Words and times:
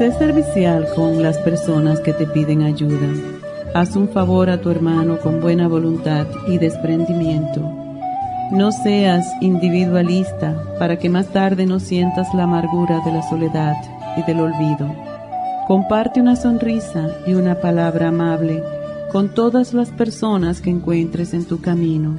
Sé 0.00 0.12
servicial 0.12 0.86
con 0.96 1.22
las 1.22 1.36
personas 1.36 2.00
que 2.00 2.14
te 2.14 2.26
piden 2.26 2.62
ayuda. 2.62 3.06
Haz 3.74 3.96
un 3.96 4.08
favor 4.08 4.48
a 4.48 4.58
tu 4.58 4.70
hermano 4.70 5.18
con 5.18 5.42
buena 5.42 5.68
voluntad 5.68 6.26
y 6.48 6.56
desprendimiento. 6.56 7.60
No 8.50 8.72
seas 8.72 9.30
individualista 9.42 10.56
para 10.78 10.98
que 10.98 11.10
más 11.10 11.26
tarde 11.26 11.66
no 11.66 11.80
sientas 11.80 12.32
la 12.32 12.44
amargura 12.44 13.02
de 13.04 13.12
la 13.12 13.20
soledad 13.28 13.76
y 14.16 14.22
del 14.22 14.40
olvido. 14.40 14.90
Comparte 15.68 16.22
una 16.22 16.34
sonrisa 16.34 17.10
y 17.26 17.34
una 17.34 17.56
palabra 17.56 18.08
amable 18.08 18.62
con 19.12 19.34
todas 19.34 19.74
las 19.74 19.90
personas 19.90 20.62
que 20.62 20.70
encuentres 20.70 21.34
en 21.34 21.44
tu 21.44 21.60
camino. 21.60 22.18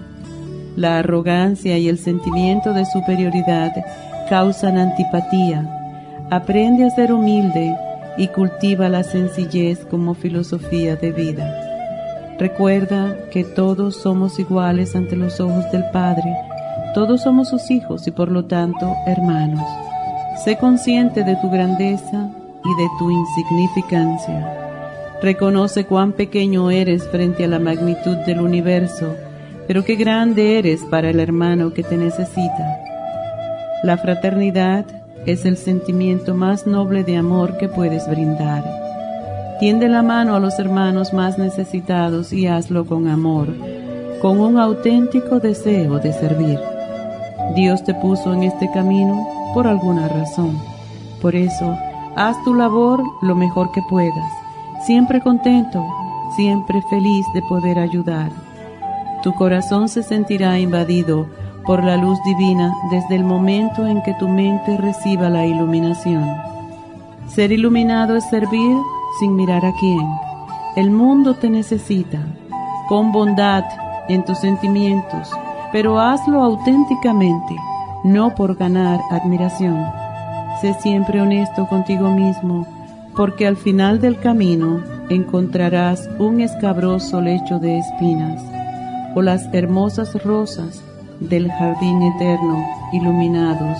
La 0.75 0.99
arrogancia 0.99 1.79
y 1.79 1.89
el 1.89 1.97
sentimiento 1.97 2.73
de 2.73 2.85
superioridad 2.85 3.73
causan 4.29 4.77
antipatía 4.77 5.79
Aprende 6.31 6.85
a 6.85 6.89
ser 6.89 7.11
humilde 7.11 7.75
y 8.15 8.29
cultiva 8.29 8.87
la 8.87 9.03
sencillez 9.03 9.83
como 9.83 10.13
filosofía 10.13 10.95
de 10.95 11.11
vida. 11.11 12.37
Recuerda 12.39 13.17
que 13.31 13.43
todos 13.43 13.97
somos 13.97 14.39
iguales 14.39 14.95
ante 14.95 15.17
los 15.17 15.41
ojos 15.41 15.69
del 15.73 15.83
Padre, 15.91 16.33
todos 16.93 17.23
somos 17.23 17.49
sus 17.49 17.69
hijos 17.69 18.07
y 18.07 18.11
por 18.11 18.31
lo 18.31 18.45
tanto 18.45 18.95
hermanos. 19.05 19.67
Sé 20.45 20.55
consciente 20.55 21.25
de 21.25 21.35
tu 21.35 21.49
grandeza 21.49 22.29
y 22.63 22.81
de 22.81 22.89
tu 22.97 23.11
insignificancia. 23.11 25.19
Reconoce 25.21 25.83
cuán 25.83 26.13
pequeño 26.13 26.71
eres 26.71 27.09
frente 27.09 27.43
a 27.43 27.49
la 27.49 27.59
magnitud 27.59 28.15
del 28.25 28.39
universo, 28.39 29.15
pero 29.67 29.83
qué 29.83 29.95
grande 29.95 30.59
eres 30.59 30.79
para 30.89 31.09
el 31.09 31.19
hermano 31.19 31.73
que 31.73 31.83
te 31.83 31.97
necesita. 31.97 32.77
La 33.83 33.97
fraternidad 33.97 35.00
es 35.25 35.45
el 35.45 35.57
sentimiento 35.57 36.35
más 36.35 36.65
noble 36.65 37.03
de 37.03 37.17
amor 37.17 37.57
que 37.57 37.67
puedes 37.67 38.09
brindar. 38.09 38.63
Tiende 39.59 39.87
la 39.87 40.01
mano 40.01 40.35
a 40.35 40.39
los 40.39 40.57
hermanos 40.57 41.13
más 41.13 41.37
necesitados 41.37 42.33
y 42.33 42.47
hazlo 42.47 42.85
con 42.85 43.07
amor, 43.07 43.47
con 44.21 44.39
un 44.39 44.57
auténtico 44.57 45.39
deseo 45.39 45.99
de 45.99 46.13
servir. 46.13 46.59
Dios 47.55 47.83
te 47.83 47.93
puso 47.93 48.33
en 48.33 48.43
este 48.43 48.69
camino 48.71 49.27
por 49.53 49.67
alguna 49.67 50.07
razón. 50.07 50.57
Por 51.21 51.35
eso, 51.35 51.77
haz 52.15 52.35
tu 52.43 52.55
labor 52.55 53.03
lo 53.21 53.35
mejor 53.35 53.71
que 53.71 53.81
puedas, 53.89 54.31
siempre 54.85 55.21
contento, 55.21 55.85
siempre 56.35 56.81
feliz 56.89 57.25
de 57.33 57.41
poder 57.43 57.77
ayudar. 57.77 58.31
Tu 59.21 59.31
corazón 59.35 59.87
se 59.87 60.01
sentirá 60.01 60.57
invadido 60.57 61.27
por 61.65 61.83
la 61.83 61.97
luz 61.97 62.17
divina 62.23 62.75
desde 62.89 63.15
el 63.15 63.23
momento 63.23 63.85
en 63.87 64.01
que 64.03 64.13
tu 64.15 64.27
mente 64.27 64.77
reciba 64.77 65.29
la 65.29 65.45
iluminación. 65.45 66.25
Ser 67.27 67.51
iluminado 67.51 68.15
es 68.15 68.29
servir 68.29 68.77
sin 69.19 69.35
mirar 69.35 69.65
a 69.65 69.73
quién. 69.79 70.07
El 70.75 70.91
mundo 70.91 71.35
te 71.35 71.49
necesita. 71.49 72.19
Con 72.87 73.11
bondad 73.11 73.63
en 74.09 74.25
tus 74.25 74.39
sentimientos, 74.39 75.29
pero 75.71 75.99
hazlo 75.99 76.41
auténticamente, 76.41 77.55
no 78.03 78.35
por 78.35 78.55
ganar 78.55 78.99
admiración. 79.09 79.85
Sé 80.59 80.73
siempre 80.73 81.21
honesto 81.21 81.67
contigo 81.67 82.09
mismo, 82.09 82.67
porque 83.15 83.47
al 83.47 83.55
final 83.55 84.01
del 84.01 84.19
camino 84.19 84.81
encontrarás 85.09 86.09
un 86.19 86.41
escabroso 86.41 87.21
lecho 87.21 87.59
de 87.59 87.77
espinas 87.77 88.43
o 89.15 89.21
las 89.21 89.47
hermosas 89.53 90.21
rosas 90.23 90.83
del 91.21 91.51
jardín 91.51 92.01
eterno, 92.01 92.65
iluminados 92.91 93.77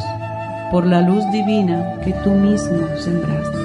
por 0.71 0.85
la 0.85 1.01
luz 1.01 1.23
divina 1.31 1.99
que 2.03 2.13
tú 2.23 2.29
mismo 2.31 2.87
sembraste. 2.97 3.57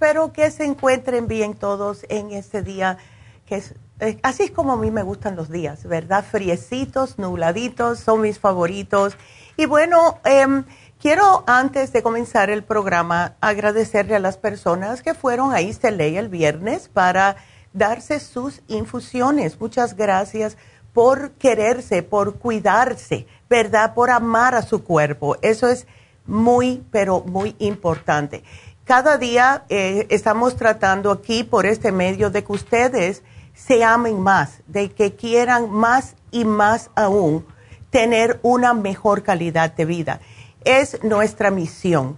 Espero 0.07 0.33
que 0.33 0.53
se 0.53 0.65
encuentren 0.65 1.27
bien 1.27 1.55
todos 1.55 2.07
en 2.09 2.31
este 2.31 2.63
día, 2.63 2.97
que 3.45 3.57
es, 3.57 3.75
eh, 3.99 4.21
así 4.23 4.45
es 4.45 4.51
como 4.53 4.75
a 4.75 4.77
mí 4.77 4.93
me 4.93 5.03
gustan 5.03 5.35
los 5.35 5.51
días, 5.51 5.83
¿verdad? 5.83 6.25
Friecitos, 6.25 7.19
nubladitos, 7.19 7.99
son 7.99 8.21
mis 8.21 8.39
favoritos. 8.39 9.17
Y 9.57 9.67
bueno, 9.67 10.21
em, 10.23 10.63
quiero 11.01 11.43
antes 11.49 11.93
de 11.93 12.05
comenzar 12.05 12.51
el 12.51 12.63
programa 12.63 13.35
agradecerle 13.41 14.15
a 14.15 14.21
las 14.21 14.39
personas 14.39 15.03
que 15.03 15.13
fueron 15.13 15.53
a 15.53 15.61
Isteley 15.61 16.17
el 16.17 16.29
viernes 16.29 16.89
para 16.89 17.35
darse 17.73 18.21
sus 18.21 18.63
infusiones. 18.69 19.61
Muchas 19.61 19.97
gracias 19.97 20.57
por 20.93 21.33
quererse, 21.33 22.05
por 22.05 22.39
cuidarse, 22.39 23.27
¿verdad? 23.51 23.93
Por 23.93 24.11
amar 24.11 24.55
a 24.55 24.63
su 24.63 24.85
cuerpo. 24.85 25.37
Eso 25.43 25.69
es 25.69 25.89
muy, 26.27 26.85
pero 26.93 27.23
muy 27.23 27.57
importante. 27.59 28.45
Cada 28.87 29.19
día 29.19 29.65
eh, 29.69 30.07
estamos 30.11 30.55
tratando 30.55 31.11
aquí 31.11 31.43
por 31.43 31.67
este 31.67 31.91
medio 31.91 32.31
de 32.31 32.45
que 32.45 32.53
ustedes 32.53 33.25
se 33.53 33.83
amen 33.83 34.21
más, 34.21 34.61
de 34.69 34.93
que 34.93 35.17
quieran 35.17 35.69
más 35.73 36.15
y 36.31 36.45
más 36.45 36.91
aún 36.95 37.45
tener 37.91 38.39
una 38.45 38.75
mejor 38.75 39.25
calidad 39.25 39.73
de 39.73 39.87
vida. 39.87 40.21
Es 40.63 41.03
nuestra 41.03 41.51
misión. 41.51 42.17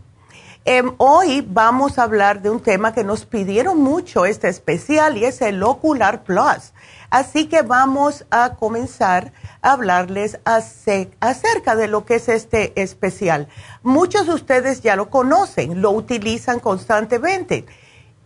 Em, 0.66 0.92
hoy 0.98 1.42
vamos 1.48 1.98
a 1.98 2.02
hablar 2.02 2.42
de 2.42 2.50
un 2.50 2.60
tema 2.60 2.92
que 2.92 3.02
nos 3.02 3.24
pidieron 3.24 3.80
mucho, 3.80 4.26
este 4.26 4.48
especial, 4.48 5.16
y 5.16 5.24
es 5.24 5.40
el 5.40 5.62
Ocular 5.62 6.22
Plus. 6.22 6.74
Así 7.08 7.46
que 7.46 7.62
vamos 7.62 8.26
a 8.30 8.56
comenzar 8.56 9.32
hablarles 9.62 10.38
acerca 10.44 11.76
de 11.76 11.88
lo 11.88 12.04
que 12.04 12.16
es 12.16 12.28
este 12.28 12.80
especial. 12.80 13.48
Muchos 13.82 14.26
de 14.26 14.34
ustedes 14.34 14.80
ya 14.82 14.96
lo 14.96 15.10
conocen, 15.10 15.82
lo 15.82 15.90
utilizan 15.90 16.60
constantemente, 16.60 17.66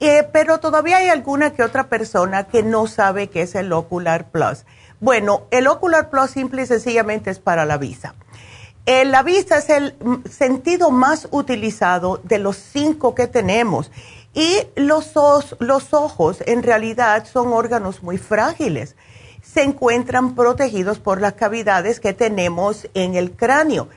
eh, 0.00 0.28
pero 0.32 0.58
todavía 0.58 0.98
hay 0.98 1.08
alguna 1.08 1.52
que 1.52 1.62
otra 1.62 1.88
persona 1.88 2.44
que 2.44 2.62
no 2.62 2.86
sabe 2.86 3.28
qué 3.28 3.42
es 3.42 3.54
el 3.54 3.72
Ocular 3.72 4.30
Plus. 4.30 4.64
Bueno, 5.00 5.42
el 5.50 5.66
Ocular 5.66 6.10
Plus 6.10 6.30
simple 6.30 6.62
y 6.62 6.66
sencillamente 6.66 7.30
es 7.30 7.38
para 7.38 7.64
la 7.64 7.78
vista. 7.78 8.14
Eh, 8.84 9.04
la 9.04 9.22
vista 9.22 9.58
es 9.58 9.70
el 9.70 9.94
sentido 10.28 10.90
más 10.90 11.28
utilizado 11.30 12.20
de 12.24 12.38
los 12.40 12.56
cinco 12.56 13.14
que 13.14 13.28
tenemos 13.28 13.92
y 14.34 14.58
los 14.74 15.16
ojos 15.16 16.38
en 16.46 16.64
realidad 16.64 17.24
son 17.24 17.52
órganos 17.52 18.02
muy 18.02 18.18
frágiles. 18.18 18.96
Se 19.52 19.62
encuentran 19.62 20.34
protegidos 20.34 20.98
por 20.98 21.20
las 21.20 21.34
cavidades 21.34 22.00
que 22.00 22.12
tenemos 22.12 22.88
en 22.94 23.14
el 23.14 23.32
cráneo. 23.32 23.88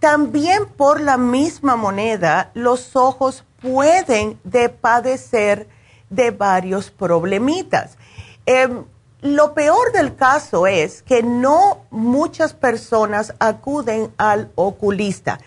También 0.00 0.66
por 0.66 1.00
la 1.00 1.18
misma 1.18 1.76
moneda, 1.76 2.50
los 2.54 2.96
ojos 2.96 3.44
pueden 3.60 4.38
de 4.44 4.68
padecer 4.68 5.68
de 6.08 6.30
varios 6.30 6.90
problemitas. 6.90 7.98
Em, 8.46 8.84
lo 9.22 9.54
peor 9.54 9.92
del 9.92 10.14
caso 10.14 10.66
es 10.66 11.02
que 11.02 11.22
no 11.22 11.84
muchas 11.90 12.54
personas 12.54 13.34
acuden 13.38 14.12
al 14.16 14.50
oculista. 14.54 15.40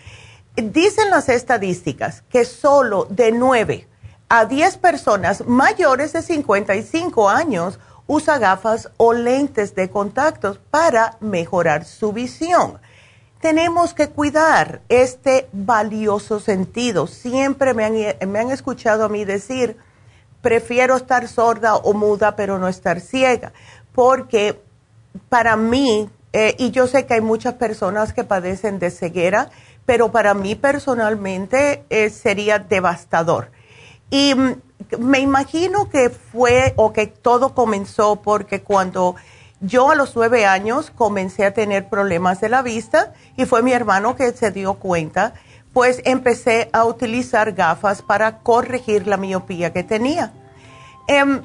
Dicen 0.54 1.10
las 1.10 1.28
estadísticas 1.28 2.22
que 2.28 2.44
solo 2.44 3.06
de 3.08 3.32
9 3.32 3.88
a 4.28 4.44
10 4.44 4.76
personas 4.76 5.46
mayores 5.46 6.12
de 6.12 6.22
55 6.22 7.28
años 7.28 7.78
usa 8.10 8.38
gafas 8.38 8.90
o 8.96 9.12
lentes 9.12 9.76
de 9.76 9.88
contactos 9.88 10.58
para 10.58 11.16
mejorar 11.20 11.84
su 11.84 12.12
visión. 12.12 12.80
Tenemos 13.40 13.94
que 13.94 14.08
cuidar 14.08 14.80
este 14.88 15.48
valioso 15.52 16.40
sentido. 16.40 17.06
Siempre 17.06 17.72
me 17.72 17.84
han, 17.84 18.50
escuchado 18.50 19.04
a 19.04 19.08
mí 19.08 19.24
decir, 19.24 19.76
prefiero 20.42 20.96
estar 20.96 21.28
sorda 21.28 21.76
o 21.76 21.92
muda, 21.92 22.34
pero 22.34 22.58
no 22.58 22.66
estar 22.66 23.00
ciega, 23.00 23.52
porque 23.94 24.60
para 25.28 25.54
mí, 25.56 26.10
eh, 26.32 26.56
y 26.58 26.72
yo 26.72 26.88
sé 26.88 27.06
que 27.06 27.14
hay 27.14 27.20
muchas 27.20 27.54
personas 27.54 28.12
que 28.12 28.24
padecen 28.24 28.80
de 28.80 28.90
ceguera, 28.90 29.50
pero 29.86 30.10
para 30.10 30.34
mí 30.34 30.56
personalmente 30.56 31.84
eh, 31.90 32.10
sería 32.10 32.58
devastador. 32.58 33.52
Y 34.10 34.34
mm, 34.34 34.54
me 34.98 35.20
imagino 35.20 35.88
que 35.88 36.10
fue 36.10 36.74
o 36.76 36.92
que 36.92 37.06
todo 37.06 37.54
comenzó 37.54 38.16
porque 38.16 38.62
cuando 38.62 39.16
yo 39.60 39.90
a 39.90 39.94
los 39.94 40.16
nueve 40.16 40.46
años 40.46 40.90
comencé 40.90 41.44
a 41.44 41.52
tener 41.52 41.88
problemas 41.88 42.40
de 42.40 42.48
la 42.48 42.62
vista 42.62 43.12
y 43.36 43.44
fue 43.44 43.62
mi 43.62 43.72
hermano 43.72 44.16
que 44.16 44.32
se 44.32 44.50
dio 44.50 44.74
cuenta 44.74 45.34
pues 45.72 46.02
empecé 46.04 46.68
a 46.72 46.84
utilizar 46.84 47.52
gafas 47.52 48.02
para 48.02 48.38
corregir 48.38 49.06
la 49.06 49.16
miopía 49.16 49.72
que 49.72 49.84
tenía. 49.84 50.32
Em, 51.06 51.42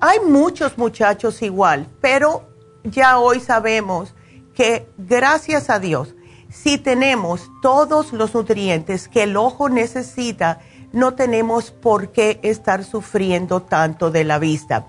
hay 0.00 0.20
muchos 0.20 0.76
muchachos 0.76 1.40
igual, 1.42 1.86
pero 2.00 2.48
ya 2.84 3.18
hoy 3.18 3.40
sabemos 3.40 4.14
que 4.54 4.88
gracias 4.98 5.70
a 5.70 5.78
Dios, 5.78 6.14
si 6.50 6.78
tenemos 6.78 7.50
todos 7.62 8.12
los 8.12 8.34
nutrientes 8.34 9.08
que 9.08 9.24
el 9.24 9.36
ojo 9.36 9.68
necesita, 9.68 10.60
no 10.92 11.14
tenemos 11.14 11.70
por 11.70 12.12
qué 12.12 12.40
estar 12.42 12.84
sufriendo 12.84 13.62
tanto 13.62 14.10
de 14.10 14.24
la 14.24 14.38
vista. 14.38 14.86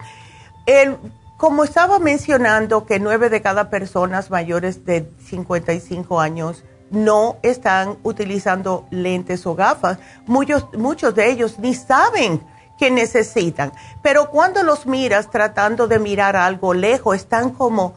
como 1.37 1.63
estaba 1.63 1.99
mencionando 1.99 2.85
que 2.85 2.99
nueve 2.99 3.29
de 3.29 3.41
cada 3.41 3.69
personas 3.69 4.31
mayores 4.31 4.85
de 4.85 5.11
55 5.27 6.19
años 6.19 6.63
no 6.89 7.37
están 7.43 7.97
utilizando 8.03 8.87
lentes 8.91 9.45
o 9.45 9.55
gafas. 9.55 9.99
Muchos, 10.25 10.67
muchos 10.73 11.13
de 11.15 11.29
ellos 11.29 11.59
ni 11.59 11.73
saben 11.73 12.41
que 12.77 12.91
necesitan. 12.91 13.71
Pero 14.01 14.29
cuando 14.29 14.63
los 14.63 14.85
miras 14.85 15.29
tratando 15.29 15.87
de 15.87 15.99
mirar 15.99 16.35
algo 16.35 16.73
lejos, 16.73 17.15
están 17.15 17.51
como 17.51 17.95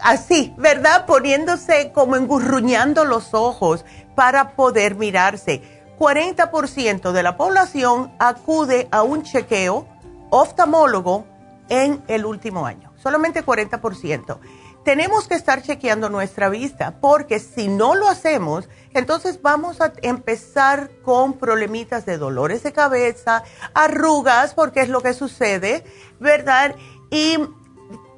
así, 0.00 0.54
¿verdad? 0.56 1.06
Poniéndose 1.06 1.92
como 1.92 2.16
engurruñando 2.16 3.04
los 3.04 3.34
ojos 3.34 3.84
para 4.14 4.56
poder 4.56 4.94
mirarse. 4.96 5.62
40% 6.04 7.12
de 7.12 7.22
la 7.22 7.38
población 7.38 8.12
acude 8.18 8.88
a 8.90 9.02
un 9.02 9.22
chequeo 9.22 9.88
oftalmólogo 10.28 11.24
en 11.70 12.02
el 12.08 12.26
último 12.26 12.66
año. 12.66 12.92
Solamente 13.02 13.42
40% 13.42 14.38
tenemos 14.84 15.26
que 15.26 15.34
estar 15.34 15.62
chequeando 15.62 16.10
nuestra 16.10 16.50
vista, 16.50 17.00
porque 17.00 17.38
si 17.38 17.68
no 17.68 17.94
lo 17.94 18.06
hacemos, 18.06 18.68
entonces 18.92 19.40
vamos 19.40 19.80
a 19.80 19.94
empezar 20.02 20.90
con 21.02 21.38
problemitas 21.38 22.04
de 22.04 22.18
dolores 22.18 22.62
de 22.64 22.74
cabeza, 22.74 23.42
arrugas, 23.72 24.52
porque 24.52 24.82
es 24.82 24.90
lo 24.90 25.00
que 25.00 25.14
sucede, 25.14 25.84
¿verdad? 26.20 26.76
Y 27.10 27.38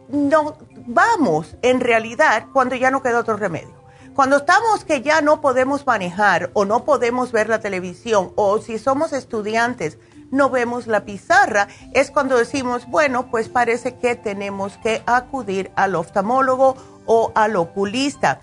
no 0.08 0.58
vamos 0.88 1.54
en 1.62 1.78
realidad 1.78 2.46
cuando 2.52 2.74
ya 2.74 2.90
no 2.90 3.00
queda 3.00 3.20
otro 3.20 3.36
remedio. 3.36 3.85
Cuando 4.16 4.38
estamos 4.38 4.86
que 4.86 5.02
ya 5.02 5.20
no 5.20 5.42
podemos 5.42 5.86
manejar 5.86 6.50
o 6.54 6.64
no 6.64 6.86
podemos 6.86 7.32
ver 7.32 7.50
la 7.50 7.60
televisión 7.60 8.32
o 8.34 8.56
si 8.62 8.78
somos 8.78 9.12
estudiantes, 9.12 9.98
no 10.30 10.48
vemos 10.48 10.86
la 10.86 11.04
pizarra, 11.04 11.68
es 11.92 12.10
cuando 12.10 12.38
decimos, 12.38 12.86
bueno, 12.86 13.30
pues 13.30 13.50
parece 13.50 13.96
que 13.96 14.14
tenemos 14.14 14.78
que 14.78 15.02
acudir 15.04 15.70
al 15.76 15.94
oftalmólogo 15.94 16.78
o 17.04 17.30
al 17.34 17.56
oculista. 17.56 18.40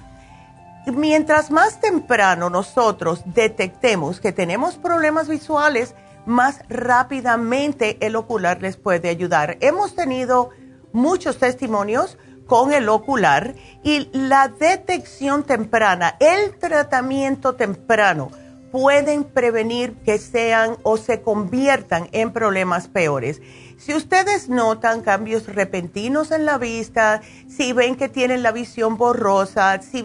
Mientras 0.86 1.50
más 1.50 1.81
temprano 1.81 2.52
nosotros 2.52 3.24
detectemos 3.26 4.19
que 4.19 4.31
tenemos 4.31 4.76
problemas 4.76 5.28
visuales, 5.28 5.96
más 6.28 6.60
rápidamente 6.69 7.98
el 8.06 8.16
ocular 8.16 8.62
les 8.62 8.78
puede 8.78 9.10
ayudar. 9.10 9.57
Hemos 9.59 9.95
tenido 9.95 10.52
muchos 10.92 11.40
testimonios 11.40 12.19
con 12.45 12.73
el 12.73 12.90
ocular 12.90 13.56
y 13.83 14.09
la 14.12 14.47
detección 14.47 15.44
temprana, 15.44 16.16
el 16.19 16.57
tratamiento 16.57 17.56
temprano, 17.56 18.31
pueden 18.71 19.23
prevenir 19.23 19.94
que 20.04 20.18
sean 20.18 20.78
o 20.81 20.97
se 20.97 21.21
conviertan 21.21 22.09
en 22.12 22.33
problemas 22.33 22.88
peores. 22.88 23.40
Si 23.78 23.94
ustedes 23.94 24.50
notan 24.50 25.02
cambios 25.02 25.45
repentinos 25.45 26.31
en 26.31 26.45
la 26.45 26.57
vista, 26.57 27.21
si 27.47 27.71
ven 27.71 27.95
que 27.95 28.09
tienen 28.09 28.42
la 28.42 28.52
visión 28.52 28.97
borrosa, 28.97 29.80
si, 29.81 30.04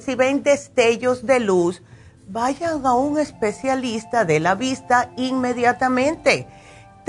si 0.00 0.14
ven 0.16 0.42
destellos 0.42 1.24
de 1.24 1.40
luz, 1.40 1.82
vayan 2.28 2.84
a 2.86 2.94
un 2.94 3.18
especialista 3.18 4.24
de 4.24 4.38
la 4.38 4.54
vista 4.54 5.10
inmediatamente. 5.16 6.46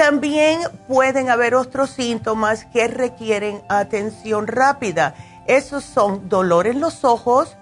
También 0.02 0.62
pueden 0.88 1.30
haber 1.30 1.54
otros 1.54 1.92
síntomas 1.92 2.66
que 2.66 2.88
requieren 2.88 3.62
atención 3.70 4.48
rápida. 4.48 5.14
Esos 5.46 5.84
son 5.84 6.28
dolor 6.28 6.66
en 6.66 6.80
los 6.80 7.06
ojos, 7.06 7.56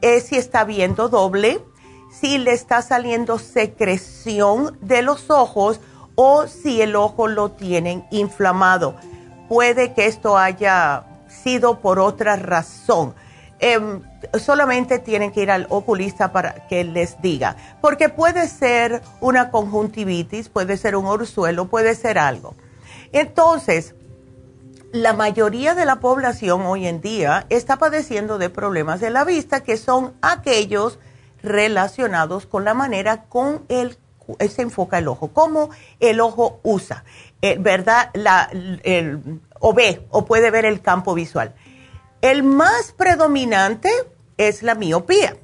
eh, 0.00 0.22
si 0.22 0.36
está 0.36 0.64
viendo 0.64 1.10
doble, 1.10 1.62
si 2.10 2.38
le 2.38 2.52
está 2.52 2.80
saliendo 2.80 3.38
secreción 3.38 4.78
de 4.80 5.02
los 5.02 5.28
ojos 5.28 5.80
o 6.14 6.46
si 6.46 6.80
el 6.80 6.96
ojo 6.96 7.28
lo 7.28 7.50
tienen 7.50 8.06
inflamado. 8.10 8.96
Puede 9.46 9.92
que 9.92 10.06
esto 10.06 10.38
haya 10.38 11.04
sido 11.28 11.80
por 11.80 11.98
otra 11.98 12.36
razón. 12.36 13.14
Em, 13.58 14.02
solamente 14.38 14.98
tienen 14.98 15.32
que 15.32 15.42
ir 15.42 15.50
al 15.50 15.66
oculista 15.70 16.32
para 16.32 16.66
que 16.68 16.84
les 16.84 17.20
diga, 17.20 17.56
porque 17.80 18.08
puede 18.08 18.48
ser 18.48 19.02
una 19.20 19.50
conjuntivitis, 19.50 20.48
puede 20.48 20.76
ser 20.76 20.96
un 20.96 21.06
orzuelo, 21.06 21.68
puede 21.68 21.94
ser 21.94 22.18
algo. 22.18 22.54
Entonces, 23.12 23.94
la 24.92 25.12
mayoría 25.12 25.74
de 25.74 25.84
la 25.84 25.96
población 25.96 26.62
hoy 26.62 26.86
en 26.86 27.00
día 27.00 27.46
está 27.50 27.76
padeciendo 27.76 28.38
de 28.38 28.50
problemas 28.50 29.00
de 29.00 29.10
la 29.10 29.24
vista, 29.24 29.62
que 29.62 29.76
son 29.76 30.14
aquellos 30.22 30.98
relacionados 31.42 32.46
con 32.46 32.64
la 32.64 32.74
manera 32.74 33.24
con 33.24 33.62
el 33.68 33.96
se 34.48 34.62
enfoca 34.62 34.98
el 34.98 35.08
ojo, 35.08 35.28
cómo 35.28 35.70
el 36.00 36.20
ojo 36.20 36.58
usa, 36.64 37.04
eh, 37.42 37.58
¿verdad? 37.60 38.10
La, 38.14 38.50
o 39.60 39.72
ve 39.72 40.06
o 40.10 40.24
puede 40.24 40.50
ver 40.50 40.64
el 40.64 40.80
campo 40.80 41.14
visual. 41.14 41.54
El 42.22 42.42
más 42.42 42.92
predominante 42.92 43.90
es 44.36 44.62
la 44.62 44.74
miopía, 44.74 45.36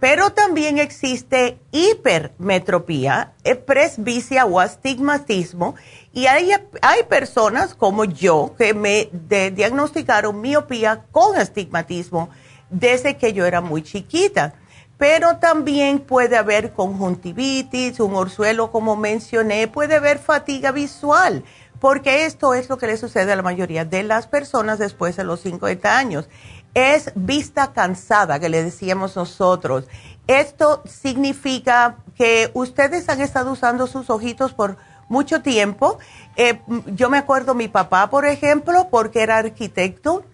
Pero 0.00 0.30
también 0.30 0.78
existe 0.78 1.58
hipermetropía, 1.72 3.34
eh, 3.44 3.54
presbicia 3.54 4.46
o 4.46 4.58
astigmatismo. 4.58 5.74
Y 6.14 6.26
hay, 6.26 6.52
hay 6.80 7.02
personas 7.04 7.74
como 7.74 8.04
yo 8.04 8.54
que 8.56 8.72
me 8.72 9.10
diagnosticaron 9.52 10.40
miopía 10.40 11.04
con 11.10 11.36
astigmatismo 11.36 12.30
desde 12.70 13.18
que 13.18 13.34
yo 13.34 13.44
era 13.44 13.60
muy 13.60 13.82
chiquita. 13.82 14.54
Pero 14.96 15.36
también 15.36 15.98
puede 16.00 16.36
haber 16.36 16.72
conjuntivitis, 16.72 18.00
un 18.00 18.14
orzuelo 18.14 18.70
como 18.70 18.96
mencioné, 18.96 19.66
puede 19.66 19.96
haber 19.96 20.18
fatiga 20.18 20.72
visual, 20.72 21.42
porque 21.78 22.26
esto 22.26 22.52
es 22.52 22.68
lo 22.68 22.76
que 22.76 22.86
le 22.86 22.98
sucede 22.98 23.32
a 23.32 23.36
la 23.36 23.42
mayoría 23.42 23.86
de 23.86 24.02
las 24.02 24.26
personas 24.26 24.78
después 24.78 25.16
de 25.16 25.24
los 25.24 25.40
50 25.40 25.96
años 25.96 26.28
es 26.74 27.12
vista 27.14 27.72
cansada, 27.72 28.38
que 28.38 28.48
le 28.48 28.62
decíamos 28.62 29.16
nosotros. 29.16 29.86
Esto 30.26 30.82
significa 30.84 31.96
que 32.16 32.50
ustedes 32.54 33.08
han 33.08 33.20
estado 33.20 33.52
usando 33.52 33.86
sus 33.86 34.10
ojitos 34.10 34.52
por 34.52 34.76
mucho 35.08 35.42
tiempo. 35.42 35.98
Eh, 36.36 36.60
yo 36.86 37.10
me 37.10 37.18
acuerdo 37.18 37.54
mi 37.54 37.68
papá, 37.68 38.08
por 38.10 38.26
ejemplo, 38.26 38.88
porque 38.90 39.22
era 39.22 39.38
arquitecto, 39.38 40.24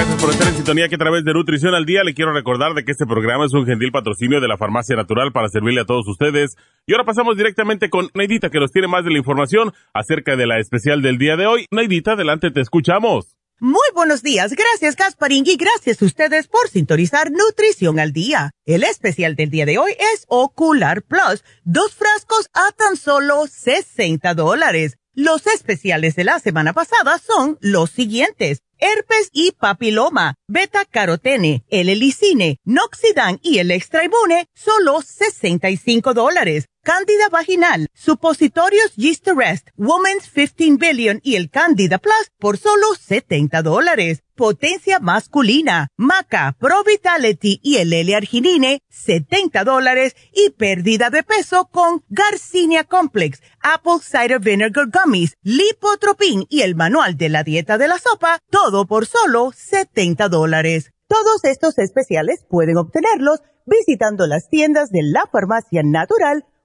Gracias 0.00 0.22
por 0.22 0.30
estar 0.30 0.48
en 0.48 0.54
sintonía 0.54 0.88
que 0.88 0.94
a 0.94 0.98
través 0.98 1.24
de 1.26 1.34
Nutrición 1.34 1.74
al 1.74 1.84
Día 1.84 2.02
le 2.02 2.14
quiero 2.14 2.32
recordar 2.32 2.72
de 2.72 2.86
que 2.86 2.92
este 2.92 3.04
programa 3.04 3.44
es 3.44 3.52
un 3.52 3.66
gentil 3.66 3.92
patrocinio 3.92 4.40
de 4.40 4.48
la 4.48 4.56
Farmacia 4.56 4.96
Natural 4.96 5.30
para 5.30 5.50
servirle 5.50 5.82
a 5.82 5.84
todos 5.84 6.08
ustedes. 6.08 6.56
Y 6.86 6.94
ahora 6.94 7.04
pasamos 7.04 7.36
directamente 7.36 7.90
con 7.90 8.08
Neidita 8.14 8.48
que 8.48 8.60
nos 8.60 8.72
tiene 8.72 8.88
más 8.88 9.04
de 9.04 9.10
la 9.10 9.18
información 9.18 9.74
acerca 9.92 10.36
de 10.36 10.46
la 10.46 10.58
especial 10.58 11.02
del 11.02 11.18
día 11.18 11.36
de 11.36 11.46
hoy. 11.46 11.66
Neidita, 11.70 12.12
adelante, 12.12 12.50
te 12.50 12.62
escuchamos. 12.62 13.36
Muy 13.58 13.86
buenos 13.94 14.22
días, 14.22 14.54
gracias 14.54 14.96
Gasparín 14.96 15.44
y 15.46 15.56
gracias 15.56 16.00
a 16.00 16.06
ustedes 16.06 16.48
por 16.48 16.66
sintonizar 16.70 17.30
Nutrición 17.30 17.98
al 17.98 18.14
Día. 18.14 18.52
El 18.64 18.84
especial 18.84 19.36
del 19.36 19.50
día 19.50 19.66
de 19.66 19.76
hoy 19.76 19.92
es 20.14 20.24
Ocular 20.28 21.02
Plus, 21.02 21.44
dos 21.64 21.94
frascos 21.94 22.48
a 22.54 22.72
tan 22.72 22.96
solo 22.96 23.46
60 23.46 24.32
dólares. 24.32 24.96
Los 25.14 25.46
especiales 25.46 26.14
de 26.14 26.24
la 26.24 26.38
semana 26.38 26.72
pasada 26.72 27.18
son 27.18 27.58
los 27.60 27.90
siguientes 27.90 28.62
herpes 28.80 29.28
y 29.32 29.52
papiloma, 29.52 30.34
beta 30.48 30.84
carotene, 30.84 31.64
el 31.68 31.88
helicine, 31.88 32.58
noxidan 32.64 33.38
y 33.42 33.58
el 33.58 33.70
extra 33.70 34.00
solo 34.54 35.02
65 35.02 36.14
dólares. 36.14 36.68
Cándida 36.92 37.28
vaginal, 37.30 37.86
supositorios 37.94 38.94
Gist 38.96 39.28
Rest, 39.28 39.68
Women's 39.76 40.28
15 40.28 40.76
Billion 40.76 41.20
y 41.22 41.36
el 41.36 41.48
Candida 41.48 41.98
Plus 41.98 42.32
por 42.40 42.58
solo 42.58 42.96
70 42.98 43.62
dólares. 43.62 44.24
Potencia 44.34 44.98
masculina, 44.98 45.86
Maca, 45.96 46.56
Pro 46.58 46.82
Vitality 46.82 47.60
y 47.62 47.76
el 47.76 47.92
L-Arginine, 47.92 48.82
70 48.88 49.62
dólares. 49.62 50.16
Y 50.34 50.50
pérdida 50.50 51.10
de 51.10 51.22
peso 51.22 51.68
con 51.70 52.02
Garcinia 52.08 52.82
Complex, 52.82 53.40
Apple 53.62 54.00
Cider 54.02 54.40
Vinegar 54.40 54.86
Gummies, 54.90 55.36
Lipotropin 55.44 56.44
y 56.48 56.62
el 56.62 56.74
Manual 56.74 57.16
de 57.16 57.28
la 57.28 57.44
Dieta 57.44 57.78
de 57.78 57.86
la 57.86 58.00
Sopa, 58.00 58.40
todo 58.50 58.86
por 58.86 59.06
solo 59.06 59.52
70 59.54 60.28
dólares. 60.28 60.90
Todos 61.06 61.44
estos 61.44 61.78
especiales 61.78 62.44
pueden 62.50 62.78
obtenerlos 62.78 63.42
visitando 63.64 64.26
las 64.26 64.48
tiendas 64.48 64.90
de 64.90 65.04
la 65.04 65.28
Farmacia 65.30 65.82
Natural 65.84 66.44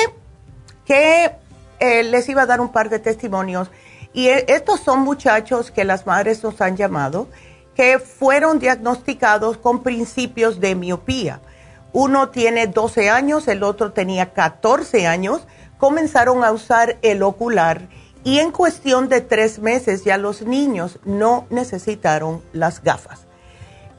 que 0.85 1.33
eh, 1.80 2.02
les 2.02 2.28
iba 2.28 2.42
a 2.42 2.47
dar 2.47 2.61
un 2.61 2.73
par 2.73 2.90
de 2.90 2.99
testimonios 2.99 3.71
y 4.12 4.26
eh, 4.28 4.45
estos 4.49 4.80
son 4.80 4.99
muchachos 5.00 5.71
que 5.71 5.85
las 5.85 6.07
madres 6.07 6.42
nos 6.42 6.61
han 6.61 6.76
llamado 6.76 7.28
que 7.78 8.00
fueron 8.00 8.59
diagnosticados 8.59 9.57
con 9.57 9.85
principios 9.85 10.59
de 10.59 10.75
miopía. 10.75 11.40
Uno 11.92 12.30
tiene 12.30 12.66
12 12.66 13.09
años, 13.09 13.47
el 13.47 13.62
otro 13.62 13.92
tenía 13.92 14.33
14 14.33 15.07
años, 15.07 15.47
comenzaron 15.78 16.44
a 16.44 16.52
usar 16.52 16.99
el 17.02 17.23
ocular 17.23 17.88
y 18.25 18.40
en 18.40 18.50
cuestión 18.50 19.08
de 19.08 19.20
tres 19.20 19.58
meses 19.58 20.04
ya 20.04 20.18
los 20.18 20.42
niños 20.42 20.99
no 21.04 21.47
necesitaron 21.50 22.42
las 22.52 22.82
gafas. 22.82 23.28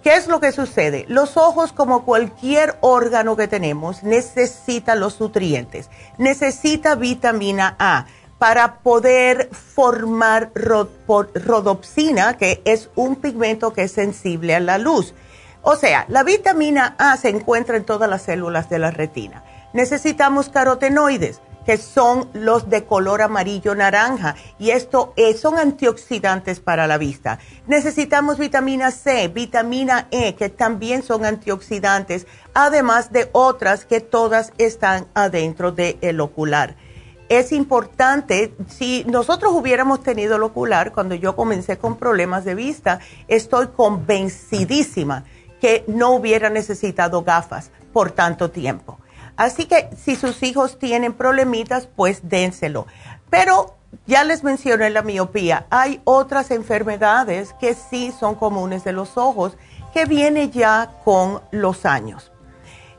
¿Qué 0.03 0.15
es 0.15 0.27
lo 0.27 0.39
que 0.39 0.51
sucede? 0.53 1.05
Los 1.09 1.36
ojos, 1.36 1.74
como 1.74 2.05
cualquier 2.05 2.77
órgano 2.79 3.36
que 3.36 3.48
tenemos, 3.48 4.03
necesitan 4.03 5.00
los 5.00 5.19
nutrientes, 5.19 5.89
necesita 6.17 6.95
vitamina 6.95 7.75
A 7.79 8.05
para 8.38 8.79
poder 8.79 9.50
formar 9.51 10.51
rodopsina, 10.55 12.38
que 12.38 12.62
es 12.63 12.89
un 12.95 13.17
pigmento 13.17 13.74
que 13.74 13.83
es 13.83 13.91
sensible 13.91 14.55
a 14.55 14.62
la 14.62 14.77
luz. 14.77 15.13
O 15.62 15.75
sea, 15.75 16.05
la 16.07 16.24
vitamina 16.24 16.95
A 16.98 17.17
se 17.17 17.27
encuentra 17.27 17.75
en 17.75 17.83
todas 17.83 18.09
las 18.09 18.21
células 18.21 18.69
de 18.69 18.79
la 18.79 18.91
retina. 18.91 19.43
Necesitamos 19.74 20.48
carotenoides 20.48 21.41
que 21.69 21.77
son 21.77 22.29
los 22.33 22.67
de 22.67 22.85
color 22.85 23.21
amarillo 23.21 23.75
naranja 23.75 24.33
y 24.57 24.71
esto 24.71 25.13
son 25.39 25.59
antioxidantes 25.59 26.59
para 26.59 26.88
la 26.88 26.97
vista. 26.97 27.38
Necesitamos 27.67 28.39
vitamina 28.39 28.89
C, 28.89 29.27
vitamina 29.27 30.08
E 30.10 30.34
que 30.34 30.49
también 30.49 31.03
son 31.03 31.25
antioxidantes, 31.25 32.25
además 32.55 33.12
de 33.12 33.29
otras 33.34 33.86
que 33.86 33.99
todas 34.01 34.51
están 34.58 35.05
adentro 35.13 35.71
del 35.71 36.19
ocular. 36.21 36.75
Es 37.29 37.51
importante, 37.51 38.55
si 38.67 39.03
nosotros 39.03 39.53
hubiéramos 39.53 40.01
tenido 40.01 40.38
el 40.38 40.41
ocular 40.41 40.91
cuando 40.91 41.13
yo 41.13 41.36
comencé 41.36 41.77
con 41.77 41.97
problemas 41.97 42.45
de 42.45 42.55
vista, 42.55 42.99
estoy 43.27 43.67
convencidísima 43.67 45.23
que 45.62 45.84
no 45.86 46.13
hubiera 46.13 46.49
necesitado 46.49 47.21
gafas 47.21 47.69
por 47.93 48.10
tanto 48.10 48.49
tiempo. 48.49 48.97
Así 49.39 49.67
que 49.67 49.89
si 49.95 50.17
sus 50.17 50.43
hijos 50.43 50.78
tienen 50.80 51.13
problemitas, 51.13 51.88
pues 51.95 52.28
dénselo. 52.28 52.88
Pero 53.30 53.78
ya 54.06 54.25
les 54.25 54.43
mencioné 54.43 54.89
la 54.89 55.02
miopía. 55.02 55.65
Hay 55.69 56.02
otras 56.04 56.52
enfermedades 56.52 57.54
que 57.54 57.73
sí 57.73 58.13
son 58.19 58.36
comunes 58.36 58.84
de 58.84 58.91
los 58.91 59.17
ojos, 59.17 59.56
que 59.93 60.04
viene 60.04 60.49
ya 60.49 60.91
con 61.06 61.41
los 61.52 61.86
años. 61.86 62.34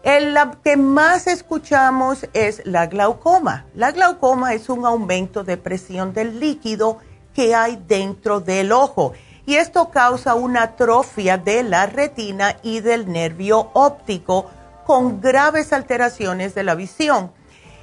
El 0.02 0.34
que 0.64 0.78
más 0.78 1.26
escuchamos 1.26 2.26
es 2.32 2.62
la 2.64 2.86
glaucoma. 2.86 3.66
La 3.74 3.92
glaucoma 3.92 4.54
es 4.54 4.70
un 4.70 4.86
aumento 4.86 5.44
de 5.44 5.58
presión 5.58 6.14
del 6.14 6.40
líquido 6.40 7.00
que 7.34 7.54
hay 7.54 7.78
dentro 7.86 8.40
del 8.40 8.72
ojo 8.72 9.12
y 9.44 9.56
esto 9.56 9.90
causa 9.90 10.34
una 10.34 10.62
atrofia 10.62 11.36
de 11.36 11.64
la 11.64 11.84
retina 11.84 12.56
y 12.62 12.80
del 12.80 13.12
nervio 13.12 13.68
óptico 13.74 14.46
con 14.90 15.20
graves 15.20 15.72
alteraciones 15.72 16.52
de 16.56 16.64
la 16.64 16.74
visión. 16.74 17.30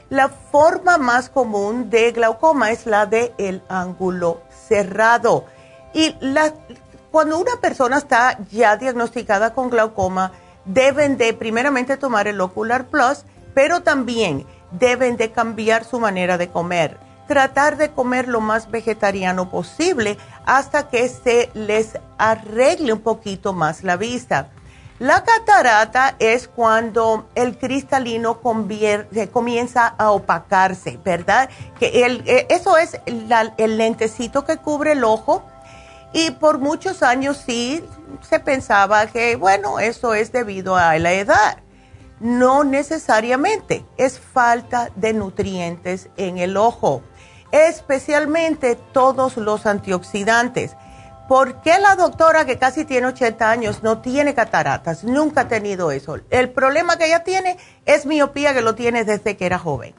La 0.10 0.28
forma 0.28 0.98
más 0.98 1.30
común 1.30 1.89
de 1.89 2.12
glaucoma 2.12 2.72
es 2.72 2.86
la 2.86 3.06
de 3.06 3.34
el 3.38 3.63
ángulo 3.70 4.41
cerrado. 4.67 5.46
Y 5.93 6.13
cuando 7.10 7.39
una 7.39 7.62
persona 7.62 8.00
está 8.00 8.38
ya 8.52 8.76
diagnosticada 8.76 9.54
con 9.54 9.70
glaucoma, 9.70 10.34
deben 10.65 11.15
de 11.15 11.34
primeramente 11.34 11.96
tomar 11.96 12.28
el 12.28 12.41
Ocular 12.41 12.88
Plus, 12.88 13.24
pero 13.54 13.84
también 13.84 14.46
deben 14.72 15.15
de 15.15 15.32
cambiar 15.32 15.86
su 15.86 16.02
manera 16.02 16.38
de 16.38 16.50
comer. 16.50 16.98
Tratar 17.26 17.78
de 17.78 17.91
comer 17.91 18.28
lo 18.28 18.41
más 18.41 18.70
vegetariano 18.70 19.50
posible 19.50 20.17
hasta 20.46 20.89
que 20.89 21.08
se 21.08 21.52
les 21.54 21.98
arregle 22.17 22.91
un 22.91 23.00
poquito 23.00 23.54
más 23.54 23.86
la 23.86 23.96
vista 23.96 24.50
la 25.00 25.24
catarata 25.24 26.16
es 26.18 26.48
cuando 26.48 27.28
el 27.36 27.58
cristalino 27.58 28.40
comienza 28.42 29.88
a 29.88 30.12
opacarse, 30.12 31.00
¿verdad? 31.04 31.50
Que 31.80 32.04
eh, 32.04 32.48
eso 32.50 32.78
es 32.78 33.00
el 33.06 33.78
lentecito 33.78 34.44
que 34.44 34.58
cubre 34.58 34.94
el 34.94 35.04
ojo 35.04 35.44
y 36.14 36.32
por 36.32 36.58
muchos 36.58 37.04
años 37.04 37.38
sí 37.46 37.84
se 38.28 38.40
pensaba 38.40 39.06
que, 39.08 39.36
bueno, 39.36 39.80
eso 39.80 40.16
es 40.16 40.32
debido 40.32 40.76
a 40.76 40.98
la 40.98 41.14
edad. 41.14 41.60
No 42.20 42.64
necesariamente, 42.64 43.86
es 43.98 44.20
falta 44.20 44.90
de 44.96 45.14
nutrientes 45.14 46.10
en 46.18 46.40
el 46.40 46.58
ojo, 46.58 47.04
especialmente 47.52 48.76
todos 48.94 49.38
los 49.38 49.68
antioxidantes 49.68 50.76
¿Por 51.28 51.62
qué 51.62 51.78
la 51.80 51.96
doctora 51.96 52.46
que 52.46 52.58
casi 52.58 52.86
tiene 52.86 53.08
80 53.08 53.52
años 53.52 53.84
no 53.84 54.00
tiene 54.00 54.34
cataratas? 54.34 55.04
Nunca 55.04 55.42
ha 55.42 55.48
tenido 55.50 55.92
eso. 55.92 56.18
El 56.30 56.50
problema 56.52 56.98
que 56.98 57.08
ella 57.08 57.26
tiene 57.26 57.58
es 57.86 58.06
miopía 58.06 58.54
que 58.54 58.62
lo 58.62 58.76
tiene 58.76 59.04
desde 59.04 59.36
que 59.36 59.46
era 59.46 59.60
joven, 59.60 59.94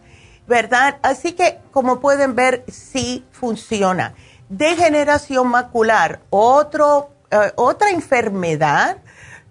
¿verdad? 0.47 0.97
Así 1.03 1.33
que, 1.33 1.61
como 1.71 2.01
pueden 2.01 2.35
ver, 2.35 2.65
sí 2.69 3.27
funciona. 3.31 4.15
Degeneración 4.49 5.49
macular, 5.49 6.21
otro, 6.31 7.11
eh, 7.31 7.53
otra 7.57 7.91
enfermedad, 7.91 8.97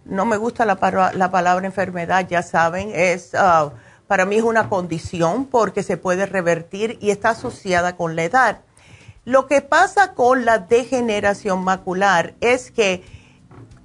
no 0.04 0.26
me 0.26 0.38
gusta 0.38 0.66
la, 0.66 1.12
la, 1.14 1.30
palabra 1.30 1.68
enfermedad, 1.68 2.28
ya 2.28 2.42
saben, 2.42 2.92
es, 2.96 3.36
ah, 3.36 3.70
para 4.08 4.26
mí 4.26 4.38
es 4.38 4.44
una 4.44 4.68
condición 4.68 5.46
porque 5.46 5.84
se 5.84 5.98
puede 5.98 6.26
revertir 6.26 6.98
y 7.02 7.12
está 7.12 7.32
asociada 7.32 7.96
con 7.96 8.16
la 8.16 8.24
edad 8.24 8.62
lo 9.28 9.46
que 9.46 9.60
pasa 9.60 10.14
con 10.14 10.46
la 10.46 10.58
degeneración 10.58 11.62
macular 11.62 12.36
es 12.40 12.72
que 12.72 13.04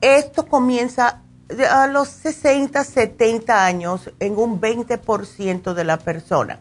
esto 0.01 0.47
comienza 0.47 1.23
a 1.69 1.89
los 1.89 2.07
60, 2.11 2.85
70 2.85 3.67
años 3.67 4.13
en 4.21 4.39
un 4.39 4.61
20% 4.61 5.75
de 5.75 5.83
la 5.83 5.99
persona. 5.99 6.61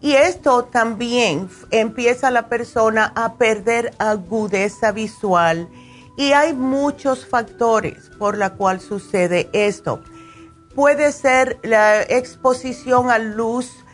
Y 0.00 0.12
esto 0.12 0.64
también 0.64 1.50
empieza 1.70 2.30
la 2.30 2.48
persona 2.48 3.12
a 3.14 3.34
perder 3.34 3.92
agudeza 3.98 4.92
visual 4.92 5.68
y 6.16 6.32
hay 6.32 6.54
muchos 6.54 7.26
factores 7.26 8.10
por 8.18 8.38
la 8.38 8.54
cual 8.54 8.80
sucede 8.80 9.50
esto. 9.52 10.00
Puede 10.74 11.12
ser 11.12 11.58
la 11.62 12.00
exposición 12.00 13.10
a 13.10 13.18
luz 13.18 13.84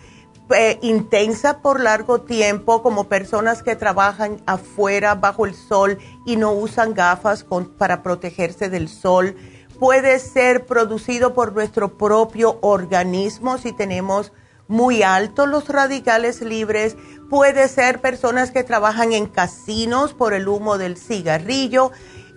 eh, 0.55 0.79
intensa 0.83 1.61
por 1.61 1.81
largo 1.81 2.21
tiempo, 2.21 2.83
como 2.83 3.09
personas 3.09 3.62
que 3.62 3.77
trabajan 3.77 4.41
afuera 4.47 5.15
bajo 5.15 5.47
el 5.47 5.55
sol 5.55 5.99
y 6.27 6.37
no 6.37 6.53
usan 6.53 6.95
gafas 6.95 7.47
para 7.79 8.03
protegerse 8.03 8.69
del 8.69 8.88
sol. 8.88 9.37
puede 9.79 10.21
ser 10.21 10.65
producido 10.65 11.35
por 11.35 11.53
nuestro 11.55 11.99
propio 11.99 12.59
organismo 12.61 13.59
si 13.59 13.73
tenemos 13.73 14.33
muy 14.69 15.03
altos 15.03 15.49
los 15.49 15.69
radicales 15.69 16.41
libres, 16.41 16.97
puede 17.29 17.69
ser 17.69 18.01
personas 18.01 18.51
que 18.51 18.65
trabajan 18.65 19.12
en 19.12 19.27
casinos 19.27 20.15
por 20.15 20.33
el 20.35 20.49
humo 20.49 20.79
del 20.79 20.97
cigarrillo, 20.97 21.91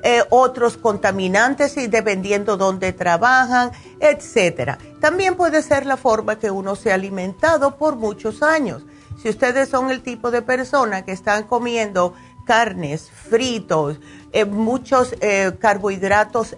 eh, 0.08 0.24
otros 0.30 0.78
contaminantes 0.78 1.78
y 1.78 1.88
dependiendo 1.88 2.58
dónde 2.58 2.94
trabajan, 2.94 3.72
etcétera. 4.00 4.78
También 5.02 5.34
puede 5.34 5.63
ser 5.63 5.88
la 5.88 5.98
forma 5.98 6.38
que 6.38 6.52
uno 6.52 6.76
se 6.76 6.91
ha 6.91 6.94
alimentado 6.94 7.76
por 7.78 7.96
muchos 7.96 8.44
años. 8.44 8.86
Si 9.20 9.30
ustedes 9.30 9.68
son 9.68 9.89
el 9.89 10.04
tipo 10.04 10.30
de 10.30 10.44
persona 10.44 11.04
que 11.04 11.12
están 11.12 11.46
comiendo 11.46 12.13
carnes, 12.46 13.10
fritos, 13.10 14.00
eh, 14.32 14.46
muchos 14.46 15.15
eh, 15.22 15.54
carbohidratos 15.58 16.56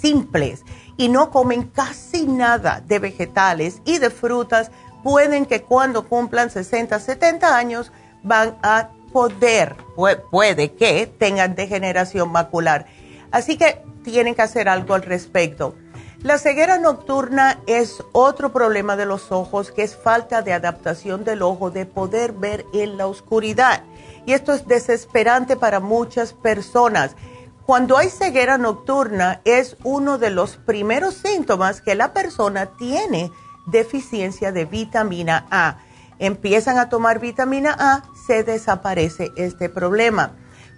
simples 0.00 0.64
y 0.96 1.08
no 1.08 1.30
comen 1.30 1.68
casi 1.68 2.26
nada 2.26 2.82
de 2.84 2.98
vegetales 2.98 3.80
y 3.84 3.98
de 3.98 4.10
frutas, 4.10 4.72
pueden 5.04 5.46
que 5.46 5.62
cuando 5.62 6.08
cumplan 6.08 6.50
60, 6.50 6.98
70 6.98 7.56
años 7.56 7.92
van 8.24 8.58
a 8.60 8.88
poder, 9.12 9.76
puede 10.30 10.72
que 10.72 11.06
tengan 11.06 11.54
degeneración 11.54 12.30
macular. 12.30 12.86
Así 13.30 13.56
que 13.56 13.82
tienen 14.04 14.34
que 14.34 14.42
hacer 14.42 14.68
algo 14.68 14.94
al 14.94 15.02
respecto. 15.02 15.74
La 16.22 16.38
ceguera 16.38 16.78
nocturna 16.78 17.60
es 17.66 18.02
otro 18.12 18.52
problema 18.52 18.96
de 18.96 19.06
los 19.06 19.30
ojos, 19.30 19.70
que 19.70 19.82
es 19.84 19.96
falta 19.96 20.42
de 20.42 20.52
adaptación 20.52 21.22
del 21.22 21.42
ojo, 21.42 21.70
de 21.70 21.86
poder 21.86 22.32
ver 22.32 22.64
en 22.72 22.96
la 22.96 23.06
oscuridad. 23.06 23.84
Y 24.26 24.32
esto 24.32 24.52
es 24.52 24.66
desesperante 24.66 25.56
para 25.56 25.78
muchas 25.78 26.32
personas. 26.32 27.14
Cuando 27.64 27.96
hay 27.96 28.08
ceguera 28.08 28.58
nocturna 28.58 29.40
es 29.44 29.76
uno 29.84 30.18
de 30.18 30.30
los 30.30 30.56
primeros 30.56 31.14
síntomas 31.14 31.80
que 31.80 31.94
la 31.94 32.12
persona 32.12 32.66
tiene 32.76 33.30
deficiencia 33.66 34.50
de 34.50 34.64
vitamina 34.64 35.46
A. 35.50 35.78
Empiezan 36.18 36.78
a 36.78 36.88
tomar 36.88 37.20
vitamina 37.20 37.76
A, 37.78 38.02
se 38.26 38.42
desaparece 38.42 39.30
este 39.36 39.68
problema. 39.68 40.32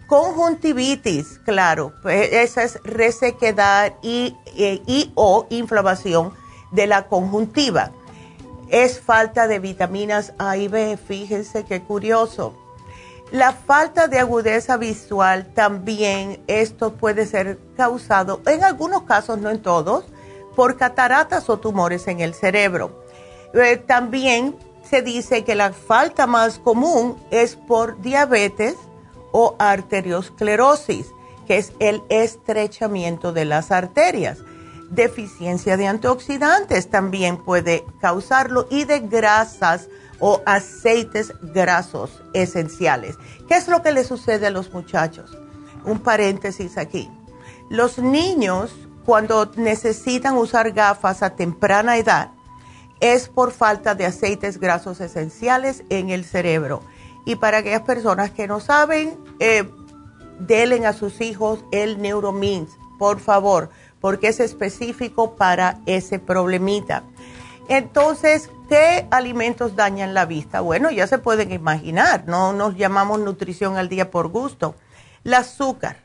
Conjuntivitis, 0.06 1.38
claro, 1.44 1.92
pues 2.02 2.32
esa 2.32 2.64
es 2.64 2.80
resequedad 2.82 3.94
y, 4.02 4.36
y, 4.54 5.12
o 5.14 5.46
inflamación 5.50 6.32
de 6.72 6.86
la 6.86 7.06
conjuntiva. 7.06 7.92
Es 8.68 9.00
falta 9.00 9.46
de 9.46 9.60
vitaminas 9.60 10.32
A 10.38 10.56
y 10.56 10.68
B, 10.68 10.96
fíjense 10.96 11.64
qué 11.64 11.82
curioso. 11.82 12.56
La 13.30 13.52
falta 13.52 14.08
de 14.08 14.18
agudeza 14.18 14.76
visual 14.76 15.52
también, 15.54 16.42
esto 16.48 16.94
puede 16.94 17.26
ser 17.26 17.58
causado, 17.76 18.40
en 18.46 18.64
algunos 18.64 19.04
casos, 19.04 19.38
no 19.38 19.50
en 19.50 19.62
todos, 19.62 20.04
por 20.56 20.76
cataratas 20.76 21.48
o 21.48 21.58
tumores 21.60 22.08
en 22.08 22.20
el 22.20 22.34
cerebro. 22.34 23.04
Eh, 23.54 23.76
también 23.76 24.56
se 24.90 25.02
dice 25.02 25.44
que 25.44 25.54
la 25.54 25.72
falta 25.72 26.26
más 26.26 26.58
común 26.58 27.16
es 27.30 27.54
por 27.54 28.00
diabetes 28.02 28.74
o 29.30 29.54
arteriosclerosis, 29.60 31.06
que 31.46 31.58
es 31.58 31.72
el 31.78 32.02
estrechamiento 32.08 33.32
de 33.32 33.44
las 33.44 33.70
arterias. 33.70 34.38
Deficiencia 34.90 35.76
de 35.76 35.86
antioxidantes 35.86 36.90
también 36.90 37.36
puede 37.36 37.84
causarlo 38.00 38.66
y 38.68 38.84
de 38.84 38.98
grasas 38.98 39.88
o 40.18 40.42
aceites 40.44 41.32
grasos 41.40 42.24
esenciales. 42.34 43.16
¿Qué 43.46 43.54
es 43.54 43.68
lo 43.68 43.82
que 43.82 43.92
le 43.92 44.02
sucede 44.02 44.48
a 44.48 44.50
los 44.50 44.72
muchachos? 44.72 45.38
Un 45.84 46.00
paréntesis 46.00 46.76
aquí. 46.76 47.08
Los 47.68 47.98
niños 47.98 48.74
cuando 49.04 49.52
necesitan 49.54 50.36
usar 50.36 50.72
gafas 50.72 51.22
a 51.22 51.36
temprana 51.36 51.96
edad 51.96 52.32
es 53.00 53.28
por 53.28 53.52
falta 53.52 53.94
de 53.94 54.06
aceites 54.06 54.58
grasos 54.58 55.00
esenciales 55.00 55.84
en 55.88 56.10
el 56.10 56.24
cerebro. 56.24 56.82
Y 57.24 57.36
para 57.36 57.58
aquellas 57.58 57.82
personas 57.82 58.30
que 58.30 58.46
no 58.46 58.60
saben, 58.60 59.18
eh, 59.40 59.68
denle 60.38 60.86
a 60.86 60.92
sus 60.92 61.20
hijos 61.20 61.64
el 61.72 62.00
Neuromins, 62.00 62.70
por 62.98 63.20
favor, 63.20 63.70
porque 64.00 64.28
es 64.28 64.40
específico 64.40 65.36
para 65.36 65.78
ese 65.86 66.18
problemita. 66.18 67.04
Entonces, 67.68 68.50
¿qué 68.68 69.06
alimentos 69.10 69.76
dañan 69.76 70.14
la 70.14 70.24
vista? 70.24 70.60
Bueno, 70.60 70.90
ya 70.90 71.06
se 71.06 71.18
pueden 71.18 71.52
imaginar, 71.52 72.24
no 72.26 72.52
nos 72.52 72.76
llamamos 72.76 73.20
nutrición 73.20 73.76
al 73.76 73.88
día 73.88 74.10
por 74.10 74.28
gusto. 74.28 74.74
El 75.22 75.34
azúcar, 75.34 75.98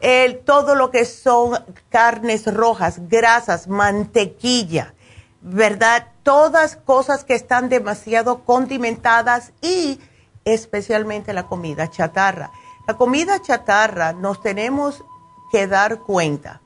el, 0.00 0.38
todo 0.40 0.74
lo 0.74 0.90
que 0.90 1.04
son 1.04 1.58
carnes 1.88 2.52
rojas, 2.52 3.08
grasas, 3.08 3.66
mantequilla, 3.66 4.94
¿verdad? 5.40 6.08
Todas 6.24 6.74
cosas 6.74 7.22
que 7.22 7.34
están 7.34 7.68
demasiado 7.68 8.44
condimentadas 8.44 9.52
y 9.60 10.00
especialmente 10.44 11.32
la 11.32 11.46
comida 11.46 11.88
chatarra. 11.88 12.50
La 12.88 12.94
comida 12.94 13.40
chatarra 13.40 14.12
nos 14.12 14.42
tenemos 14.42 15.04
que 15.52 15.68
dar 15.68 16.00
cuenta 16.00 16.60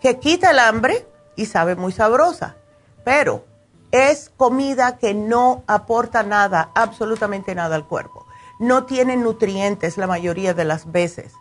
que 0.00 0.18
quita 0.18 0.50
el 0.50 0.58
hambre 0.58 1.06
y 1.36 1.46
sabe 1.46 1.76
muy 1.76 1.92
sabrosa, 1.92 2.56
pero 3.04 3.44
es 3.92 4.32
comida 4.36 4.98
que 4.98 5.14
no 5.14 5.62
aporta 5.68 6.24
nada, 6.24 6.70
absolutamente 6.74 7.54
nada 7.54 7.76
al 7.76 7.86
cuerpo. 7.86 8.26
No 8.58 8.84
tiene 8.84 9.16
nutrientes 9.16 9.96
la 9.96 10.08
mayoría 10.08 10.54
de 10.54 10.64
las 10.64 10.90
veces 10.90 11.32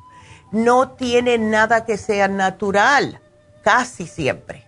no 0.52 0.92
tiene 0.92 1.38
nada 1.38 1.86
que 1.86 1.98
sea 1.98 2.28
natural, 2.28 3.20
casi 3.64 4.08
siempre. 4.08 4.65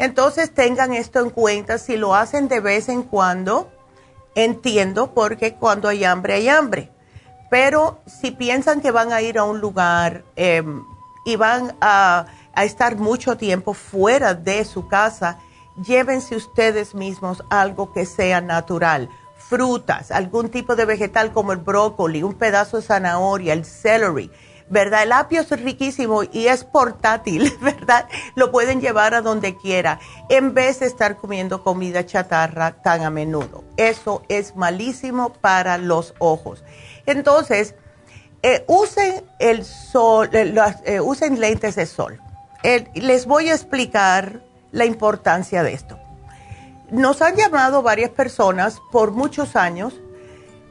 Entonces 0.00 0.54
tengan 0.54 0.94
esto 0.94 1.20
en 1.20 1.28
cuenta, 1.28 1.76
si 1.76 1.98
lo 1.98 2.14
hacen 2.14 2.48
de 2.48 2.60
vez 2.60 2.88
en 2.88 3.02
cuando, 3.02 3.70
entiendo 4.34 5.12
porque 5.12 5.56
cuando 5.56 5.88
hay 5.88 6.04
hambre 6.04 6.32
hay 6.32 6.48
hambre. 6.48 6.90
Pero 7.50 8.00
si 8.06 8.30
piensan 8.30 8.80
que 8.80 8.92
van 8.92 9.12
a 9.12 9.20
ir 9.20 9.36
a 9.36 9.44
un 9.44 9.60
lugar 9.60 10.24
em, 10.36 10.82
y 11.26 11.36
van 11.36 11.76
a, 11.82 12.24
a 12.54 12.64
estar 12.64 12.96
mucho 12.96 13.36
tiempo 13.36 13.74
fuera 13.74 14.32
de 14.32 14.64
su 14.64 14.88
casa, 14.88 15.38
llévense 15.84 16.34
ustedes 16.34 16.94
mismos 16.94 17.44
algo 17.50 17.92
que 17.92 18.06
sea 18.06 18.40
natural 18.40 19.10
frutas, 19.36 20.10
algún 20.12 20.48
tipo 20.48 20.76
de 20.76 20.86
vegetal 20.86 21.30
como 21.32 21.52
el 21.52 21.58
brócoli, 21.58 22.22
un 22.22 22.34
pedazo 22.34 22.78
de 22.78 22.84
zanahoria, 22.84 23.52
el 23.52 23.66
celery 23.66 24.30
¿verdad? 24.70 25.02
El 25.02 25.12
apio 25.12 25.40
es 25.40 25.50
riquísimo 25.50 26.22
y 26.22 26.46
es 26.46 26.64
portátil, 26.64 27.52
¿verdad? 27.60 28.08
Lo 28.36 28.50
pueden 28.50 28.80
llevar 28.80 29.14
a 29.14 29.20
donde 29.20 29.56
quiera 29.56 29.98
en 30.28 30.54
vez 30.54 30.80
de 30.80 30.86
estar 30.86 31.16
comiendo 31.16 31.62
comida 31.62 32.06
chatarra 32.06 32.80
tan 32.80 33.02
a 33.02 33.10
menudo. 33.10 33.64
Eso 33.76 34.22
es 34.28 34.56
malísimo 34.56 35.32
para 35.34 35.76
los 35.76 36.14
ojos. 36.18 36.64
Entonces, 37.04 37.74
eh, 38.42 38.64
usen 38.68 39.24
el 39.38 39.64
sol, 39.64 40.30
eh, 40.32 40.54
eh, 40.84 41.00
usen 41.00 41.40
lentes 41.40 41.76
de 41.76 41.84
sol. 41.84 42.18
les 42.94 43.26
voy 43.26 43.48
a 43.48 43.54
explicar 43.54 44.40
la 44.70 44.84
importancia 44.84 45.62
de 45.62 45.72
esto. 45.72 45.98
Nos 46.90 47.22
han 47.22 47.36
llamado 47.36 47.82
varias 47.82 48.10
personas 48.10 48.80
por 48.92 49.12
muchos 49.12 49.56
años 49.56 50.00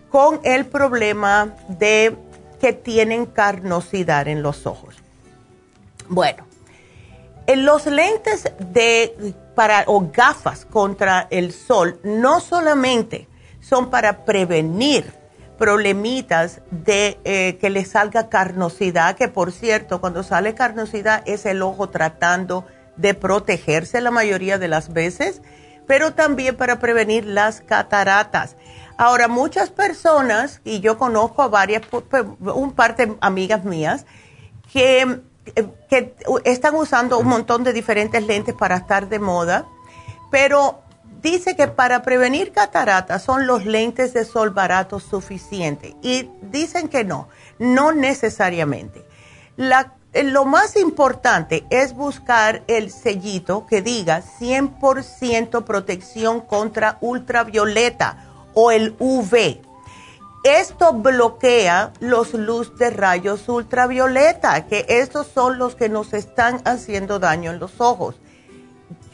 con 0.10 0.40
el 0.44 0.66
problema 0.66 1.56
de 1.68 2.18
que 2.60 2.74
tienen 2.74 3.26
carnosidad 3.26 4.28
en 4.28 4.42
los 4.42 4.66
ojos. 4.66 4.96
Bueno, 6.08 6.46
en 7.48 7.66
los 7.66 7.86
lentes 7.86 8.52
de 8.60 9.34
para 9.56 9.84
o 9.88 10.10
gafas 10.12 10.66
contra 10.66 11.28
el 11.32 11.52
sol 11.52 12.00
no 12.04 12.40
solamente 12.40 13.28
son 13.60 13.90
para 13.90 14.24
prevenir 14.24 15.20
problemitas 15.58 16.62
de 16.72 17.20
eh, 17.26 17.58
que 17.60 17.70
le 17.70 17.84
salga 17.86 18.30
carnosidad, 18.30 19.16
que 19.16 19.28
por 19.28 19.52
cierto, 19.52 20.00
cuando 20.00 20.24
sale 20.24 20.56
carnosidad 20.56 21.22
es 21.26 21.46
el 21.46 21.62
ojo 21.62 21.90
tratando 21.90 22.66
de 22.96 23.14
protegerse 23.14 24.00
la 24.00 24.12
mayoría 24.12 24.58
de 24.58 24.70
las 24.70 24.94
veces, 24.94 25.42
pero 25.86 26.14
también 26.14 26.56
para 26.56 26.80
prevenir 26.80 27.26
las 27.26 27.62
cataratas. 27.62 28.56
Ahora, 29.00 29.30
muchas 29.30 29.70
personas, 29.70 30.60
y 30.66 30.82
yo 30.82 30.98
conozco 30.98 31.42
a 31.42 31.48
varias, 31.48 31.84
un 32.42 32.74
par 32.74 32.98
de 32.98 33.16
amigas 33.22 33.64
mías, 33.64 34.06
que, 34.74 35.22
que 35.90 36.14
están 36.44 36.76
usando 36.76 37.18
un 37.18 37.28
montón 37.28 37.64
de 37.64 37.72
diferentes 37.72 38.22
lentes 38.28 38.54
para 38.54 38.76
estar 38.76 39.08
de 39.08 39.20
moda, 39.20 39.66
pero 40.32 40.82
dice 41.22 41.56
que 41.56 41.70
para 41.70 42.02
prevenir 42.02 42.52
cataratas 42.52 43.24
son 43.24 43.48
los 43.48 43.66
lentes 43.66 44.12
de 44.12 44.26
sol 44.26 44.50
baratos 44.50 45.04
suficientes. 45.04 45.94
Y 46.02 46.30
dicen 46.42 46.90
que 46.90 47.06
no, 47.06 47.30
no 47.58 47.94
necesariamente. 47.94 49.06
lo 50.14 50.44
más 50.44 50.76
importante 50.76 51.66
es 51.70 51.94
buscar 51.94 52.64
el 52.68 52.92
sellito 52.92 53.66
que 53.66 53.82
diga 53.82 54.22
100% 54.42 55.64
protección 55.64 56.42
contra 56.42 56.98
ultravioleta 57.00 58.26
o 58.62 58.72
el 58.72 58.94
UV. 59.00 59.62
Esto 60.44 60.94
bloquea 60.94 61.94
los 62.02 62.34
luz 62.34 62.78
de 62.78 62.90
rayos 62.90 63.48
ultravioleta, 63.48 64.68
que 64.68 64.86
estos 64.90 65.28
son 65.28 65.58
los 65.58 65.76
que 65.76 65.88
nos 65.88 66.14
están 66.14 66.62
haciendo 66.66 67.20
daño 67.20 67.52
en 67.52 67.60
los 67.60 67.80
ojos. 67.80 68.16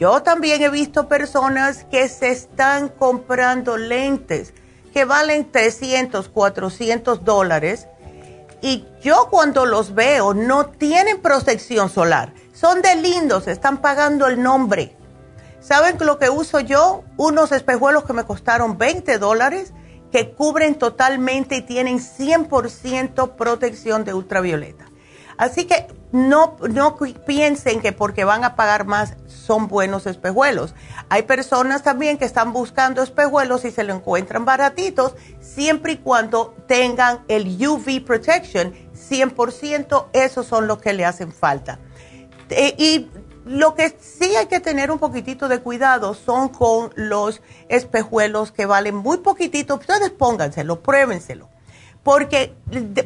Yo 0.00 0.22
también 0.22 0.62
he 0.62 0.68
visto 0.68 1.08
personas 1.08 1.84
que 1.84 2.08
se 2.08 2.30
están 2.30 2.88
comprando 2.88 3.76
lentes 3.76 4.52
que 4.92 5.04
valen 5.04 5.50
300, 5.50 6.28
400 6.28 7.24
dólares 7.24 7.86
y 8.62 8.84
yo 9.00 9.28
cuando 9.30 9.64
los 9.64 9.94
veo 9.94 10.34
no 10.34 10.66
tienen 10.66 11.20
protección 11.20 11.88
solar. 11.88 12.32
Son 12.52 12.82
de 12.82 12.96
lindos, 12.96 13.46
están 13.46 13.78
pagando 13.78 14.26
el 14.26 14.42
nombre. 14.42 14.95
¿Saben 15.66 15.96
lo 15.98 16.20
que 16.20 16.30
uso 16.30 16.60
yo? 16.60 17.02
Unos 17.16 17.50
espejuelos 17.50 18.04
que 18.04 18.12
me 18.12 18.22
costaron 18.22 18.78
20 18.78 19.18
dólares 19.18 19.72
que 20.12 20.30
cubren 20.30 20.76
totalmente 20.76 21.56
y 21.56 21.62
tienen 21.62 21.98
100% 21.98 23.32
protección 23.34 24.04
de 24.04 24.14
ultravioleta. 24.14 24.84
Así 25.38 25.64
que 25.64 25.88
no, 26.12 26.56
no 26.70 26.96
piensen 27.26 27.80
que 27.80 27.90
porque 27.90 28.22
van 28.22 28.44
a 28.44 28.54
pagar 28.54 28.86
más 28.86 29.16
son 29.26 29.66
buenos 29.66 30.06
espejuelos. 30.06 30.72
Hay 31.08 31.22
personas 31.22 31.82
también 31.82 32.16
que 32.16 32.26
están 32.26 32.52
buscando 32.52 33.02
espejuelos 33.02 33.64
y 33.64 33.72
se 33.72 33.82
lo 33.82 33.92
encuentran 33.92 34.44
baratitos, 34.44 35.16
siempre 35.40 35.94
y 35.94 35.96
cuando 35.96 36.54
tengan 36.68 37.24
el 37.26 37.48
UV 37.66 38.04
protection, 38.04 38.72
100%, 38.94 40.06
esos 40.12 40.46
son 40.46 40.68
los 40.68 40.78
que 40.78 40.92
le 40.92 41.04
hacen 41.04 41.32
falta. 41.32 41.80
Eh, 42.50 42.76
y 42.78 43.10
lo 43.46 43.74
que 43.74 43.96
sí 44.00 44.36
hay 44.36 44.46
que 44.46 44.60
tener 44.60 44.90
un 44.90 44.98
poquitito 44.98 45.48
de 45.48 45.60
cuidado 45.60 46.14
son 46.14 46.50
con 46.50 46.92
los 46.96 47.40
espejuelos 47.68 48.52
que 48.52 48.66
valen 48.66 48.96
muy 48.96 49.18
poquitito. 49.18 49.76
Ustedes 49.76 50.10
pónganselo, 50.10 50.82
pruébenselo 50.82 51.48
porque 52.06 52.54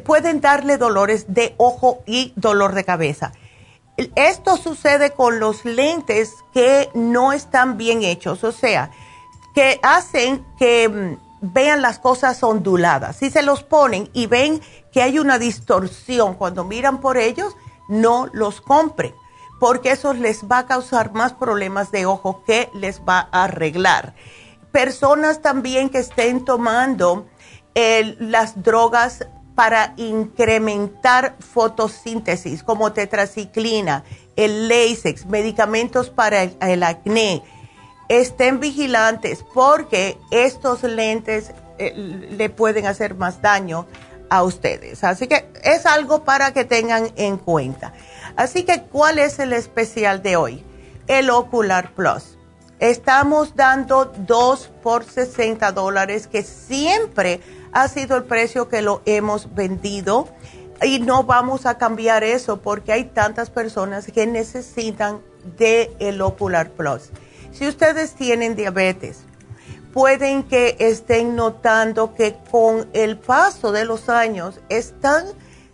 pueden 0.05 0.41
darle 0.41 0.77
dolores 0.77 1.25
de 1.27 1.55
ojo 1.57 2.03
y 2.05 2.33
dolor 2.35 2.75
de 2.75 2.83
cabeza. 2.83 3.31
Esto 4.13 4.57
sucede 4.57 5.13
con 5.13 5.39
los 5.39 5.65
lentes 5.65 6.35
que 6.53 6.87
no 6.93 7.33
están 7.33 7.77
bien 7.77 8.03
hechos, 8.03 8.43
o 8.43 8.51
sea, 8.51 8.91
que 9.55 9.79
hacen 9.81 10.45
que 10.59 10.87
mm, 10.87 11.51
vean 11.51 11.81
las 11.81 11.97
cosas 11.97 12.43
onduladas. 12.43 13.15
Si 13.15 13.31
se 13.31 13.41
los 13.41 13.63
ponen 13.63 14.07
y 14.13 14.27
ven 14.27 14.61
que 14.91 15.01
hay 15.01 15.17
una 15.17 15.39
distorsión 15.39 16.35
cuando 16.35 16.63
miran 16.63 17.01
por 17.01 17.17
ellos, 17.17 17.55
no 17.89 18.27
los 18.33 18.61
compren, 18.61 19.15
porque 19.61 19.91
eso 19.91 20.13
les 20.13 20.45
va 20.45 20.57
a 20.57 20.65
causar 20.65 21.13
más 21.13 21.33
problemas 21.33 21.91
de 21.91 22.07
ojo 22.07 22.43
que 22.47 22.71
les 22.73 23.01
va 23.01 23.29
a 23.31 23.43
arreglar. 23.43 24.15
Personas 24.71 25.43
también 25.43 25.89
que 25.89 25.99
estén 25.99 26.43
tomando 26.45 27.27
las 27.75 28.63
drogas 28.63 29.27
para 29.53 29.93
incrementar 29.97 31.35
fotosíntesis, 31.39 32.63
como 32.63 32.91
tetraciclina, 32.91 34.03
el 34.35 34.67
Lasix, 34.67 35.27
medicamentos 35.27 36.09
para 36.09 36.41
el, 36.41 36.81
acné. 36.81 37.43
Estén 38.09 38.59
vigilantes 38.59 39.45
porque 39.53 40.17
estos 40.31 40.81
lentes 40.81 41.51
eh, 41.77 41.93
le 41.95 42.49
pueden 42.49 42.87
hacer 42.87 43.13
más 43.13 43.43
daño 43.43 43.85
a 44.31 44.41
ustedes. 44.41 45.03
Así 45.03 45.27
que 45.27 45.51
es 45.63 45.85
algo 45.85 46.23
para 46.23 46.51
que 46.51 46.65
tengan 46.65 47.11
en 47.15 47.37
cuenta. 47.37 47.93
Así 48.41 48.63
que, 48.63 48.81
¿cuál 48.81 49.19
es 49.19 49.37
el 49.37 49.53
especial 49.53 50.23
de 50.23 50.35
hoy? 50.35 50.65
El 51.05 51.29
Ocular 51.29 51.93
Plus. 51.93 52.39
Estamos 52.79 53.55
dando 53.55 54.05
dos 54.05 54.71
por 54.81 55.03
60 55.03 55.71
dólares, 55.73 56.25
que 56.25 56.41
siempre 56.41 57.39
ha 57.71 57.87
sido 57.87 58.17
el 58.17 58.23
precio 58.23 58.67
que 58.67 58.81
lo 58.81 59.03
hemos 59.05 59.53
vendido 59.53 60.27
y 60.81 60.97
no 60.97 61.23
vamos 61.23 61.67
a 61.67 61.77
cambiar 61.77 62.23
eso 62.23 62.63
porque 62.63 62.91
hay 62.91 63.03
tantas 63.03 63.51
personas 63.51 64.07
que 64.07 64.25
necesitan 64.25 65.21
de 65.59 65.95
el 65.99 66.19
Ocular 66.19 66.71
Plus. 66.71 67.11
Si 67.51 67.67
ustedes 67.67 68.15
tienen 68.15 68.55
diabetes, 68.55 69.19
pueden 69.93 70.41
que 70.41 70.77
estén 70.79 71.35
notando 71.35 72.15
que 72.15 72.37
con 72.49 72.89
el 72.93 73.19
paso 73.19 73.71
de 73.71 73.85
los 73.85 74.09
años 74.09 74.61
están 74.69 75.27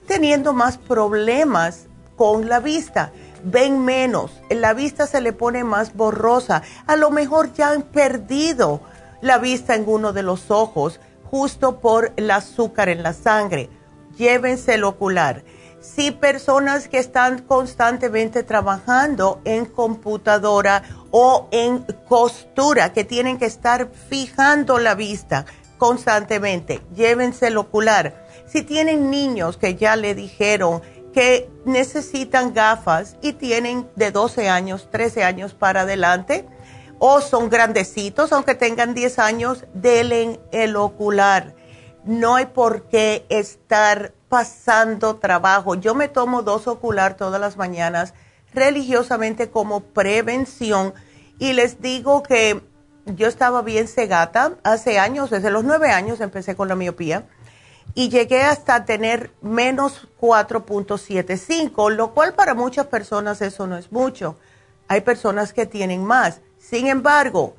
teniendo 0.06 0.52
más 0.52 0.78
problemas 0.78 1.88
con 2.18 2.50
la 2.50 2.60
vista. 2.60 3.14
Ven 3.44 3.86
menos, 3.86 4.32
la 4.50 4.74
vista 4.74 5.08
se 5.08 5.22
le 5.22 5.32
pone 5.32 5.64
más 5.64 5.94
borrosa. 5.94 6.64
A 6.86 6.98
lo 6.98 7.12
mejor 7.12 7.54
ya 7.54 7.70
han 7.70 7.84
perdido 7.84 8.82
la 9.22 9.38
vista 9.38 9.76
en 9.76 9.86
uno 9.88 10.12
de 10.12 10.24
los 10.24 10.52
ojos 10.52 11.00
justo 11.24 11.80
por 11.80 12.12
el 12.18 12.30
azúcar 12.32 12.90
en 12.90 13.04
la 13.04 13.14
sangre. 13.14 13.70
Llévense 14.18 14.74
el 14.74 14.84
ocular. 14.84 15.44
Si 15.80 16.12
personas 16.12 16.88
que 16.88 16.98
están 16.98 17.44
constantemente 17.44 18.44
trabajando 18.44 19.40
en 19.46 19.66
computadora 19.66 20.84
o 21.12 21.48
en 21.52 21.86
costura, 22.08 22.92
que 22.92 23.04
tienen 23.04 23.38
que 23.38 23.46
estar 23.46 23.90
fijando 24.10 24.80
la 24.80 24.96
vista 24.96 25.46
constantemente, 25.78 26.82
llévense 26.96 27.48
el 27.48 27.58
ocular. 27.58 28.26
Si 28.48 28.64
tienen 28.64 29.12
niños 29.12 29.58
que 29.58 29.76
ya 29.76 29.96
le 29.96 30.16
dijeron 30.16 30.82
que 31.18 31.50
necesitan 31.66 32.54
gafas 32.54 33.18
y 33.24 33.34
tienen 33.34 33.90
de 33.96 34.12
12 34.12 34.50
años, 34.50 34.88
13 34.92 35.24
años 35.24 35.56
para 35.56 35.82
adelante, 35.82 36.48
o 37.00 37.22
son 37.22 37.50
grandecitos, 37.50 38.32
aunque 38.32 38.54
tengan 38.54 38.94
10 38.94 39.18
años, 39.18 39.66
denle 39.74 40.40
el 40.52 40.76
ocular. 40.76 41.56
No 42.04 42.36
hay 42.36 42.46
por 42.46 42.84
qué 42.84 43.26
estar 43.30 44.14
pasando 44.30 45.16
trabajo. 45.16 45.74
Yo 45.74 45.96
me 45.96 46.08
tomo 46.08 46.44
dos 46.44 46.68
ocular 46.68 47.18
todas 47.18 47.42
las 47.42 47.58
mañanas 47.58 48.14
religiosamente 48.54 49.50
como 49.50 49.80
prevención 49.80 50.94
y 51.40 51.54
les 51.54 51.82
digo 51.82 52.22
que 52.22 52.62
yo 53.08 53.28
estaba 53.28 53.64
bien 53.64 53.88
cegata 53.88 54.54
hace 54.64 55.00
años, 55.00 55.32
desde 55.32 55.50
los 55.50 55.64
nueve 55.64 55.90
años 55.90 56.22
empecé 56.22 56.56
con 56.56 56.68
la 56.68 56.76
miopía 56.76 57.26
y 57.98 58.10
llegué 58.10 58.44
hasta 58.44 58.86
tener 58.86 59.32
menos 59.42 60.08
4.75, 60.22 61.90
lo 61.90 62.14
cual 62.14 62.36
para 62.36 62.54
muchas 62.54 62.86
personas 62.86 63.42
eso 63.42 63.66
no 63.66 63.76
es 63.76 63.92
mucho. 63.92 64.38
Hay 64.88 65.02
personas 65.02 65.52
que 65.52 65.66
tienen 65.66 66.04
más. 66.04 66.42
Sin 66.60 66.86
embargo, 66.86 67.56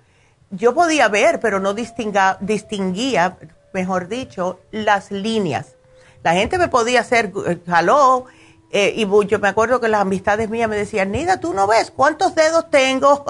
yo 0.52 0.76
podía 0.76 1.08
ver, 1.08 1.40
pero 1.40 1.58
no 1.58 1.74
distinguía, 1.74 3.36
mejor 3.74 4.06
dicho, 4.06 4.60
las 4.70 5.10
líneas. 5.10 5.74
La 6.22 6.34
gente 6.34 6.56
me 6.56 6.68
podía 6.68 7.00
hacer 7.00 7.32
jaló, 7.66 8.26
eh, 8.70 8.92
y 8.96 9.06
yo 9.26 9.38
me 9.38 9.48
acuerdo 9.48 9.80
que 9.80 9.88
las 9.88 10.02
amistades 10.02 10.50
mías 10.50 10.68
me 10.68 10.76
decían, 10.76 11.10
Nida, 11.10 11.40
tú 11.40 11.54
no 11.54 11.66
ves 11.66 11.90
cuántos 11.90 12.34
dedos 12.34 12.68
tengo. 12.70 13.24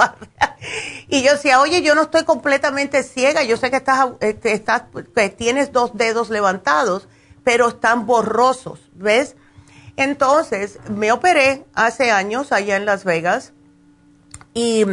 y 1.08 1.22
yo 1.22 1.32
decía, 1.32 1.60
oye, 1.60 1.80
yo 1.82 1.94
no 1.94 2.02
estoy 2.02 2.24
completamente 2.24 3.04
ciega, 3.04 3.44
yo 3.44 3.56
sé 3.56 3.70
que 3.70 3.76
estás, 3.76 4.08
este, 4.20 4.52
estás, 4.52 4.84
que 5.14 5.28
tienes 5.28 5.72
dos 5.72 5.96
dedos 5.96 6.30
levantados, 6.30 7.08
pero 7.44 7.68
están 7.68 8.06
borrosos, 8.06 8.90
¿ves? 8.94 9.36
Entonces, 9.96 10.78
me 10.88 11.12
operé 11.12 11.64
hace 11.74 12.10
años 12.10 12.50
allá 12.52 12.76
en 12.76 12.84
Las 12.84 13.04
Vegas 13.04 13.52
y 14.54 14.84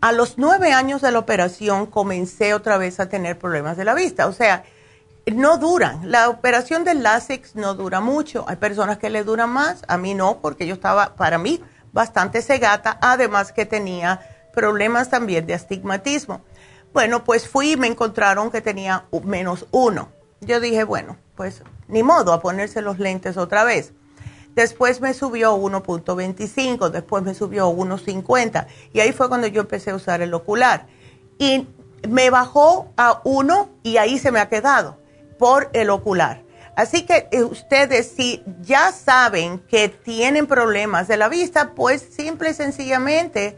a 0.00 0.12
los 0.12 0.38
nueve 0.38 0.72
años 0.72 1.02
de 1.02 1.10
la 1.10 1.18
operación 1.18 1.86
comencé 1.86 2.54
otra 2.54 2.78
vez 2.78 3.00
a 3.00 3.08
tener 3.08 3.38
problemas 3.38 3.76
de 3.76 3.84
la 3.84 3.94
vista. 3.94 4.26
O 4.26 4.32
sea, 4.32 4.64
no 5.32 5.58
duran. 5.58 6.10
La 6.10 6.28
operación 6.28 6.84
del 6.84 7.02
LASIK 7.02 7.54
no 7.54 7.74
dura 7.74 8.00
mucho. 8.00 8.44
Hay 8.48 8.56
personas 8.56 8.98
que 8.98 9.10
le 9.10 9.24
duran 9.24 9.50
más, 9.50 9.82
a 9.88 9.96
mí 9.96 10.14
no, 10.14 10.38
porque 10.40 10.66
yo 10.66 10.74
estaba, 10.74 11.14
para 11.14 11.38
mí, 11.38 11.62
bastante 11.92 12.42
cegata, 12.42 12.98
además 13.00 13.52
que 13.52 13.66
tenía 13.66 14.20
problemas 14.52 15.10
también 15.10 15.46
de 15.46 15.54
astigmatismo. 15.54 16.42
Bueno, 16.92 17.24
pues 17.24 17.48
fui 17.48 17.72
y 17.72 17.76
me 17.76 17.86
encontraron 17.86 18.50
que 18.50 18.60
tenía 18.60 19.06
menos 19.24 19.66
uno. 19.70 20.10
Yo 20.40 20.60
dije, 20.60 20.84
bueno, 20.84 21.16
pues 21.34 21.62
ni 21.88 22.02
modo 22.02 22.32
a 22.32 22.40
ponerse 22.40 22.82
los 22.82 22.98
lentes 22.98 23.36
otra 23.36 23.64
vez. 23.64 23.92
Después 24.54 25.00
me 25.00 25.14
subió 25.14 25.50
a 25.50 25.56
1.25, 25.56 26.90
después 26.90 27.24
me 27.24 27.34
subió 27.34 27.66
a 27.66 27.70
1.50 27.70 28.66
y 28.92 29.00
ahí 29.00 29.12
fue 29.12 29.28
cuando 29.28 29.48
yo 29.48 29.62
empecé 29.62 29.90
a 29.90 29.96
usar 29.96 30.22
el 30.22 30.32
ocular. 30.32 30.86
Y 31.38 31.66
me 32.08 32.30
bajó 32.30 32.92
a 32.96 33.20
1 33.24 33.70
y 33.82 33.96
ahí 33.96 34.18
se 34.18 34.30
me 34.30 34.38
ha 34.38 34.48
quedado 34.48 34.98
por 35.38 35.70
el 35.72 35.90
ocular. 35.90 36.44
Así 36.76 37.06
que 37.06 37.28
eh, 37.30 37.44
ustedes 37.44 38.12
si 38.16 38.42
ya 38.60 38.90
saben 38.92 39.60
que 39.60 39.88
tienen 39.88 40.46
problemas 40.46 41.06
de 41.06 41.16
la 41.16 41.28
vista, 41.28 41.74
pues 41.74 42.02
simple 42.02 42.50
y 42.50 42.54
sencillamente 42.54 43.56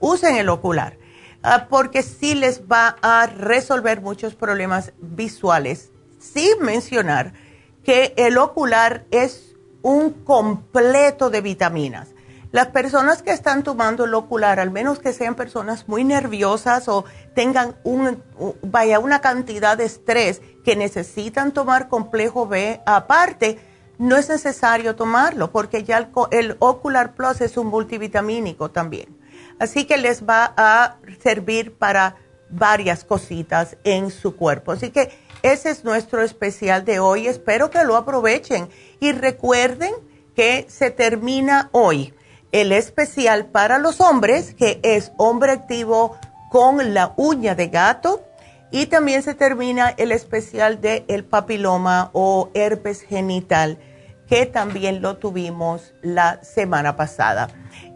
usen 0.00 0.36
el 0.36 0.48
ocular, 0.48 0.96
ah, 1.42 1.66
porque 1.68 2.02
sí 2.02 2.34
les 2.34 2.62
va 2.62 2.96
a 3.02 3.26
resolver 3.26 4.00
muchos 4.00 4.34
problemas 4.34 4.92
visuales. 4.98 5.90
Sin 6.18 6.62
mencionar 6.62 7.34
que 7.82 8.14
el 8.16 8.38
ocular 8.38 9.04
es 9.10 9.54
un 9.82 10.10
completo 10.24 11.28
de 11.28 11.42
vitaminas. 11.42 12.13
Las 12.54 12.68
personas 12.68 13.20
que 13.20 13.32
están 13.32 13.64
tomando 13.64 14.04
el 14.04 14.14
ocular, 14.14 14.60
al 14.60 14.70
menos 14.70 15.00
que 15.00 15.12
sean 15.12 15.34
personas 15.34 15.88
muy 15.88 16.04
nerviosas 16.04 16.86
o 16.86 17.04
tengan 17.34 17.74
un, 17.82 18.22
vaya, 18.62 19.00
una 19.00 19.20
cantidad 19.20 19.76
de 19.76 19.86
estrés 19.86 20.40
que 20.64 20.76
necesitan 20.76 21.50
tomar 21.50 21.88
complejo 21.88 22.46
B 22.46 22.80
aparte, 22.86 23.58
no 23.98 24.16
es 24.16 24.28
necesario 24.28 24.94
tomarlo 24.94 25.50
porque 25.50 25.82
ya 25.82 25.98
el, 25.98 26.06
el 26.30 26.56
Ocular 26.60 27.16
Plus 27.16 27.40
es 27.40 27.56
un 27.56 27.66
multivitamínico 27.66 28.70
también. 28.70 29.18
Así 29.58 29.84
que 29.84 29.96
les 29.96 30.24
va 30.24 30.54
a 30.56 30.98
servir 31.24 31.74
para 31.74 32.14
varias 32.50 33.02
cositas 33.02 33.76
en 33.82 34.12
su 34.12 34.36
cuerpo. 34.36 34.70
Así 34.70 34.90
que 34.90 35.10
ese 35.42 35.70
es 35.70 35.82
nuestro 35.82 36.22
especial 36.22 36.84
de 36.84 37.00
hoy. 37.00 37.26
Espero 37.26 37.70
que 37.70 37.82
lo 37.82 37.96
aprovechen 37.96 38.68
y 39.00 39.10
recuerden 39.10 39.92
que 40.36 40.66
se 40.68 40.92
termina 40.92 41.68
hoy 41.72 42.14
el 42.54 42.72
especial 42.72 43.46
para 43.46 43.78
los 43.78 44.00
hombres, 44.00 44.54
que 44.54 44.78
es 44.84 45.10
hombre 45.16 45.50
activo 45.50 46.16
con 46.50 46.94
la 46.94 47.12
uña 47.16 47.56
de 47.56 47.66
gato. 47.66 48.22
Y 48.70 48.86
también 48.86 49.24
se 49.24 49.34
termina 49.34 49.92
el 49.96 50.12
especial 50.12 50.80
de 50.80 51.04
el 51.08 51.24
papiloma 51.24 52.10
o 52.12 52.50
herpes 52.54 53.02
genital, 53.02 53.80
que 54.28 54.46
también 54.46 55.02
lo 55.02 55.16
tuvimos 55.16 55.94
la 56.00 56.44
semana 56.44 56.94
pasada. 56.94 57.48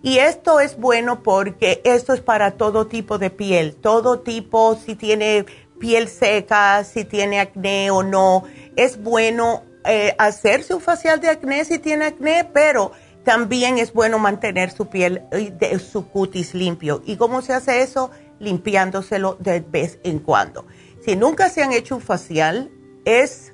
Y 0.01 0.17
esto 0.17 0.59
es 0.59 0.77
bueno 0.77 1.23
porque 1.23 1.81
esto 1.85 2.13
es 2.13 2.21
para 2.21 2.51
todo 2.51 2.87
tipo 2.87 3.17
de 3.17 3.29
piel, 3.29 3.75
todo 3.75 4.19
tipo, 4.19 4.75
si 4.75 4.95
tiene 4.95 5.45
piel 5.79 6.07
seca, 6.07 6.83
si 6.83 7.05
tiene 7.05 7.39
acné 7.39 7.89
o 7.89 8.03
no. 8.03 8.43
Es 8.75 9.01
bueno 9.01 9.63
eh, 9.85 10.13
hacerse 10.17 10.73
un 10.73 10.81
facial 10.81 11.19
de 11.19 11.29
acné 11.29 11.65
si 11.65 11.79
tiene 11.79 12.05
acné, 12.05 12.49
pero 12.53 12.91
también 13.23 13.77
es 13.77 13.93
bueno 13.93 14.19
mantener 14.19 14.71
su 14.71 14.87
piel, 14.87 15.23
de, 15.31 15.79
su 15.79 16.07
cutis 16.09 16.53
limpio. 16.53 17.01
¿Y 17.05 17.17
cómo 17.17 17.41
se 17.41 17.53
hace 17.53 17.81
eso? 17.81 18.11
Limpiándoselo 18.39 19.37
de 19.39 19.61
vez 19.61 19.99
en 20.03 20.19
cuando. 20.19 20.65
Si 21.05 21.15
nunca 21.15 21.49
se 21.49 21.63
han 21.63 21.73
hecho 21.73 21.95
un 21.95 22.01
facial, 22.01 22.71
es 23.05 23.53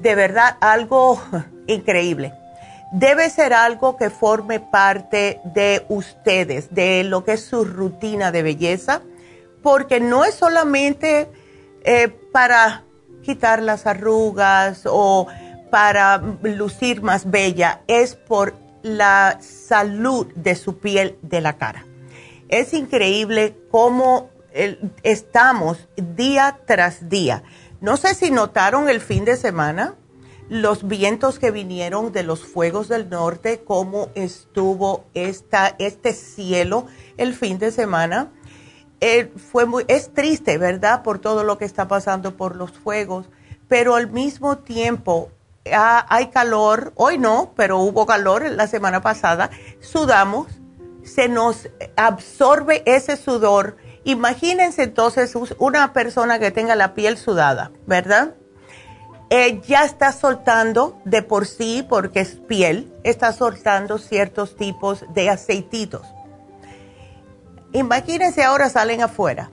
de 0.00 0.14
verdad 0.14 0.56
algo 0.60 1.20
increíble 1.66 2.32
debe 2.90 3.28
ser 3.30 3.52
algo 3.52 3.96
que 3.96 4.10
forme 4.10 4.60
parte 4.60 5.40
de 5.44 5.84
ustedes, 5.88 6.74
de 6.74 7.04
lo 7.04 7.24
que 7.24 7.32
es 7.32 7.44
su 7.44 7.64
rutina 7.64 8.32
de 8.32 8.42
belleza, 8.42 9.02
porque 9.62 10.00
no 10.00 10.24
es 10.24 10.34
solamente 10.34 11.28
eh, 11.84 12.08
para 12.32 12.84
quitar 13.22 13.62
las 13.62 13.86
arrugas 13.86 14.82
o 14.86 15.26
para 15.70 16.22
lucir 16.42 17.02
más 17.02 17.30
bella, 17.30 17.82
es 17.88 18.14
por 18.14 18.54
la 18.82 19.38
salud 19.40 20.26
de 20.34 20.54
su 20.54 20.78
piel 20.78 21.18
de 21.22 21.40
la 21.40 21.56
cara. 21.58 21.84
Es 22.48 22.72
increíble 22.72 23.56
cómo 23.70 24.30
estamos 25.02 25.88
día 25.96 26.60
tras 26.66 27.08
día. 27.08 27.42
No 27.80 27.96
sé 27.96 28.14
si 28.14 28.30
notaron 28.30 28.88
el 28.88 29.00
fin 29.00 29.24
de 29.24 29.36
semana, 29.36 29.96
los 30.48 30.88
vientos 30.88 31.38
que 31.38 31.50
vinieron 31.50 32.10
de 32.12 32.22
los 32.22 32.40
fuegos 32.40 32.88
del 32.88 33.10
norte, 33.10 33.62
cómo 33.64 34.08
estuvo 34.14 35.04
esta, 35.14 35.76
este 35.78 36.12
cielo 36.12 36.86
el 37.18 37.34
fin 37.34 37.58
de 37.58 37.70
semana. 37.70 38.32
Eh, 39.00 39.30
fue 39.36 39.66
muy, 39.66 39.84
es 39.88 40.12
triste, 40.12 40.58
¿verdad? 40.58 41.02
Por 41.02 41.18
todo 41.18 41.44
lo 41.44 41.58
que 41.58 41.66
está 41.66 41.86
pasando 41.86 42.36
por 42.36 42.56
los 42.56 42.72
fuegos, 42.72 43.28
pero 43.68 43.94
al 43.94 44.10
mismo 44.10 44.58
tiempo 44.58 45.30
ah, 45.74 46.06
hay 46.08 46.28
calor, 46.28 46.92
hoy 46.96 47.18
no, 47.18 47.52
pero 47.56 47.78
hubo 47.78 48.06
calor 48.06 48.50
la 48.50 48.66
semana 48.66 49.00
pasada, 49.00 49.50
sudamos, 49.80 50.46
se 51.02 51.28
nos 51.28 51.68
absorbe 51.96 52.82
ese 52.86 53.16
sudor. 53.16 53.76
Imagínense 54.04 54.82
entonces 54.82 55.34
una 55.58 55.92
persona 55.92 56.38
que 56.38 56.50
tenga 56.50 56.76
la 56.76 56.94
piel 56.94 57.18
sudada, 57.18 57.72
¿verdad? 57.86 58.34
Eh, 59.30 59.60
ya 59.66 59.84
está 59.84 60.12
soltando 60.12 61.00
de 61.04 61.22
por 61.22 61.46
sí, 61.46 61.84
porque 61.86 62.20
es 62.20 62.36
piel, 62.36 62.92
está 63.04 63.32
soltando 63.32 63.98
ciertos 63.98 64.56
tipos 64.56 65.04
de 65.12 65.28
aceititos. 65.28 66.06
Imagínense 67.72 68.42
ahora 68.42 68.70
salen 68.70 69.02
afuera 69.02 69.50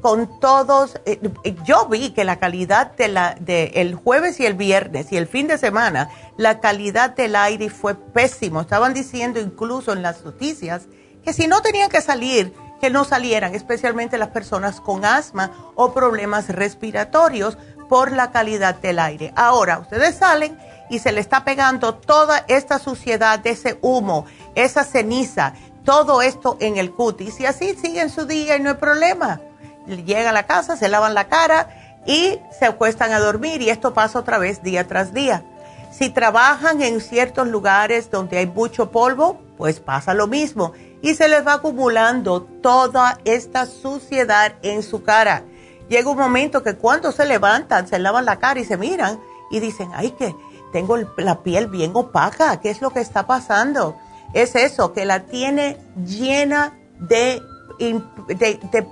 con 0.00 0.40
todos. 0.40 1.00
Eh, 1.06 1.20
yo 1.64 1.86
vi 1.86 2.10
que 2.10 2.24
la 2.24 2.38
calidad 2.38 2.92
de 2.92 3.08
la 3.08 3.36
de 3.38 3.72
el 3.76 3.94
jueves 3.94 4.40
y 4.40 4.46
el 4.46 4.54
viernes 4.54 5.12
y 5.12 5.16
el 5.16 5.26
fin 5.26 5.46
de 5.46 5.58
semana, 5.58 6.10
la 6.36 6.60
calidad 6.60 7.10
del 7.10 7.36
aire 7.36 7.70
fue 7.70 7.94
pésimo. 7.94 8.60
Estaban 8.60 8.94
diciendo 8.94 9.40
incluso 9.40 9.92
en 9.92 10.02
las 10.02 10.24
noticias 10.24 10.86
que 11.24 11.32
si 11.32 11.46
no 11.46 11.60
tenían 11.62 11.90
que 11.90 12.00
salir, 12.00 12.52
que 12.80 12.90
no 12.90 13.04
salieran, 13.04 13.54
especialmente 13.54 14.18
las 14.18 14.28
personas 14.28 14.80
con 14.80 15.04
asma 15.04 15.52
o 15.74 15.92
problemas 15.92 16.48
respiratorios, 16.48 17.58
por 17.88 18.12
la 18.12 18.30
calidad 18.30 18.74
del 18.76 18.98
aire. 18.98 19.32
Ahora, 19.34 19.78
ustedes 19.78 20.16
salen 20.16 20.58
y 20.90 20.98
se 20.98 21.12
le 21.12 21.20
está 21.20 21.44
pegando 21.44 21.94
toda 21.94 22.44
esta 22.48 22.78
suciedad, 22.78 23.44
ese 23.46 23.78
humo, 23.80 24.26
esa 24.54 24.84
ceniza, 24.84 25.54
todo 25.84 26.22
esto 26.22 26.56
en 26.60 26.76
el 26.76 26.92
cutis 26.92 27.40
y 27.40 27.46
así 27.46 27.74
siguen 27.74 28.10
su 28.10 28.26
día 28.26 28.56
y 28.56 28.60
no 28.60 28.70
hay 28.70 28.76
problema. 28.76 29.40
Llegan 29.88 30.26
a 30.26 30.32
la 30.32 30.46
casa, 30.46 30.76
se 30.76 30.88
lavan 30.88 31.14
la 31.14 31.28
cara 31.28 32.00
y 32.06 32.38
se 32.58 32.66
acuestan 32.66 33.12
a 33.12 33.20
dormir 33.20 33.62
y 33.62 33.70
esto 33.70 33.94
pasa 33.94 34.18
otra 34.18 34.38
vez 34.38 34.62
día 34.62 34.86
tras 34.86 35.12
día. 35.12 35.42
Si 35.90 36.10
trabajan 36.10 36.82
en 36.82 37.00
ciertos 37.00 37.48
lugares 37.48 38.10
donde 38.10 38.38
hay 38.38 38.46
mucho 38.46 38.90
polvo, 38.90 39.40
pues 39.56 39.80
pasa 39.80 40.14
lo 40.14 40.26
mismo 40.26 40.72
y 41.02 41.14
se 41.14 41.28
les 41.28 41.46
va 41.46 41.54
acumulando 41.54 42.42
toda 42.42 43.18
esta 43.24 43.66
suciedad 43.66 44.54
en 44.62 44.82
su 44.82 45.02
cara 45.02 45.42
llega 45.88 46.10
un 46.10 46.18
momento 46.18 46.62
que 46.62 46.74
cuando 46.74 47.12
se 47.12 47.24
levantan, 47.24 47.86
se 47.88 47.98
lavan 47.98 48.24
la 48.24 48.38
cara 48.38 48.60
y 48.60 48.64
se 48.64 48.76
miran 48.76 49.18
y 49.50 49.60
dicen, 49.60 49.90
ay, 49.94 50.10
que 50.12 50.34
tengo 50.72 50.96
la 51.16 51.42
piel 51.42 51.66
bien 51.66 51.92
opaca, 51.94 52.60
¿qué 52.60 52.70
es 52.70 52.80
lo 52.80 52.90
que 52.90 53.00
está 53.00 53.26
pasando? 53.26 53.96
Es 54.34 54.54
eso, 54.54 54.92
que 54.92 55.06
la 55.06 55.24
tiene 55.24 55.78
llena 56.04 56.78
de, 56.98 57.40
de, 57.78 58.86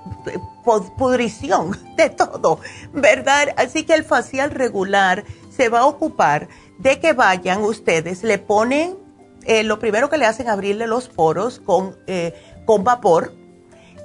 pudrición, 0.96 1.79
de 1.96 2.11
todo, 2.11 2.61
¿verdad? 2.92 3.55
Así 3.57 3.85
que 3.85 3.94
el 3.94 4.05
facial 4.05 4.50
regular 4.50 5.24
se 5.48 5.68
va 5.68 5.81
a 5.81 5.87
ocupar 5.87 6.48
de 6.79 7.00
que 7.00 7.12
vayan 7.12 7.62
ustedes, 7.62 8.22
le 8.22 8.38
ponen, 8.38 8.96
eh, 9.44 9.62
lo 9.62 9.79
primero 9.79 10.11
que 10.11 10.18
le 10.18 10.26
hacen 10.26 10.48
abrirle 10.48 10.87
los 10.87 11.09
poros 11.09 11.61
con, 11.61 11.96
eh, 12.07 12.35
con 12.66 12.85
vapor, 12.85 13.33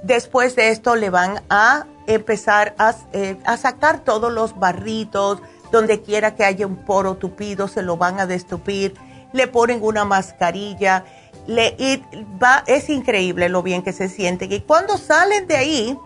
después 0.02 0.56
de 0.56 0.70
esto 0.70 0.96
le 0.96 1.10
van 1.10 1.42
a 1.50 1.86
empezar 2.06 2.74
eh, 3.12 3.36
a, 3.44 3.56
sacar 3.56 4.04
todos 4.04 4.32
los 4.32 4.58
barritos, 4.58 5.40
donde 5.70 6.02
quiera 6.02 6.34
que 6.34 6.44
haya 6.44 6.66
un 6.66 6.76
poro 6.76 7.16
tupido, 7.16 7.68
se 7.68 7.82
lo 7.82 7.96
van 7.96 8.20
a 8.20 8.26
destupir, 8.26 8.94
le 9.32 9.46
ponen 9.46 9.82
una 9.82 10.04
mascarilla, 10.04 11.04
le, 11.46 12.02
va, 12.42 12.62
es 12.66 12.88
increíble 12.88 13.48
lo 13.48 13.62
bien 13.62 13.82
que 13.82 13.92
se 13.92 14.08
sienten. 14.08 14.52
Y 14.52 14.60
cuando 14.60 14.98
salen 14.98 15.46
de 15.46 15.56
ahí, 15.56 15.98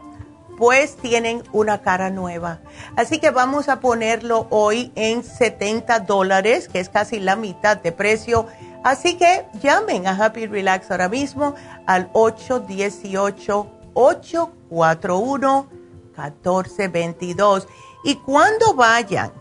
pues 0.56 0.96
tienen 0.96 1.42
una 1.52 1.82
cara 1.82 2.10
nueva. 2.10 2.60
Así 2.96 3.18
que 3.18 3.30
vamos 3.30 3.68
a 3.68 3.80
ponerlo 3.80 4.46
hoy 4.50 4.92
en 4.94 5.22
70 5.22 6.00
dólares, 6.00 6.68
que 6.68 6.80
es 6.80 6.88
casi 6.88 7.20
la 7.20 7.36
mitad 7.36 7.76
de 7.76 7.92
precio. 7.92 8.46
Así 8.84 9.16
que 9.16 9.46
llamen 9.62 10.06
a 10.06 10.12
Happy 10.12 10.46
Relax 10.46 10.90
ahora 10.90 11.08
mismo 11.08 11.54
al 11.86 12.08
818 12.12 13.66
841 13.94 15.68
1422. 16.16 17.68
Y 18.04 18.16
cuando 18.16 18.74
vayan, 18.74 19.32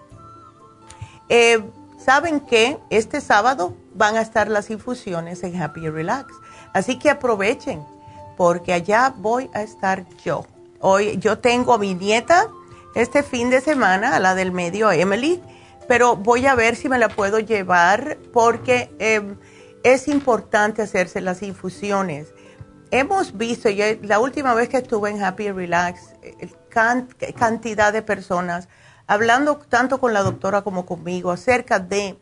eh, 1.30 1.64
¿saben 1.98 2.40
que 2.40 2.80
Este 2.90 3.22
sábado 3.22 3.76
van 3.94 4.18
a 4.18 4.22
estar 4.22 4.50
las 4.50 4.70
infusiones 4.70 5.44
en 5.44 5.62
Happy 5.62 5.90
Relax. 5.90 6.34
Así 6.74 7.00
que 7.00 7.10
aprovechen, 7.10 7.86
porque 8.36 8.74
allá 8.74 9.14
voy 9.16 9.50
a 9.54 9.62
estar 9.62 10.06
yo. 10.24 10.46
Hoy 10.88 11.18
yo 11.18 11.40
tengo 11.40 11.74
a 11.74 11.80
mi 11.80 11.96
nieta 11.96 12.48
este 12.94 13.24
fin 13.24 13.50
de 13.50 13.60
semana, 13.60 14.16
a 14.16 14.20
la 14.20 14.36
del 14.36 14.52
medio, 14.52 14.92
Emily, 14.92 15.42
pero 15.88 16.16
voy 16.16 16.46
a 16.46 16.54
ver 16.54 16.76
si 16.76 16.90
me 16.90 17.00
la 17.00 17.10
puedo 17.10 17.40
llevar 17.40 18.20
porque 18.32 18.92
eh, 19.00 19.22
es 19.84 20.08
importante 20.08 20.84
hacerse 20.84 21.22
las 21.22 21.42
infusiones 21.42 22.36
hemos 22.92 23.36
visto, 23.36 23.70
yo, 23.70 23.86
la 24.04 24.20
última 24.20 24.54
vez 24.54 24.70
que 24.70 24.78
estuve 24.78 25.10
en 25.10 25.24
Happy 25.24 25.52
Relax, 25.52 26.14
cantidad 27.36 27.92
de 27.92 28.02
personas 28.02 28.68
hablando 29.08 29.58
tanto 29.58 30.00
con 30.00 30.14
la 30.14 30.22
doctora 30.22 30.62
como 30.62 30.86
conmigo 30.86 31.32
acerca 31.32 31.80
de 31.80 32.18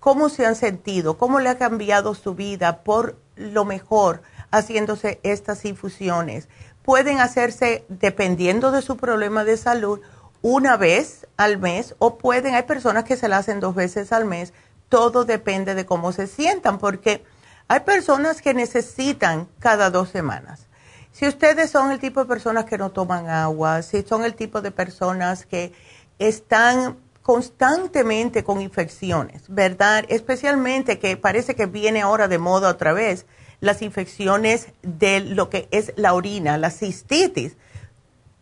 cómo 0.00 0.28
se 0.28 0.44
han 0.46 0.54
sentido, 0.54 1.18
cómo 1.18 1.40
le 1.40 1.48
ha 1.48 1.58
cambiado 1.58 2.14
su 2.14 2.34
vida 2.34 2.82
por 2.82 3.16
lo 3.36 3.64
mejor 3.64 4.22
haciéndose 4.50 5.20
estas 5.22 5.64
infusiones. 5.64 6.48
Pueden 6.88 7.20
hacerse, 7.20 7.84
dependiendo 7.90 8.70
de 8.70 8.80
su 8.80 8.96
problema 8.96 9.44
de 9.44 9.58
salud, 9.58 10.00
una 10.40 10.78
vez 10.78 11.26
al 11.36 11.58
mes 11.58 11.94
o 11.98 12.16
pueden, 12.16 12.54
hay 12.54 12.62
personas 12.62 13.04
que 13.04 13.18
se 13.18 13.28
la 13.28 13.36
hacen 13.36 13.60
dos 13.60 13.74
veces 13.74 14.10
al 14.10 14.24
mes. 14.24 14.54
Todo 14.88 15.26
depende 15.26 15.74
de 15.74 15.84
cómo 15.84 16.12
se 16.12 16.26
sientan, 16.26 16.78
porque 16.78 17.22
hay 17.68 17.80
personas 17.80 18.40
que 18.40 18.54
necesitan 18.54 19.48
cada 19.58 19.90
dos 19.90 20.08
semanas. 20.08 20.66
Si 21.12 21.28
ustedes 21.28 21.68
son 21.68 21.92
el 21.92 21.98
tipo 21.98 22.20
de 22.20 22.26
personas 22.26 22.64
que 22.64 22.78
no 22.78 22.88
toman 22.88 23.28
agua, 23.28 23.82
si 23.82 24.00
son 24.00 24.24
el 24.24 24.34
tipo 24.34 24.62
de 24.62 24.70
personas 24.70 25.44
que 25.44 25.74
están 26.18 26.96
constantemente 27.20 28.44
con 28.44 28.62
infecciones, 28.62 29.42
¿verdad? 29.48 30.06
Especialmente 30.08 30.98
que 30.98 31.18
parece 31.18 31.54
que 31.54 31.66
viene 31.66 32.00
ahora 32.00 32.28
de 32.28 32.38
moda 32.38 32.70
otra 32.70 32.94
vez 32.94 33.26
las 33.60 33.82
infecciones 33.82 34.68
de 34.82 35.20
lo 35.20 35.50
que 35.50 35.68
es 35.70 35.92
la 35.96 36.14
orina, 36.14 36.58
la 36.58 36.70
cistitis. 36.70 37.56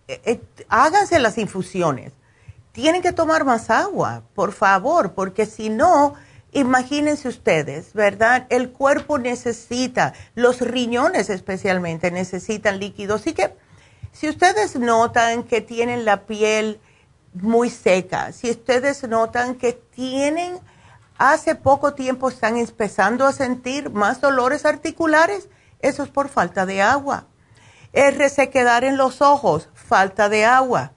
Eh, 0.09 0.21
eh, 0.25 0.41
háganse 0.69 1.19
las 1.19 1.39
infusiones. 1.39 2.13
Tienen 2.73 3.03
que 3.03 3.13
tomar 3.13 3.45
más 3.45 3.71
agua, 3.71 4.23
por 4.35 4.53
favor, 4.53 5.15
porque 5.15 5.47
si 5.47 5.71
no, 5.71 6.15
imagínense 6.53 7.29
ustedes, 7.29 7.93
¿verdad? 7.95 8.47
El 8.51 8.71
cuerpo 8.71 9.19
necesita, 9.19 10.13
los 10.35 10.61
riñones 10.61 11.31
especialmente 11.31 12.11
necesitan 12.11 12.79
líquidos. 12.79 13.23
Así 13.23 13.33
que 13.33 13.55
si 14.13 14.29
ustedes 14.29 14.77
notan 14.77 15.43
que 15.43 15.61
tienen 15.61 16.05
la 16.05 16.27
piel 16.27 16.81
muy 17.35 17.71
seca, 17.71 18.33
si 18.33 18.51
ustedes 18.51 19.07
notan 19.09 19.57
que 19.57 19.73
tienen, 19.73 20.59
hace 21.19 21.55
poco 21.55 21.95
tiempo 21.95 22.29
están 22.29 22.57
empezando 22.57 23.27
a 23.27 23.33
sentir 23.33 23.91
más 23.91 24.21
dolores 24.21 24.65
articulares, 24.65 25.49
eso 25.81 26.03
es 26.03 26.09
por 26.09 26.29
falta 26.29 26.67
de 26.67 26.83
agua. 26.83 27.27
Es 27.93 28.17
resequedar 28.17 28.85
en 28.85 28.97
los 28.97 29.23
ojos, 29.23 29.69
falta 29.75 30.29
de 30.29 30.45
agua. 30.45 30.93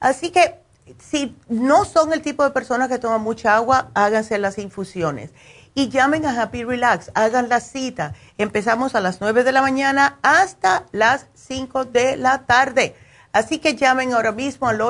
Así 0.00 0.30
que 0.30 0.60
si 0.98 1.36
no 1.48 1.84
son 1.84 2.12
el 2.12 2.22
tipo 2.22 2.44
de 2.44 2.50
personas 2.50 2.88
que 2.88 2.98
toman 2.98 3.20
mucha 3.20 3.56
agua, 3.56 3.90
háganse 3.94 4.38
las 4.38 4.58
infusiones. 4.58 5.30
Y 5.74 5.90
llamen 5.90 6.26
a 6.26 6.40
Happy 6.40 6.64
Relax, 6.64 7.10
hagan 7.14 7.48
la 7.48 7.60
cita. 7.60 8.14
Empezamos 8.38 8.94
a 8.94 9.00
las 9.00 9.20
9 9.20 9.44
de 9.44 9.52
la 9.52 9.62
mañana 9.62 10.18
hasta 10.22 10.86
las 10.92 11.26
5 11.34 11.84
de 11.84 12.16
la 12.16 12.46
tarde 12.46 12.96
Así 13.32 13.58
que 13.58 13.76
llamen 13.76 14.14
ahora 14.14 14.32
mismo 14.32 14.68
al 14.68 14.80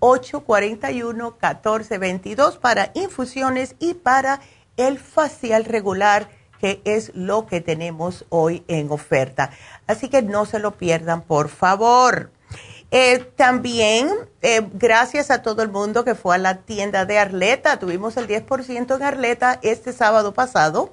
818-841-1422 0.00 2.58
para 2.58 2.90
infusiones 2.94 3.76
y 3.78 3.94
para 3.94 4.40
el 4.76 4.98
facial 4.98 5.64
regular, 5.64 6.28
que 6.60 6.82
es 6.84 7.12
lo 7.14 7.46
que 7.46 7.60
tenemos 7.60 8.26
hoy 8.28 8.64
en 8.68 8.90
oferta. 8.90 9.50
Así 9.86 10.08
que 10.08 10.22
no 10.22 10.46
se 10.46 10.58
lo 10.58 10.72
pierdan, 10.72 11.22
por 11.22 11.48
favor. 11.48 12.32
Eh, 12.90 13.20
también, 13.36 14.10
eh, 14.42 14.66
gracias 14.74 15.30
a 15.30 15.42
todo 15.42 15.62
el 15.62 15.70
mundo 15.70 16.04
que 16.04 16.16
fue 16.16 16.34
a 16.34 16.38
la 16.38 16.62
tienda 16.62 17.04
de 17.04 17.18
Arleta, 17.18 17.78
tuvimos 17.78 18.16
el 18.16 18.26
10% 18.26 18.96
en 18.96 19.02
Arleta 19.04 19.60
este 19.62 19.92
sábado 19.92 20.34
pasado 20.34 20.92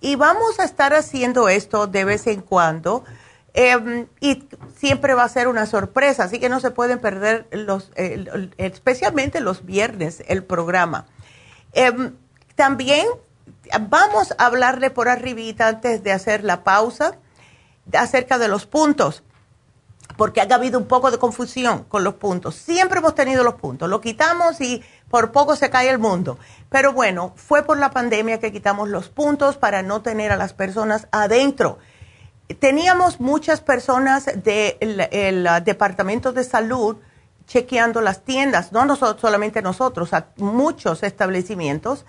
y 0.00 0.16
vamos 0.16 0.58
a 0.58 0.64
estar 0.64 0.94
haciendo 0.94 1.48
esto 1.48 1.86
de 1.86 2.04
vez 2.04 2.26
en 2.26 2.40
cuando 2.40 3.04
Em, 3.54 4.06
y 4.20 4.46
siempre 4.76 5.14
va 5.14 5.24
a 5.24 5.28
ser 5.28 5.48
una 5.48 5.66
sorpresa, 5.66 6.24
así 6.24 6.38
que 6.38 6.48
no 6.48 6.60
se 6.60 6.70
pueden 6.70 6.98
perder 6.98 7.48
los, 7.50 7.90
especialmente 8.58 9.40
los 9.40 9.64
viernes, 9.64 10.22
el 10.28 10.44
programa. 10.44 11.06
Em, 11.72 12.14
también 12.54 13.06
vamos 13.88 14.34
a 14.38 14.46
hablarle 14.46 14.90
por 14.90 15.08
arribita 15.08 15.68
antes 15.68 16.02
de 16.02 16.12
hacer 16.12 16.44
la 16.44 16.62
pausa 16.62 17.18
acerca 17.92 18.38
de 18.38 18.48
los 18.48 18.66
puntos, 18.66 19.22
porque 20.16 20.40
ha 20.40 20.54
habido 20.54 20.78
un 20.78 20.86
poco 20.86 21.10
de 21.10 21.18
confusión 21.18 21.84
con 21.84 22.04
los 22.04 22.14
puntos. 22.14 22.54
Siempre 22.54 22.98
hemos 22.98 23.14
tenido 23.14 23.44
los 23.44 23.54
puntos, 23.54 23.88
lo 23.88 24.00
quitamos 24.00 24.60
y 24.60 24.84
por 25.08 25.32
poco 25.32 25.56
se 25.56 25.70
cae 25.70 25.88
el 25.88 25.98
mundo. 25.98 26.38
Pero 26.68 26.92
bueno, 26.92 27.32
fue 27.36 27.62
por 27.62 27.78
la 27.78 27.90
pandemia 27.90 28.40
que 28.40 28.52
quitamos 28.52 28.88
los 28.88 29.08
puntos 29.08 29.56
para 29.56 29.82
no 29.82 30.02
tener 30.02 30.32
a 30.32 30.36
las 30.36 30.52
personas 30.52 31.08
adentro 31.12 31.78
teníamos 32.54 33.20
muchas 33.20 33.60
personas 33.60 34.26
del 34.42 35.46
ah, 35.46 35.60
Departamento 35.60 36.32
de 36.32 36.44
Salud 36.44 36.96
chequeando 37.46 38.00
las 38.02 38.24
tiendas, 38.24 38.72
no 38.72 38.84
nosotros, 38.84 39.20
solamente 39.20 39.62
nosotros, 39.62 40.12
a 40.12 40.28
muchos 40.36 41.02
establecimientos, 41.02 42.04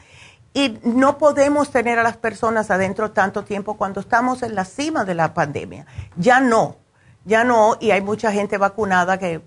y 0.53 0.79
no 0.83 1.17
podemos 1.17 1.71
tener 1.71 1.97
a 1.97 2.03
las 2.03 2.17
personas 2.17 2.69
adentro 2.71 3.11
tanto 3.11 3.45
tiempo 3.45 3.77
cuando 3.77 4.01
estamos 4.01 4.43
en 4.43 4.55
la 4.55 4.65
cima 4.65 5.05
de 5.05 5.15
la 5.15 5.33
pandemia. 5.33 5.85
Ya 6.17 6.41
no, 6.41 6.75
ya 7.23 7.45
no, 7.45 7.77
y 7.79 7.91
hay 7.91 8.01
mucha 8.01 8.33
gente 8.33 8.57
vacunada 8.57 9.17
que 9.17 9.41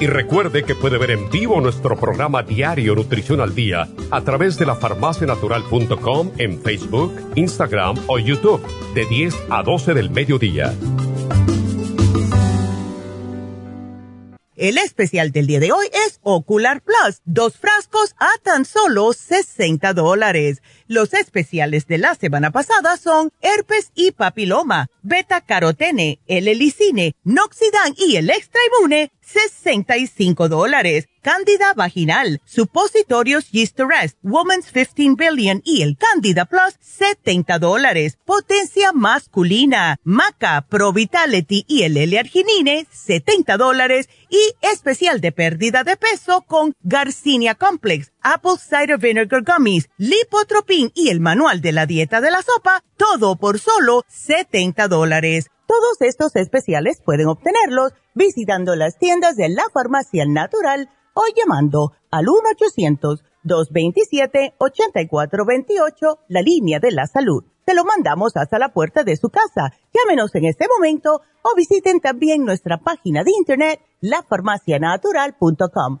Y 0.00 0.06
recuerde 0.06 0.62
que 0.62 0.74
puede 0.74 0.96
ver 0.98 1.10
en 1.10 1.28
vivo 1.30 1.60
nuestro 1.60 1.96
programa 1.96 2.42
diario 2.42 2.94
Nutrición 2.94 3.40
al 3.40 3.54
Día 3.54 3.88
a 4.10 4.20
través 4.20 4.56
de 4.58 4.66
la 4.66 4.76
farmacianatural.com 4.76 6.30
en 6.38 6.60
Facebook, 6.60 7.12
Instagram 7.34 7.96
o 8.06 8.18
YouTube 8.18 8.64
de 8.94 9.06
10 9.06 9.34
a 9.50 9.62
12 9.62 9.94
del 9.94 10.10
mediodía. 10.10 10.74
El 14.58 14.76
especial 14.76 15.30
del 15.30 15.46
día 15.46 15.60
de 15.60 15.70
hoy 15.70 15.86
es 16.06 16.18
Ocular 16.24 16.82
Plus, 16.82 17.22
dos 17.24 17.56
frascos 17.56 18.16
a 18.18 18.28
tan 18.42 18.64
solo 18.64 19.12
60 19.12 19.94
dólares. 19.94 20.62
Los 20.88 21.12
especiales 21.12 21.86
de 21.86 21.98
la 21.98 22.14
semana 22.14 22.50
pasada 22.50 22.96
son 22.96 23.30
herpes 23.42 23.92
y 23.94 24.12
papiloma, 24.12 24.88
beta 25.02 25.42
carotene, 25.42 26.18
el 26.26 26.48
helicine, 26.48 27.14
noxidan 27.24 27.94
y 27.94 28.16
el 28.16 28.30
extra 28.30 28.58
inmune, 28.70 29.12
65 29.20 30.48
dólares. 30.48 31.08
Cándida 31.20 31.74
vaginal, 31.74 32.40
supositorios 32.46 33.50
Yeast 33.50 33.78
Arrest, 33.80 34.16
Woman's 34.22 34.72
15 34.72 35.16
Billion 35.16 35.60
y 35.62 35.82
el 35.82 35.98
Candida 35.98 36.46
Plus, 36.46 36.76
70 36.80 37.58
dólares. 37.58 38.16
Potencia 38.24 38.92
masculina, 38.92 39.96
Maca, 40.04 40.64
Pro 40.70 40.92
Vitality 40.94 41.66
y 41.68 41.82
el 41.82 41.98
L-Arginine, 41.98 42.86
70 42.90 43.58
dólares. 43.58 44.08
Y 44.30 44.38
especial 44.72 45.20
de 45.20 45.32
pérdida 45.32 45.84
de 45.84 45.96
peso 45.96 46.42
con 46.42 46.72
Garcinia 46.82 47.54
Complex, 47.54 48.12
Apple 48.30 48.58
Cider 48.58 48.98
Vinegar 48.98 49.42
Gummies, 49.42 49.88
Lipotropin 49.96 50.92
y 50.94 51.08
el 51.08 51.18
manual 51.18 51.62
de 51.62 51.72
la 51.72 51.86
dieta 51.86 52.20
de 52.20 52.30
la 52.30 52.42
sopa, 52.42 52.84
todo 52.98 53.36
por 53.36 53.58
solo 53.58 54.02
70 54.06 54.86
dólares. 54.88 55.46
Todos 55.66 55.96
estos 56.00 56.36
especiales 56.36 57.00
pueden 57.02 57.28
obtenerlos 57.28 57.94
visitando 58.14 58.76
las 58.76 58.98
tiendas 58.98 59.34
de 59.36 59.48
la 59.48 59.62
farmacia 59.72 60.26
natural 60.26 60.90
o 61.14 61.22
llamando 61.34 61.94
al 62.10 62.26
1-800-227-8428, 63.46 66.18
la 66.28 66.42
línea 66.42 66.80
de 66.80 66.92
la 66.92 67.06
salud. 67.06 67.44
Se 67.64 67.72
lo 67.72 67.86
mandamos 67.86 68.36
hasta 68.36 68.58
la 68.58 68.74
puerta 68.74 69.04
de 69.04 69.16
su 69.16 69.30
casa. 69.30 69.72
Llámenos 69.94 70.34
en 70.34 70.44
este 70.44 70.66
momento 70.68 71.22
o 71.40 71.54
visiten 71.56 72.00
también 72.00 72.44
nuestra 72.44 72.76
página 72.76 73.24
de 73.24 73.30
internet, 73.38 73.80
lafarmacianatural.com. 74.02 76.00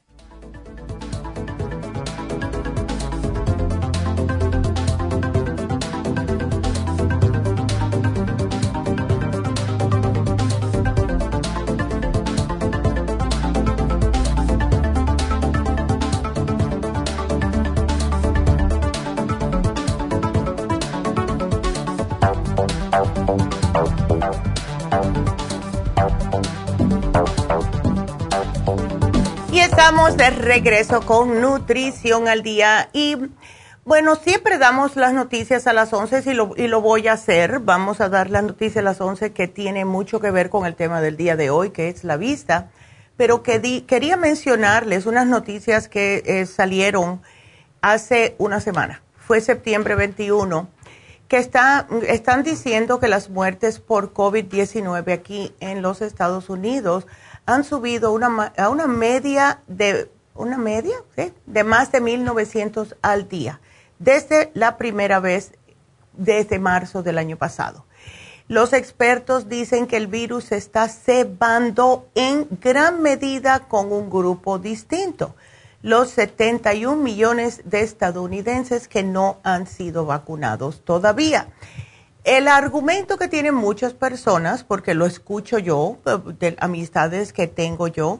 Estamos 29.81 30.15
de 30.15 30.29
regreso 30.29 31.01
con 31.01 31.41
Nutrición 31.41 32.27
al 32.27 32.43
Día 32.43 32.91
y 32.93 33.17
bueno, 33.83 34.15
siempre 34.15 34.59
damos 34.59 34.95
las 34.95 35.11
noticias 35.11 35.65
a 35.65 35.73
las 35.73 35.91
11 35.91 36.21
y 36.23 36.33
lo, 36.35 36.53
y 36.55 36.67
lo 36.67 36.81
voy 36.81 37.07
a 37.07 37.13
hacer. 37.13 37.61
Vamos 37.61 37.99
a 37.99 38.07
dar 38.07 38.29
las 38.29 38.43
noticias 38.43 38.77
a 38.77 38.83
las 38.83 39.01
11 39.01 39.33
que 39.33 39.47
tiene 39.47 39.83
mucho 39.85 40.19
que 40.19 40.29
ver 40.29 40.51
con 40.51 40.67
el 40.67 40.75
tema 40.75 41.01
del 41.01 41.17
día 41.17 41.35
de 41.35 41.49
hoy, 41.49 41.71
que 41.71 41.89
es 41.89 42.03
la 42.03 42.15
vista. 42.15 42.69
Pero 43.17 43.41
que 43.41 43.83
quería 43.87 44.17
mencionarles 44.17 45.07
unas 45.07 45.25
noticias 45.25 45.87
que 45.87 46.21
eh, 46.27 46.45
salieron 46.45 47.23
hace 47.81 48.35
una 48.37 48.59
semana. 48.59 49.01
Fue 49.17 49.41
septiembre 49.41 49.95
21 49.95 50.69
que 51.27 51.37
está, 51.37 51.87
están 52.07 52.43
diciendo 52.43 52.99
que 52.99 53.07
las 53.07 53.31
muertes 53.31 53.79
por 53.79 54.13
COVID-19 54.13 55.11
aquí 55.11 55.55
en 55.59 55.81
los 55.81 56.03
Estados 56.03 56.49
Unidos 56.49 57.07
han 57.51 57.63
subido 57.63 58.07
a 58.57 58.69
una 58.69 58.87
media 58.87 59.61
de 59.67 60.09
una 60.33 60.57
media 60.57 60.95
de 61.45 61.63
más 61.63 61.91
de 61.91 62.01
1.900 62.01 62.95
al 63.01 63.27
día 63.27 63.59
desde 63.99 64.51
la 64.53 64.77
primera 64.77 65.19
vez 65.19 65.51
desde 66.13 66.59
marzo 66.59 67.03
del 67.03 67.17
año 67.17 67.37
pasado. 67.37 67.85
Los 68.47 68.73
expertos 68.73 69.47
dicen 69.47 69.87
que 69.87 69.97
el 69.97 70.07
virus 70.07 70.51
está 70.51 70.89
cebando 70.89 72.09
en 72.15 72.47
gran 72.59 73.01
medida 73.01 73.67
con 73.67 73.93
un 73.93 74.09
grupo 74.09 74.59
distinto, 74.59 75.35
los 75.81 76.09
71 76.09 77.01
millones 77.01 77.61
de 77.65 77.81
estadounidenses 77.81 78.87
que 78.87 79.03
no 79.03 79.37
han 79.43 79.67
sido 79.67 80.05
vacunados 80.05 80.81
todavía. 80.83 81.47
El 82.23 82.47
argumento 82.47 83.17
que 83.17 83.27
tienen 83.27 83.55
muchas 83.55 83.93
personas, 83.93 84.63
porque 84.63 84.93
lo 84.93 85.07
escucho 85.07 85.57
yo, 85.57 85.97
de 86.37 86.55
amistades 86.59 87.33
que 87.33 87.47
tengo 87.47 87.87
yo, 87.87 88.19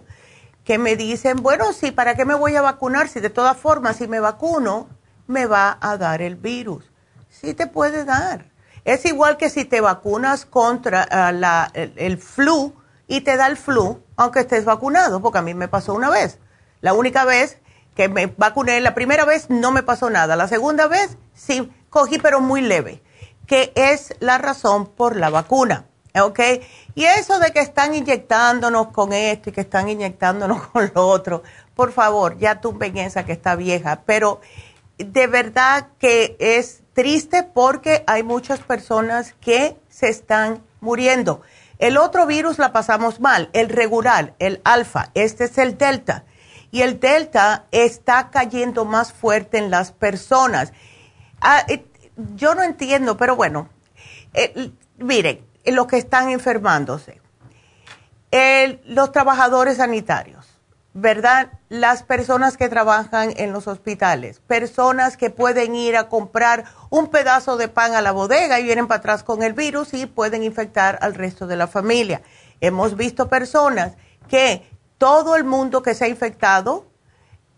que 0.63 0.79
me 0.79 0.95
dicen, 0.95 1.37
bueno, 1.43 1.71
sí, 1.71 1.91
¿para 1.91 2.15
qué 2.15 2.25
me 2.25 2.33
voy 2.33 2.55
a 2.55 2.63
vacunar 2.63 3.09
si 3.09 3.19
de 3.19 3.29
todas 3.29 3.57
formas 3.57 3.97
si 3.97 4.07
me 4.07 4.19
vacuno 4.19 4.89
me 5.27 5.45
va 5.45 5.77
a 5.79 5.97
dar 5.97 6.23
el 6.23 6.35
virus? 6.35 6.91
Sí 7.29 7.53
te 7.53 7.67
puede 7.67 8.03
dar. 8.03 8.49
Es 8.85 9.05
igual 9.05 9.37
que 9.37 9.51
si 9.51 9.65
te 9.65 9.81
vacunas 9.81 10.47
contra 10.47 11.03
ah, 11.03 11.31
la, 11.31 11.69
el, 11.75 11.93
el, 11.95 12.17
flu 12.17 12.73
y 13.07 13.21
te 13.21 13.37
da 13.37 13.45
el 13.45 13.55
flu, 13.55 14.01
aunque 14.15 14.39
estés 14.39 14.65
vacunado, 14.65 15.21
porque 15.21 15.37
a 15.37 15.43
mí 15.43 15.53
me 15.53 15.67
pasó 15.67 15.93
una 15.93 16.09
vez. 16.09 16.39
La 16.81 16.93
única 16.93 17.23
vez 17.23 17.59
que 17.95 18.09
me 18.09 18.25
vacuné, 18.25 18.81
la 18.81 18.95
primera 18.95 19.25
vez 19.25 19.51
no 19.51 19.71
me 19.71 19.83
pasó 19.83 20.09
nada, 20.09 20.35
la 20.35 20.47
segunda 20.47 20.87
vez 20.87 21.17
sí 21.35 21.71
cogí, 21.91 22.17
pero 22.17 22.41
muy 22.41 22.61
leve 22.61 23.03
que 23.51 23.73
es 23.75 24.15
la 24.21 24.37
razón 24.37 24.85
por 24.85 25.17
la 25.17 25.29
vacuna. 25.29 25.83
¿Ok? 26.17 26.39
Y 26.95 27.03
eso 27.03 27.37
de 27.37 27.51
que 27.51 27.59
están 27.59 27.93
inyectándonos 27.93 28.93
con 28.93 29.11
esto 29.11 29.49
y 29.49 29.51
que 29.51 29.59
están 29.59 29.89
inyectándonos 29.89 30.67
con 30.71 30.89
lo 30.95 31.05
otro, 31.05 31.43
por 31.75 31.91
favor, 31.91 32.37
ya 32.37 32.61
tú 32.61 32.79
esa 32.79 33.25
que 33.25 33.33
está 33.33 33.57
vieja, 33.57 34.03
pero 34.05 34.39
de 34.97 35.27
verdad 35.27 35.89
que 35.99 36.37
es 36.39 36.83
triste 36.93 37.43
porque 37.43 38.05
hay 38.07 38.23
muchas 38.23 38.61
personas 38.61 39.33
que 39.41 39.75
se 39.89 40.07
están 40.07 40.63
muriendo. 40.79 41.41
El 41.77 41.97
otro 41.97 42.25
virus 42.27 42.57
la 42.57 42.71
pasamos 42.71 43.19
mal, 43.19 43.49
el 43.51 43.67
regular, 43.67 44.33
el 44.39 44.61
alfa, 44.63 45.11
este 45.13 45.43
es 45.43 45.57
el 45.57 45.77
delta. 45.77 46.23
Y 46.71 46.83
el 46.83 47.01
delta 47.01 47.65
está 47.71 48.29
cayendo 48.29 48.85
más 48.85 49.11
fuerte 49.11 49.57
en 49.57 49.69
las 49.71 49.91
personas. 49.91 50.71
Ah, 51.41 51.65
yo 52.35 52.55
no 52.55 52.63
entiendo, 52.63 53.17
pero 53.17 53.35
bueno, 53.35 53.69
eh, 54.33 54.71
miren, 54.97 55.45
los 55.65 55.87
que 55.87 55.97
están 55.97 56.29
enfermándose, 56.29 57.21
los 58.85 59.11
trabajadores 59.11 59.77
sanitarios, 59.77 60.47
¿verdad? 60.93 61.51
Las 61.69 62.03
personas 62.03 62.57
que 62.57 62.69
trabajan 62.69 63.33
en 63.37 63.53
los 63.53 63.67
hospitales, 63.67 64.39
personas 64.39 65.17
que 65.17 65.29
pueden 65.29 65.75
ir 65.75 65.95
a 65.95 66.09
comprar 66.09 66.65
un 66.89 67.07
pedazo 67.07 67.57
de 67.57 67.67
pan 67.67 67.93
a 67.95 68.01
la 68.01 68.11
bodega 68.11 68.59
y 68.59 68.63
vienen 68.63 68.87
para 68.87 68.99
atrás 68.99 69.23
con 69.23 69.43
el 69.43 69.53
virus 69.53 69.93
y 69.93 70.05
pueden 70.05 70.43
infectar 70.43 70.99
al 71.01 71.15
resto 71.15 71.47
de 71.47 71.55
la 71.55 71.67
familia. 71.67 72.21
Hemos 72.59 72.95
visto 72.95 73.29
personas 73.29 73.93
que 74.27 74.69
todo 74.97 75.35
el 75.35 75.43
mundo 75.43 75.81
que 75.81 75.95
se 75.95 76.05
ha 76.05 76.07
infectado 76.07 76.90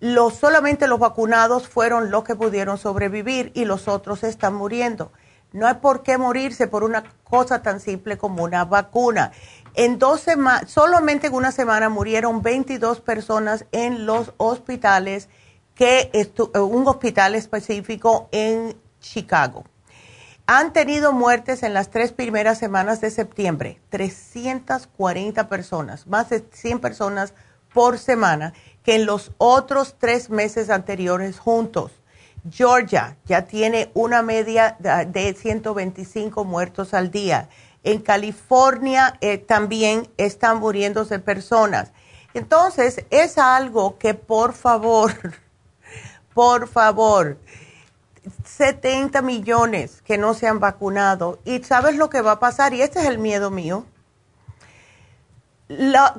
los, 0.04 0.34
solamente 0.34 0.88
los 0.88 1.00
vacunados 1.00 1.70
fueron 1.70 2.12
los 2.12 2.26
que 2.26 2.36
pudieron 2.36 2.78
sobrevivir 2.78 3.54
y 3.56 3.64
los 3.64 3.88
otros 3.88 4.26
están 4.26 4.54
muriendo. 4.54 5.14
No 5.54 5.66
hay 5.66 5.76
por 5.76 6.04
qué 6.04 6.18
morirse 6.18 6.68
por 6.68 6.84
una 6.84 7.06
cosa 7.24 7.62
tan 7.62 7.80
simple 7.80 8.18
como 8.18 8.44
una 8.44 8.66
vacuna. 8.66 9.32
En 9.76 10.00
dos 10.00 10.20
semanas, 10.20 10.70
solamente 10.70 11.28
en 11.28 11.34
una 11.34 11.54
semana 11.54 11.88
murieron 11.88 12.42
22 12.42 13.00
personas 13.00 13.66
en 13.72 14.06
los 14.06 14.34
hospitales, 14.36 15.30
que 15.74 16.12
un 16.56 16.86
hospital 16.86 17.36
específico 17.36 18.28
en 18.34 18.76
Chicago. 19.00 19.64
Han 20.48 20.74
tenido 20.74 21.14
muertes 21.14 21.64
en 21.64 21.74
las 21.74 21.92
tres 21.92 22.12
primeras 22.12 22.58
semanas 22.58 23.00
de 23.00 23.10
septiembre, 23.10 23.80
340 23.88 25.48
personas, 25.48 26.08
más 26.08 26.30
de 26.30 26.44
100 26.52 26.80
personas 26.80 27.34
por 27.74 27.98
semana 27.98 28.54
que 28.84 28.96
en 28.96 29.06
los 29.06 29.32
otros 29.38 29.96
tres 29.98 30.30
meses 30.30 30.70
anteriores 30.70 31.40
juntos. 31.40 31.92
Georgia 32.50 33.18
ya 33.26 33.46
tiene 33.46 33.90
una 33.94 34.22
media 34.22 34.76
de 34.80 35.34
125 35.34 36.44
muertos 36.44 36.94
al 36.94 37.10
día. 37.10 37.50
En 37.84 38.02
California 38.02 39.18
eh, 39.22 39.38
también 39.38 40.10
están 40.18 40.60
muriéndose 40.60 41.20
personas. 41.20 41.92
Entonces, 42.34 43.06
es 43.12 43.38
algo 43.38 43.98
que 43.98 44.14
por 44.14 44.54
favor, 44.54 45.14
por 46.34 46.68
favor, 46.68 47.38
70 48.46 49.22
millones 49.22 50.02
que 50.02 50.18
no 50.18 50.34
se 50.34 50.48
han 50.48 50.60
vacunado. 50.60 51.40
¿Y 51.46 51.64
sabes 51.64 51.96
lo 51.96 52.10
que 52.10 52.22
va 52.22 52.34
a 52.34 52.40
pasar? 52.40 52.74
Y 52.74 52.82
este 52.82 53.00
es 53.00 53.06
el 53.06 53.20
miedo 53.20 53.52
mío. 53.52 53.86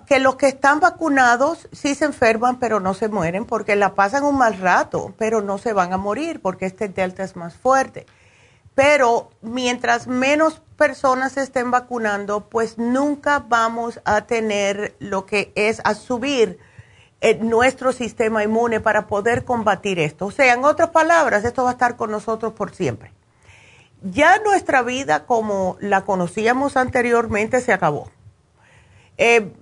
Que 0.06 0.18
los 0.18 0.36
que 0.36 0.48
están 0.48 0.80
vacunados 0.80 1.68
sí 1.72 1.94
se 1.94 2.04
enferman, 2.04 2.58
pero 2.58 2.80
no 2.80 2.94
se 2.94 3.08
mueren 3.08 3.44
porque 3.44 3.76
la 3.76 3.94
pasan 3.94 4.24
un 4.24 4.38
mal 4.38 4.58
rato, 4.58 5.14
pero 5.18 5.42
no 5.42 5.58
se 5.58 5.72
van 5.72 5.92
a 5.92 5.96
morir 5.96 6.40
porque 6.40 6.66
este 6.66 6.88
delta 6.88 7.22
es 7.22 7.36
más 7.36 7.54
fuerte. 7.54 8.06
Pero 8.74 9.30
mientras 9.40 10.06
menos 10.06 10.60
personas 10.76 11.36
estén 11.36 11.70
vacunando, 11.70 12.48
pues 12.48 12.78
nunca 12.78 13.38
vamos 13.38 14.00
a 14.04 14.22
tener 14.22 14.96
lo 14.98 15.26
que 15.26 15.52
es 15.54 15.80
a 15.84 15.94
subir 15.94 16.58
eh, 17.20 17.36
nuestro 17.36 17.92
sistema 17.92 18.42
inmune 18.42 18.80
para 18.80 19.06
poder 19.06 19.44
combatir 19.44 19.98
esto. 19.98 20.26
O 20.26 20.30
sea, 20.30 20.52
en 20.52 20.64
otras 20.64 20.90
palabras, 20.90 21.44
esto 21.44 21.62
va 21.62 21.70
a 21.70 21.72
estar 21.72 21.96
con 21.96 22.10
nosotros 22.10 22.52
por 22.52 22.74
siempre. 22.74 23.12
Ya 24.02 24.38
nuestra 24.40 24.82
vida 24.82 25.24
como 25.24 25.76
la 25.80 26.04
conocíamos 26.04 26.76
anteriormente 26.76 27.60
se 27.60 27.72
acabó. 27.72 28.10
Eh, 29.16 29.52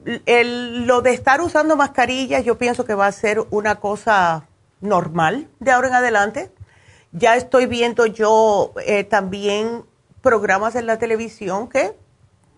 lo 0.86 1.02
de 1.02 1.12
estar 1.12 1.42
usando 1.42 1.76
mascarillas 1.76 2.44
yo 2.44 2.56
pienso 2.56 2.86
que 2.86 2.94
va 2.94 3.06
a 3.06 3.12
ser 3.12 3.44
una 3.50 3.80
cosa 3.80 4.48
normal 4.80 5.48
de 5.60 5.70
ahora 5.70 5.88
en 5.88 5.94
adelante. 5.94 6.52
Ya 7.12 7.36
estoy 7.36 7.66
viendo 7.66 8.06
yo 8.06 8.72
eh, 8.86 9.04
también 9.04 9.84
programas 10.22 10.74
en 10.76 10.86
la 10.86 10.98
televisión 10.98 11.68
que 11.68 11.94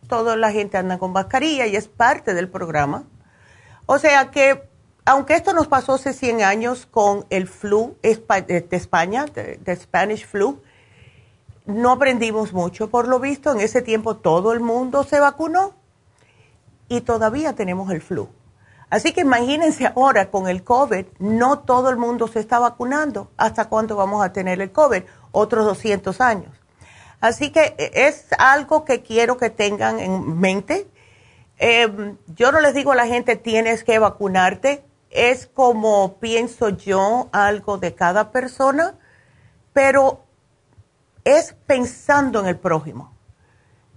toda 0.08 0.36
la 0.36 0.52
gente 0.52 0.76
anda 0.76 0.98
con 0.98 1.12
mascarilla 1.12 1.66
y 1.66 1.76
es 1.76 1.88
parte 1.88 2.34
del 2.34 2.48
programa. 2.48 3.04
O 3.86 3.98
sea 3.98 4.30
que, 4.30 4.68
aunque 5.04 5.34
esto 5.34 5.52
nos 5.52 5.66
pasó 5.66 5.94
hace 5.94 6.12
100 6.12 6.42
años 6.42 6.86
con 6.86 7.26
el 7.30 7.48
flu 7.48 7.96
de 8.02 8.66
España, 8.70 9.26
de, 9.26 9.76
Spanish 9.76 10.26
flu, 10.26 10.62
no 11.66 11.92
aprendimos 11.92 12.52
mucho. 12.52 12.88
Por 12.88 13.08
lo 13.08 13.18
visto, 13.18 13.52
en 13.52 13.60
ese 13.60 13.82
tiempo 13.82 14.16
todo 14.16 14.52
el 14.52 14.60
mundo 14.60 15.02
se 15.02 15.20
vacunó 15.20 15.74
y 16.88 17.00
todavía 17.02 17.54
tenemos 17.54 17.90
el 17.90 18.00
flu. 18.00 18.28
Así 18.90 19.12
que 19.12 19.22
imagínense 19.22 19.86
ahora 19.86 20.30
con 20.30 20.48
el 20.48 20.62
COVID, 20.62 21.06
no 21.18 21.60
todo 21.60 21.90
el 21.90 21.96
mundo 21.96 22.28
se 22.28 22.40
está 22.40 22.58
vacunando. 22.58 23.30
¿Hasta 23.36 23.68
cuándo 23.68 23.96
vamos 23.96 24.24
a 24.24 24.32
tener 24.32 24.60
el 24.60 24.70
COVID? 24.70 25.02
Otros 25.32 25.64
200 25.64 26.20
años. 26.20 26.54
Así 27.20 27.50
que 27.50 27.74
eh, 27.78 27.90
es 27.94 28.26
algo 28.38 28.84
que 28.84 29.02
quiero 29.02 29.36
que 29.36 29.50
tengan 29.50 29.98
en 29.98 30.38
mente. 30.38 30.86
Em, 31.58 32.18
yo 32.28 32.52
no 32.52 32.60
les 32.60 32.74
digo 32.74 32.92
a 32.92 32.96
la 32.96 33.06
gente 33.06 33.36
tienes 33.36 33.82
que 33.84 33.98
vacunarte, 33.98 34.84
es 35.10 35.46
como 35.46 36.18
pienso 36.18 36.68
yo 36.68 37.28
algo 37.32 37.78
de 37.78 37.94
cada 37.94 38.30
persona, 38.30 38.94
pero 39.72 40.24
es 41.24 41.54
pensando 41.66 42.40
en 42.40 42.46
el 42.46 42.58
prójimo. 42.58 43.13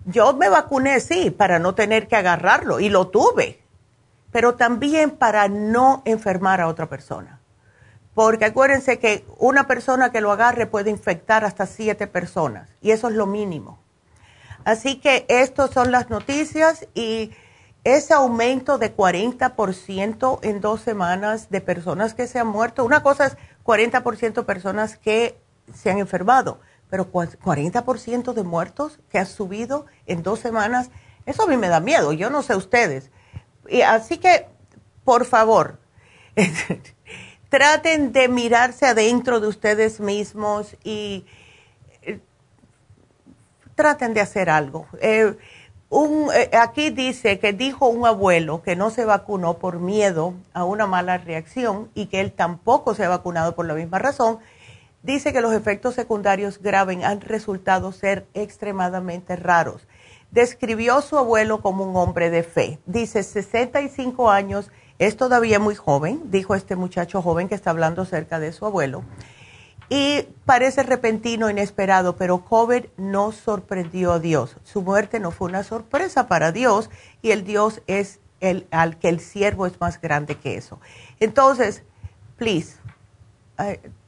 Yo 0.07 0.33
me 0.33 0.49
vacuné, 0.49 0.99
sí, 0.99 1.29
para 1.29 1.59
no 1.59 1.75
tener 1.75 2.07
que 2.07 2.15
agarrarlo 2.15 2.79
y 2.79 2.89
lo 2.89 3.07
tuve, 3.07 3.61
pero 4.31 4.55
también 4.55 5.11
para 5.11 5.47
no 5.47 6.01
enfermar 6.05 6.59
a 6.59 6.67
otra 6.67 6.87
persona 6.89 7.37
porque 8.17 8.45
acuérdense 8.45 8.97
que 8.97 9.27
una 9.37 9.67
persona 9.67 10.11
que 10.11 10.21
lo 10.21 10.31
agarre 10.31 10.65
puede 10.65 10.89
infectar 10.89 11.45
hasta 11.45 11.67
siete 11.67 12.07
personas 12.07 12.67
y 12.81 12.89
eso 12.89 13.09
es 13.09 13.13
lo 13.13 13.27
mínimo. 13.27 13.77
Así 14.65 14.99
que 14.99 15.27
estas 15.29 15.69
son 15.69 15.91
las 15.91 16.09
noticias 16.09 16.87
y 16.95 17.29
ese 17.83 18.15
aumento 18.15 18.79
de 18.79 18.97
40% 18.97 20.39
en 20.41 20.61
dos 20.61 20.81
semanas 20.81 21.51
de 21.51 21.61
personas 21.61 22.15
que 22.15 22.25
se 22.25 22.39
han 22.39 22.47
muerto, 22.47 22.83
una 22.83 23.03
cosa 23.03 23.27
es 23.27 23.37
40% 23.63 24.33
de 24.33 24.43
personas 24.43 24.97
que 24.97 25.37
se 25.75 25.91
han 25.91 25.99
enfermado, 25.99 26.59
pero 26.89 27.11
40% 27.11 28.33
de 28.33 28.43
muertos 28.43 28.99
que 29.09 29.19
ha 29.19 29.25
subido 29.25 29.85
en 30.05 30.23
dos 30.23 30.39
semanas, 30.39 30.89
eso 31.25 31.43
a 31.43 31.47
mí 31.47 31.57
me 31.57 31.67
da 31.67 31.79
miedo, 31.79 32.13
yo 32.13 32.29
no 32.29 32.41
sé 32.41 32.55
ustedes. 32.55 33.11
Y 33.69 33.81
así 33.81 34.17
que, 34.17 34.47
por 35.03 35.25
favor, 35.25 35.79
traten 37.49 38.11
de 38.11 38.27
mirarse 38.29 38.85
adentro 38.85 39.39
de 39.39 39.47
ustedes 39.47 39.99
mismos 39.99 40.75
y 40.83 41.25
eh, 42.01 42.19
traten 43.75 44.13
de 44.13 44.21
hacer 44.21 44.49
algo. 44.49 44.87
Eh, 45.01 45.35
eh, 45.89 46.49
aquí 46.57 46.89
dice 46.89 47.39
que 47.39 47.53
dijo 47.53 47.87
un 47.87 48.05
abuelo 48.05 48.61
que 48.61 48.75
no 48.75 48.89
se 48.89 49.05
vacunó 49.05 49.57
por 49.57 49.79
miedo 49.79 50.33
a 50.53 50.65
una 50.65 50.85
mala 50.85 51.17
reacción 51.17 51.89
y 51.93 52.07
que 52.07 52.19
él 52.19 52.33
tampoco 52.33 52.93
se 52.93 53.05
ha 53.05 53.09
vacunado 53.09 53.55
por 53.55 53.65
la 53.65 53.73
misma 53.73 53.99
razón. 53.99 54.39
Dice 55.07 55.31
que 55.31 55.39
los 55.39 55.53
efectos 55.53 55.95
secundarios 55.95 56.61
graves 56.61 57.01
han 57.01 57.21
resultado 57.21 57.93
ser 57.93 58.27
extremadamente 58.33 59.37
raros. 59.37 59.87
Describió 60.31 60.97
a 60.97 61.01
su 61.01 61.17
abuelo 61.17 61.61
como 61.61 61.85
un 61.85 61.95
hombre 61.95 62.29
de 62.29 62.43
fe. 62.43 62.79
Dice 62.85 63.23
65 63.23 64.29
años 64.29 64.69
es 64.99 65.15
todavía 65.15 65.59
muy 65.59 65.75
joven, 65.75 66.23
dijo 66.25 66.55
este 66.55 66.75
muchacho 66.75 67.21
joven 67.21 67.47
que 67.47 67.55
está 67.55 67.69
hablando 67.69 68.01
acerca 68.01 68.37
de 68.41 68.51
su 68.51 68.65
abuelo. 68.65 69.05
Y 69.87 70.23
parece 70.43 70.83
repentino, 70.83 71.49
inesperado, 71.49 72.17
pero 72.17 72.43
COVID 72.43 72.87
no 72.97 73.31
sorprendió 73.31 74.11
a 74.11 74.19
Dios. 74.19 74.57
Su 74.65 74.81
muerte 74.81 75.21
no 75.21 75.31
fue 75.31 75.47
una 75.47 75.63
sorpresa 75.63 76.27
para 76.27 76.51
Dios 76.51 76.89
y 77.21 77.31
el 77.31 77.45
Dios 77.45 77.81
es 77.87 78.19
el 78.41 78.67
al 78.71 78.99
que 78.99 79.07
el 79.07 79.21
siervo 79.21 79.67
es 79.67 79.79
más 79.79 80.01
grande 80.01 80.35
que 80.35 80.57
eso. 80.57 80.81
Entonces, 81.21 81.83
please, 82.35 82.75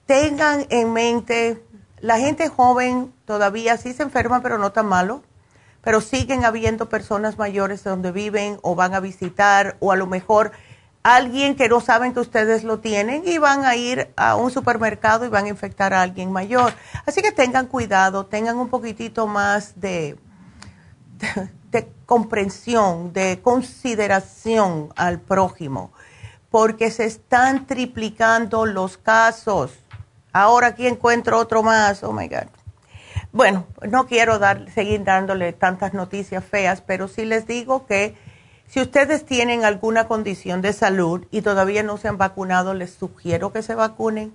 tengan 0.09 0.65
en 0.71 0.91
mente, 0.91 1.63
la 1.99 2.17
gente 2.17 2.49
joven 2.49 3.13
todavía 3.25 3.77
sí 3.77 3.93
se 3.93 4.01
enferma, 4.01 4.41
pero 4.41 4.57
no 4.57 4.71
tan 4.71 4.87
malo, 4.87 5.21
pero 5.83 6.01
siguen 6.01 6.45
habiendo 6.45 6.89
personas 6.89 7.37
mayores 7.37 7.83
donde 7.83 8.11
viven 8.11 8.57
o 8.63 8.73
van 8.73 8.95
a 8.95 9.01
visitar 9.01 9.77
o 9.79 9.91
a 9.91 9.95
lo 9.95 10.07
mejor 10.07 10.51
alguien 11.03 11.55
que 11.55 11.69
no 11.69 11.79
saben 11.79 12.15
que 12.15 12.21
ustedes 12.21 12.63
lo 12.63 12.79
tienen 12.79 13.21
y 13.23 13.37
van 13.37 13.65
a 13.65 13.75
ir 13.75 14.11
a 14.15 14.35
un 14.35 14.49
supermercado 14.49 15.25
y 15.25 15.29
van 15.29 15.45
a 15.45 15.49
infectar 15.49 15.93
a 15.93 16.01
alguien 16.01 16.31
mayor. 16.31 16.73
Así 17.05 17.21
que 17.21 17.31
tengan 17.31 17.67
cuidado, 17.67 18.25
tengan 18.25 18.57
un 18.57 18.69
poquitito 18.69 19.27
más 19.27 19.79
de, 19.79 20.17
de, 21.71 21.87
comprensión, 22.07 23.13
de 23.13 23.41
consideración 23.43 24.91
al 24.95 25.19
prójimo, 25.19 25.93
porque 26.49 26.89
se 26.89 27.05
están 27.05 27.67
triplicando 27.67 28.65
los 28.65 28.97
casos. 28.97 29.71
Ahora 30.39 30.67
aquí 30.67 30.87
encuentro 30.87 31.37
otro 31.37 31.63
más, 31.63 32.01
oh 32.01 32.13
my 32.13 32.29
God. 32.29 32.47
Bueno, 33.33 33.65
no 33.85 34.07
quiero 34.07 34.39
dar, 34.39 34.71
seguir 34.71 35.03
dándole 35.03 35.51
tantas 35.51 35.93
noticias 35.93 36.45
feas, 36.45 36.79
pero 36.79 37.09
sí 37.09 37.25
les 37.25 37.45
digo 37.45 37.85
que 37.85 38.15
si 38.65 38.79
ustedes 38.79 39.25
tienen 39.25 39.65
alguna 39.65 40.07
condición 40.07 40.61
de 40.61 40.71
salud 40.71 41.25
y 41.29 41.41
todavía 41.41 41.83
no 41.83 41.97
se 41.97 42.07
han 42.07 42.17
vacunado, 42.17 42.73
les 42.73 42.91
sugiero 42.91 43.51
que 43.51 43.63
se 43.63 43.75
vacunen 43.75 44.31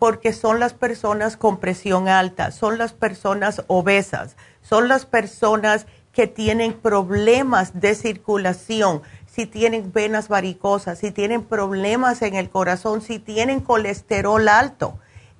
porque 0.00 0.32
son 0.32 0.58
las 0.58 0.74
personas 0.74 1.36
con 1.36 1.58
presión 1.58 2.08
alta, 2.08 2.50
son 2.50 2.76
las 2.76 2.92
personas 2.92 3.62
obesas, 3.68 4.34
son 4.60 4.88
las 4.88 5.06
personas 5.06 5.86
que 6.12 6.26
tienen 6.26 6.72
problemas 6.72 7.80
de 7.80 7.94
circulación, 7.94 9.02
si 9.26 9.46
tienen 9.46 9.92
venas 9.92 10.26
varicosas, 10.26 10.98
si 10.98 11.12
tienen 11.12 11.44
problemas 11.44 12.22
en 12.22 12.34
el 12.34 12.50
corazón, 12.50 13.02
si 13.02 13.20
tienen 13.20 13.60
colesterol 13.60 14.48
alto. 14.48 14.98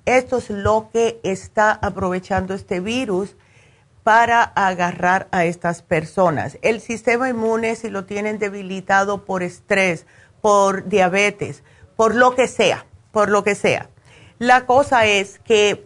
Esto 0.09 0.37
es 0.37 0.49
lo 0.49 0.89
que 0.91 1.19
está 1.21 1.71
aprovechando 1.71 2.55
este 2.55 2.79
virus 2.79 3.35
para 4.01 4.41
agarrar 4.41 5.27
a 5.29 5.45
estas 5.45 5.83
personas. 5.83 6.57
El 6.63 6.81
sistema 6.81 7.29
inmune, 7.29 7.75
si 7.75 7.91
lo 7.91 8.05
tienen 8.05 8.39
debilitado 8.39 9.23
por 9.23 9.43
estrés, 9.43 10.07
por 10.41 10.89
diabetes, 10.89 11.61
por 11.95 12.15
lo 12.15 12.33
que 12.33 12.47
sea, 12.47 12.87
por 13.11 13.29
lo 13.29 13.43
que 13.43 13.53
sea. 13.53 13.91
La 14.39 14.65
cosa 14.65 15.05
es 15.05 15.37
que 15.37 15.85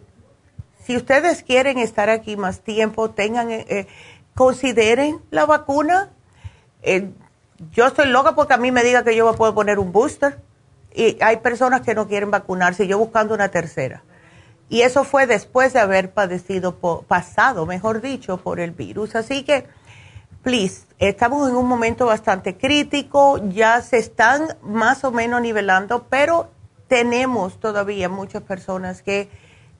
si 0.82 0.96
ustedes 0.96 1.42
quieren 1.42 1.76
estar 1.76 2.08
aquí 2.08 2.38
más 2.38 2.60
tiempo, 2.60 3.10
tengan, 3.10 3.50
eh, 3.50 3.66
eh, 3.68 3.86
consideren 4.34 5.20
la 5.32 5.44
vacuna. 5.44 6.08
Eh, 6.80 7.10
yo 7.72 7.88
estoy 7.88 8.06
loca 8.06 8.34
porque 8.34 8.54
a 8.54 8.56
mí 8.56 8.72
me 8.72 8.84
diga 8.84 9.04
que 9.04 9.14
yo 9.14 9.30
me 9.30 9.36
puedo 9.36 9.54
poner 9.54 9.78
un 9.78 9.92
booster 9.92 10.38
y 10.94 11.18
hay 11.20 11.36
personas 11.40 11.82
que 11.82 11.94
no 11.94 12.08
quieren 12.08 12.30
vacunarse, 12.30 12.86
yo 12.86 12.96
buscando 12.96 13.34
una 13.34 13.50
tercera. 13.50 14.02
Y 14.68 14.82
eso 14.82 15.04
fue 15.04 15.26
después 15.26 15.72
de 15.72 15.80
haber 15.80 16.12
padecido, 16.12 16.76
pasado, 17.06 17.66
mejor 17.66 18.00
dicho, 18.00 18.38
por 18.38 18.60
el 18.60 18.70
virus. 18.70 19.14
Así 19.14 19.44
que 19.44 19.66
please, 20.44 20.86
estamos 20.98 21.48
en 21.48 21.56
un 21.56 21.66
momento 21.66 22.04
bastante 22.06 22.56
crítico, 22.56 23.40
ya 23.48 23.80
se 23.80 23.96
están 23.96 24.58
más 24.62 25.02
o 25.02 25.10
menos 25.10 25.40
nivelando, 25.40 26.06
pero 26.10 26.50
tenemos 26.86 27.58
todavía 27.58 28.10
muchas 28.10 28.42
personas 28.42 29.02
que 29.02 29.30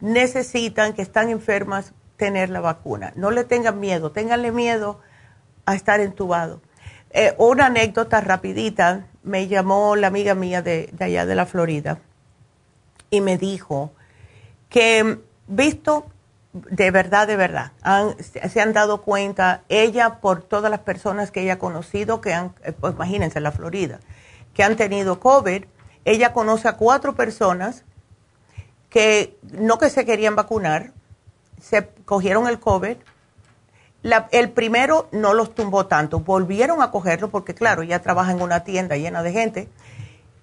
necesitan, 0.00 0.94
que 0.94 1.02
están 1.02 1.28
enfermas, 1.28 1.92
tener 2.16 2.48
la 2.48 2.60
vacuna. 2.60 3.12
No 3.14 3.30
le 3.30 3.44
tengan 3.44 3.78
miedo, 3.78 4.10
ténganle 4.10 4.52
miedo 4.52 5.00
a 5.66 5.74
estar 5.74 6.00
entubado. 6.00 6.62
Eh, 7.10 7.34
una 7.36 7.66
anécdota 7.66 8.22
rapidita, 8.22 9.06
me 9.22 9.48
llamó 9.48 9.96
la 9.96 10.06
amiga 10.06 10.34
mía 10.34 10.62
de 10.62 10.92
allá 10.98 11.26
de 11.26 11.34
la 11.34 11.44
Florida 11.46 11.98
y 13.10 13.20
me 13.20 13.36
dijo 13.36 13.92
que, 14.74 15.20
visto, 15.46 16.06
de 16.52 16.90
verdad, 16.90 17.28
de 17.28 17.36
verdad, 17.36 17.70
se 18.24 18.60
han 18.60 18.72
dado 18.72 19.02
cuenta, 19.02 19.62
ella 19.68 20.18
por 20.20 20.42
todas 20.42 20.68
las 20.68 20.80
personas 20.80 21.30
que 21.30 21.42
ella 21.42 21.52
ha 21.52 21.58
conocido, 21.60 22.20
que 22.20 22.34
han, 22.34 22.56
eh, 22.64 22.72
pues 22.72 22.92
imagínense, 22.94 23.38
la 23.38 23.52
Florida, 23.52 24.00
que 24.52 24.64
han 24.64 24.74
tenido 24.74 25.20
COVID, 25.20 25.66
ella 26.04 26.32
conoce 26.32 26.66
a 26.66 26.72
cuatro 26.72 27.14
personas 27.14 27.84
que 28.90 29.38
no 29.52 29.78
que 29.78 29.90
se 29.90 30.04
querían 30.04 30.34
vacunar, 30.34 30.90
se 31.60 31.86
cogieron 32.04 32.48
el 32.48 32.58
COVID. 32.58 32.96
el 34.32 34.50
primero 34.50 35.08
no 35.12 35.34
los 35.34 35.54
tumbó 35.54 35.86
tanto, 35.86 36.18
volvieron 36.18 36.82
a 36.82 36.90
cogerlo 36.90 37.30
porque 37.30 37.54
claro, 37.54 37.84
ya 37.84 38.02
trabaja 38.02 38.32
en 38.32 38.42
una 38.42 38.64
tienda 38.64 38.96
llena 38.96 39.22
de 39.22 39.30
gente. 39.30 39.68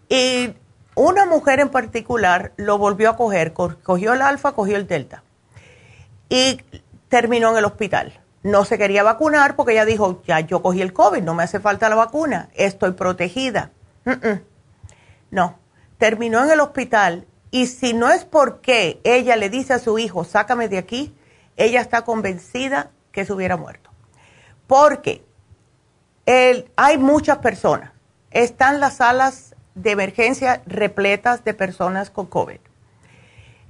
Y 0.08 0.54
una 0.96 1.26
mujer 1.26 1.60
en 1.60 1.70
particular 1.70 2.52
lo 2.58 2.78
volvió 2.78 3.10
a 3.10 3.18
coger, 3.18 3.54
cogió 3.54 4.14
el 4.14 4.22
alfa, 4.22 4.52
cogió 4.52 4.78
el 4.78 4.88
delta 4.88 5.24
y 6.30 6.62
terminó 7.10 7.52
en 7.52 7.58
el 7.58 7.66
hospital. 7.66 8.20
No 8.44 8.66
se 8.66 8.78
quería 8.78 9.04
vacunar 9.04 9.56
porque 9.56 9.74
ella 9.74 9.86
dijo, 9.86 10.22
ya 10.26 10.40
yo 10.40 10.62
cogí 10.62 10.82
el 10.82 10.94
COVID, 10.94 11.22
no 11.22 11.34
me 11.34 11.44
hace 11.44 11.60
falta 11.60 11.90
la 11.90 11.96
vacuna, 11.96 12.50
estoy 12.56 12.92
protegida. 12.92 13.72
No, 15.30 15.60
terminó 15.98 16.44
en 16.44 16.52
el 16.52 16.60
hospital 16.60 17.28
y 17.52 17.68
si 17.68 17.94
no 17.94 18.10
es 18.10 18.26
porque 18.26 19.00
ella 19.04 19.36
le 19.36 19.50
dice 19.50 19.74
a 19.74 19.80
su 19.80 20.00
hijo, 20.00 20.24
sácame 20.24 20.70
de 20.70 20.78
aquí, 20.78 21.16
ella 21.56 21.82
está 21.82 22.02
convencida 22.02 22.92
que 23.12 23.26
se 23.26 23.34
hubiera 23.34 23.58
muerto. 23.58 23.92
Porque 24.68 25.24
hay 26.76 26.98
muchas 26.98 27.38
personas, 27.38 27.92
están 28.32 28.80
las 28.80 28.98
salas 28.98 29.51
de 29.76 29.92
emergencia 29.92 30.62
repletas 30.66 31.44
de 31.44 31.54
personas 31.54 32.10
con 32.10 32.26
COVID. 32.28 32.60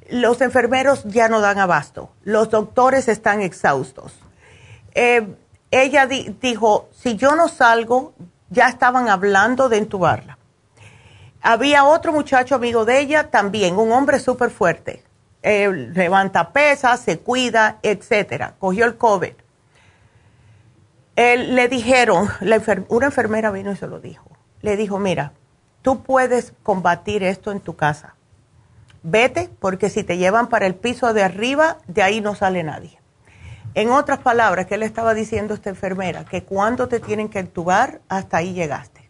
Los 0.09 0.41
enfermeros 0.41 1.03
ya 1.05 1.29
no 1.29 1.41
dan 1.41 1.59
abasto, 1.59 2.11
los 2.23 2.49
doctores 2.49 3.07
están 3.07 3.41
exhaustos. 3.41 4.19
Eh, 4.93 5.35
ella 5.69 6.05
dijo, 6.05 6.89
si 6.91 7.15
yo 7.15 7.35
no 7.35 7.47
salgo, 7.47 8.13
ya 8.49 8.67
estaban 8.67 9.07
hablando 9.07 9.69
de 9.69 9.77
entubarla. 9.77 10.37
Había 11.41 11.85
otro 11.85 12.11
muchacho 12.11 12.55
amigo 12.55 12.85
de 12.85 12.99
ella 12.99 13.29
también, 13.31 13.77
un 13.77 13.91
hombre 13.91 14.19
súper 14.19 14.51
fuerte. 14.51 15.03
Eh, 15.43 15.71
levanta 15.71 16.51
pesas, 16.51 16.99
se 16.99 17.19
cuida, 17.19 17.79
etcétera. 17.81 18.55
Cogió 18.59 18.85
el 18.85 18.97
COVID. 18.97 19.33
Él, 21.15 21.55
le 21.55 21.67
dijeron, 21.67 22.29
una 22.89 23.05
enfermera 23.07 23.49
vino 23.51 23.71
y 23.71 23.75
se 23.75 23.87
lo 23.87 23.99
dijo. 23.99 24.29
Le 24.61 24.77
dijo, 24.77 24.99
mira, 24.99 25.33
tú 25.81 26.03
puedes 26.03 26.53
combatir 26.63 27.23
esto 27.23 27.51
en 27.51 27.59
tu 27.59 27.75
casa. 27.75 28.15
Vete, 29.03 29.49
porque 29.59 29.89
si 29.89 30.03
te 30.03 30.17
llevan 30.17 30.47
para 30.47 30.67
el 30.67 30.75
piso 30.75 31.13
de 31.13 31.23
arriba, 31.23 31.77
de 31.87 32.03
ahí 32.03 32.21
no 32.21 32.35
sale 32.35 32.63
nadie. 32.63 32.99
En 33.73 33.89
otras 33.89 34.19
palabras, 34.19 34.67
¿qué 34.67 34.77
le 34.77 34.85
estaba 34.85 35.13
diciendo 35.13 35.53
esta 35.53 35.69
enfermera? 35.69 36.25
Que 36.25 36.43
cuando 36.43 36.87
te 36.87 36.99
tienen 36.99 37.29
que 37.29 37.39
entubar, 37.39 38.01
hasta 38.09 38.37
ahí 38.37 38.53
llegaste. 38.53 39.09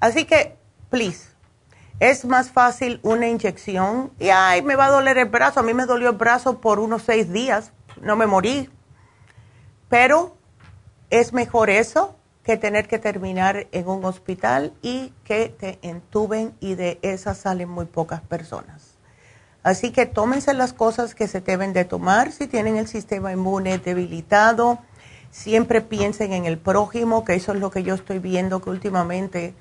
Así 0.00 0.24
que, 0.24 0.56
please, 0.88 1.28
es 2.00 2.24
más 2.24 2.50
fácil 2.50 3.00
una 3.02 3.28
inyección 3.28 4.12
y, 4.18 4.30
ay, 4.30 4.62
me 4.62 4.76
va 4.76 4.86
a 4.86 4.90
doler 4.90 5.18
el 5.18 5.28
brazo. 5.28 5.60
A 5.60 5.62
mí 5.62 5.74
me 5.74 5.84
dolió 5.84 6.10
el 6.10 6.16
brazo 6.16 6.60
por 6.60 6.78
unos 6.78 7.02
seis 7.02 7.32
días, 7.32 7.72
no 8.00 8.16
me 8.16 8.26
morí. 8.26 8.70
Pero 9.88 10.36
es 11.10 11.32
mejor 11.32 11.68
eso 11.68 12.16
que 12.44 12.56
tener 12.56 12.88
que 12.88 12.98
terminar 12.98 13.68
en 13.72 13.88
un 13.88 14.04
hospital 14.04 14.72
y 14.82 15.12
que 15.24 15.48
te 15.48 15.78
entuben 15.82 16.54
y 16.60 16.74
de 16.74 16.98
esas 17.02 17.38
salen 17.38 17.68
muy 17.68 17.86
pocas 17.86 18.20
personas. 18.20 18.98
Así 19.62 19.92
que 19.92 20.06
tómense 20.06 20.52
las 20.54 20.72
cosas 20.72 21.14
que 21.14 21.28
se 21.28 21.40
deben 21.40 21.72
de 21.72 21.84
tomar 21.84 22.32
si 22.32 22.48
tienen 22.48 22.76
el 22.76 22.88
sistema 22.88 23.32
inmune 23.32 23.78
debilitado. 23.78 24.80
Siempre 25.30 25.80
piensen 25.80 26.32
en 26.32 26.46
el 26.46 26.58
prójimo, 26.58 27.24
que 27.24 27.34
eso 27.34 27.52
es 27.52 27.60
lo 27.60 27.70
que 27.70 27.84
yo 27.84 27.94
estoy 27.94 28.18
viendo 28.18 28.60
que 28.60 28.70
últimamente 28.70 29.54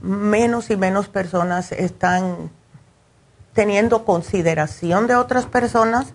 menos 0.00 0.70
y 0.70 0.76
menos 0.76 1.08
personas 1.08 1.72
están 1.72 2.50
teniendo 3.52 4.06
consideración 4.06 5.06
de 5.08 5.16
otras 5.16 5.44
personas. 5.44 6.14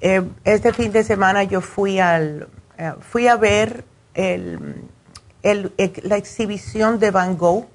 Eh, 0.00 0.28
este 0.44 0.72
fin 0.72 0.90
de 0.90 1.04
semana 1.04 1.44
yo 1.44 1.60
fui 1.60 2.00
al 2.00 2.48
eh, 2.76 2.94
fui 3.00 3.28
a 3.28 3.36
ver 3.36 3.84
el, 4.14 4.82
la 5.42 6.16
exhibición 6.16 6.98
de 6.98 7.10
Van 7.10 7.36
Gogh, 7.36 7.66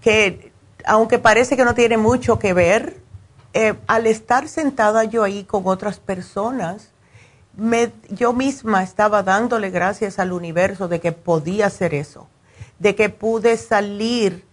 que 0.00 0.52
aunque 0.84 1.18
parece 1.18 1.56
que 1.56 1.64
no 1.64 1.74
tiene 1.74 1.96
mucho 1.96 2.38
que 2.38 2.52
ver, 2.52 2.96
eh, 3.52 3.74
al 3.86 4.06
estar 4.06 4.48
sentada 4.48 5.04
yo 5.04 5.22
ahí 5.22 5.44
con 5.44 5.62
otras 5.66 5.98
personas, 5.98 6.92
me, 7.56 7.92
yo 8.08 8.32
misma 8.32 8.82
estaba 8.82 9.22
dándole 9.22 9.70
gracias 9.70 10.18
al 10.18 10.32
universo 10.32 10.88
de 10.88 11.00
que 11.00 11.12
podía 11.12 11.66
hacer 11.66 11.94
eso 11.94 12.28
de 12.80 12.96
que 12.96 13.10
pude 13.10 13.56
salir 13.56 14.44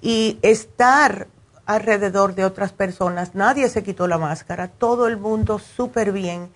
y 0.00 0.38
estar 0.40 1.26
alrededor 1.66 2.34
de 2.34 2.44
otras 2.46 2.72
personas. 2.72 3.34
Nadie 3.34 3.68
se 3.68 3.82
quitó 3.82 4.06
la 4.06 4.18
máscara, 4.18 4.68
todo 4.68 5.06
el 5.06 5.18
mundo 5.18 5.58
súper 5.58 6.12
bien. 6.12 6.48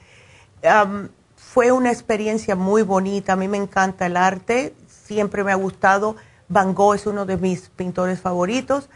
Fue 1.57 1.73
una 1.73 1.91
experiencia 1.91 2.55
muy 2.55 2.83
bonita, 2.83 3.33
a 3.33 3.37
mí 3.37 3.49
me 3.49 3.57
encanta 3.57 4.05
el 4.05 4.19
arte, 4.19 4.75
siempre 4.89 5.43
me 5.43 5.53
ha 5.53 5.55
gustado. 5.55 6.15
Van 6.51 6.75
Gogh 6.75 6.97
es 6.97 7.07
uno 7.07 7.25
de 7.25 7.39
mis 7.39 7.71
pintores 7.71 8.21
favoritos 8.21 8.91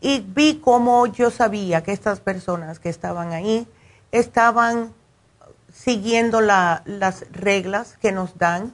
y 0.00 0.20
vi 0.20 0.58
cómo 0.64 1.04
yo 1.04 1.30
sabía 1.30 1.82
que 1.82 1.92
estas 1.92 2.20
personas 2.20 2.78
que 2.78 2.88
estaban 2.88 3.34
ahí 3.34 3.68
estaban 4.10 4.94
siguiendo 5.70 6.40
las 6.40 7.30
reglas 7.30 7.98
que 8.00 8.10
nos 8.10 8.38
dan 8.38 8.72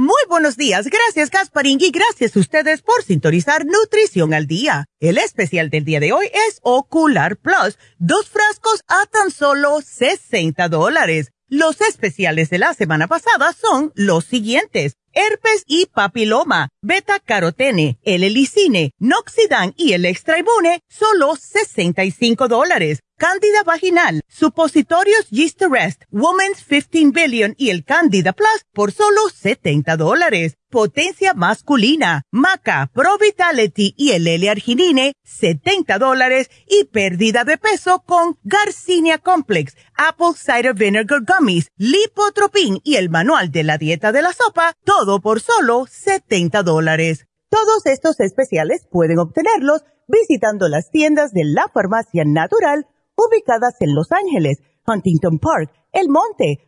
Muy 0.00 0.22
buenos 0.28 0.56
días, 0.56 0.86
gracias 0.86 1.28
Gasparín 1.28 1.78
y 1.80 1.90
gracias 1.90 2.36
a 2.36 2.38
ustedes 2.38 2.82
por 2.82 3.02
sintonizar 3.02 3.66
Nutrición 3.66 4.32
al 4.32 4.46
Día. 4.46 4.84
El 5.00 5.18
especial 5.18 5.70
del 5.70 5.84
día 5.84 5.98
de 5.98 6.12
hoy 6.12 6.26
es 6.26 6.60
Ocular 6.62 7.36
Plus, 7.36 7.80
dos 7.98 8.28
frascos 8.28 8.84
a 8.86 9.06
tan 9.06 9.32
solo 9.32 9.80
60 9.80 10.68
dólares. 10.68 11.32
Los 11.48 11.80
especiales 11.80 12.48
de 12.48 12.58
la 12.58 12.74
semana 12.74 13.08
pasada 13.08 13.52
son 13.52 13.90
los 13.96 14.24
siguientes. 14.24 14.94
Herpes 15.20 15.64
y 15.66 15.86
papiloma, 15.86 16.68
beta 16.80 17.18
carotene, 17.18 17.98
el 18.04 18.22
helicine, 18.22 18.92
noxidan 19.00 19.74
y 19.76 19.94
el 19.94 20.04
extraibune, 20.04 20.84
solo 20.88 21.34
65 21.34 22.46
dólares. 22.46 23.00
Cándida 23.16 23.64
vaginal, 23.64 24.20
supositorios 24.28 25.28
Yeast 25.30 25.60
Arrest, 25.60 26.04
Women's 26.12 26.62
15 26.62 27.10
Billion 27.10 27.56
y 27.58 27.70
el 27.70 27.84
Candida 27.84 28.32
Plus 28.32 28.64
por 28.72 28.92
solo 28.92 29.28
70 29.28 29.96
dólares. 29.96 30.57
Potencia 30.70 31.32
masculina, 31.32 32.24
Maca, 32.30 32.90
Pro 32.92 33.16
Vitality 33.16 33.94
y 33.96 34.10
el 34.10 34.26
L-Arginine, 34.26 35.14
70 35.24 35.98
dólares. 35.98 36.50
Y 36.68 36.84
pérdida 36.84 37.44
de 37.44 37.56
peso 37.56 38.02
con 38.04 38.38
Garcinia 38.44 39.16
Complex, 39.16 39.76
Apple 39.96 40.34
Cider 40.36 40.74
Vinegar 40.74 41.20
Gummies, 41.26 41.68
Lipotropin 41.78 42.80
y 42.84 42.96
el 42.96 43.08
Manual 43.08 43.50
de 43.50 43.62
la 43.62 43.78
Dieta 43.78 44.12
de 44.12 44.20
la 44.20 44.34
Sopa, 44.34 44.74
todo 44.84 45.20
por 45.20 45.40
solo 45.40 45.86
70 45.88 46.62
dólares. 46.62 47.26
Todos 47.48 47.86
estos 47.86 48.20
especiales 48.20 48.86
pueden 48.90 49.18
obtenerlos 49.18 49.84
visitando 50.06 50.68
las 50.68 50.90
tiendas 50.90 51.32
de 51.32 51.44
la 51.44 51.70
Farmacia 51.72 52.24
Natural 52.26 52.86
ubicadas 53.16 53.74
en 53.80 53.94
Los 53.94 54.12
Ángeles, 54.12 54.58
Huntington 54.86 55.38
Park, 55.38 55.72
El 55.92 56.08
Monte, 56.08 56.67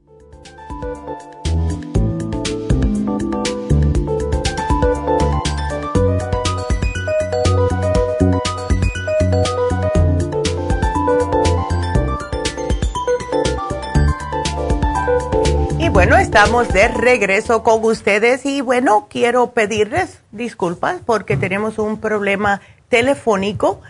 Bueno, 15.91 16.15
estamos 16.15 16.69
de 16.69 16.87
regreso 16.87 17.63
con 17.63 17.83
ustedes 17.83 18.45
y 18.45 18.61
bueno, 18.61 19.07
quiero 19.09 19.51
pedirles 19.51 20.21
disculpas 20.31 21.01
porque 21.05 21.35
tenemos 21.35 21.79
un 21.79 21.99
problema 21.99 22.61
telefónico, 22.87 23.81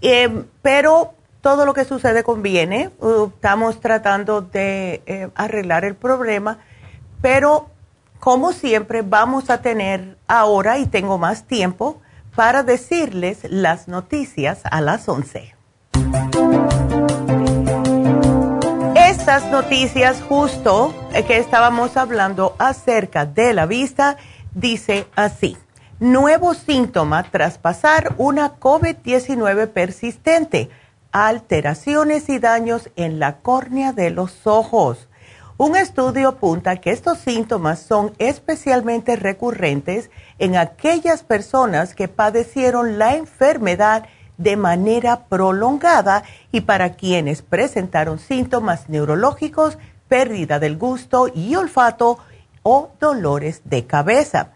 eh, 0.00 0.44
pero 0.62 1.12
todo 1.42 1.66
lo 1.66 1.74
que 1.74 1.84
sucede 1.84 2.24
conviene. 2.24 2.90
Uh, 2.98 3.26
estamos 3.26 3.80
tratando 3.80 4.40
de 4.40 5.02
eh, 5.04 5.28
arreglar 5.34 5.84
el 5.84 5.96
problema, 5.96 6.58
pero 7.20 7.68
como 8.20 8.52
siempre 8.52 9.02
vamos 9.02 9.50
a 9.50 9.60
tener 9.60 10.16
ahora, 10.28 10.78
y 10.78 10.86
tengo 10.86 11.18
más 11.18 11.46
tiempo, 11.46 12.00
para 12.34 12.62
decirles 12.62 13.40
las 13.50 13.86
noticias 13.86 14.62
a 14.64 14.80
las 14.80 15.08
11 15.08 15.54
estas 19.30 19.52
noticias 19.52 20.22
justo 20.22 20.92
eh, 21.14 21.22
que 21.22 21.36
estábamos 21.36 21.96
hablando 21.96 22.56
acerca 22.58 23.26
de 23.26 23.54
la 23.54 23.64
vista, 23.64 24.16
dice 24.56 25.06
así, 25.14 25.56
nuevo 26.00 26.52
síntoma 26.52 27.22
tras 27.30 27.56
pasar 27.56 28.16
una 28.18 28.58
COVID-19 28.58 29.68
persistente, 29.68 30.68
alteraciones 31.12 32.28
y 32.28 32.40
daños 32.40 32.90
en 32.96 33.20
la 33.20 33.36
córnea 33.36 33.92
de 33.92 34.10
los 34.10 34.48
ojos. 34.48 35.06
Un 35.58 35.76
estudio 35.76 36.30
apunta 36.30 36.78
que 36.78 36.90
estos 36.90 37.18
síntomas 37.18 37.78
son 37.78 38.12
especialmente 38.18 39.14
recurrentes 39.14 40.10
en 40.40 40.56
aquellas 40.56 41.22
personas 41.22 41.94
que 41.94 42.08
padecieron 42.08 42.98
la 42.98 43.14
enfermedad 43.14 44.08
de 44.40 44.56
manera 44.56 45.26
prolongada 45.28 46.24
y 46.50 46.62
para 46.62 46.94
quienes 46.94 47.42
presentaron 47.42 48.18
síntomas 48.18 48.88
neurológicos, 48.88 49.76
pérdida 50.08 50.58
del 50.58 50.78
gusto 50.78 51.28
y 51.32 51.54
olfato 51.54 52.18
o 52.62 52.90
dolores 52.98 53.60
de 53.64 53.86
cabeza. 53.86 54.52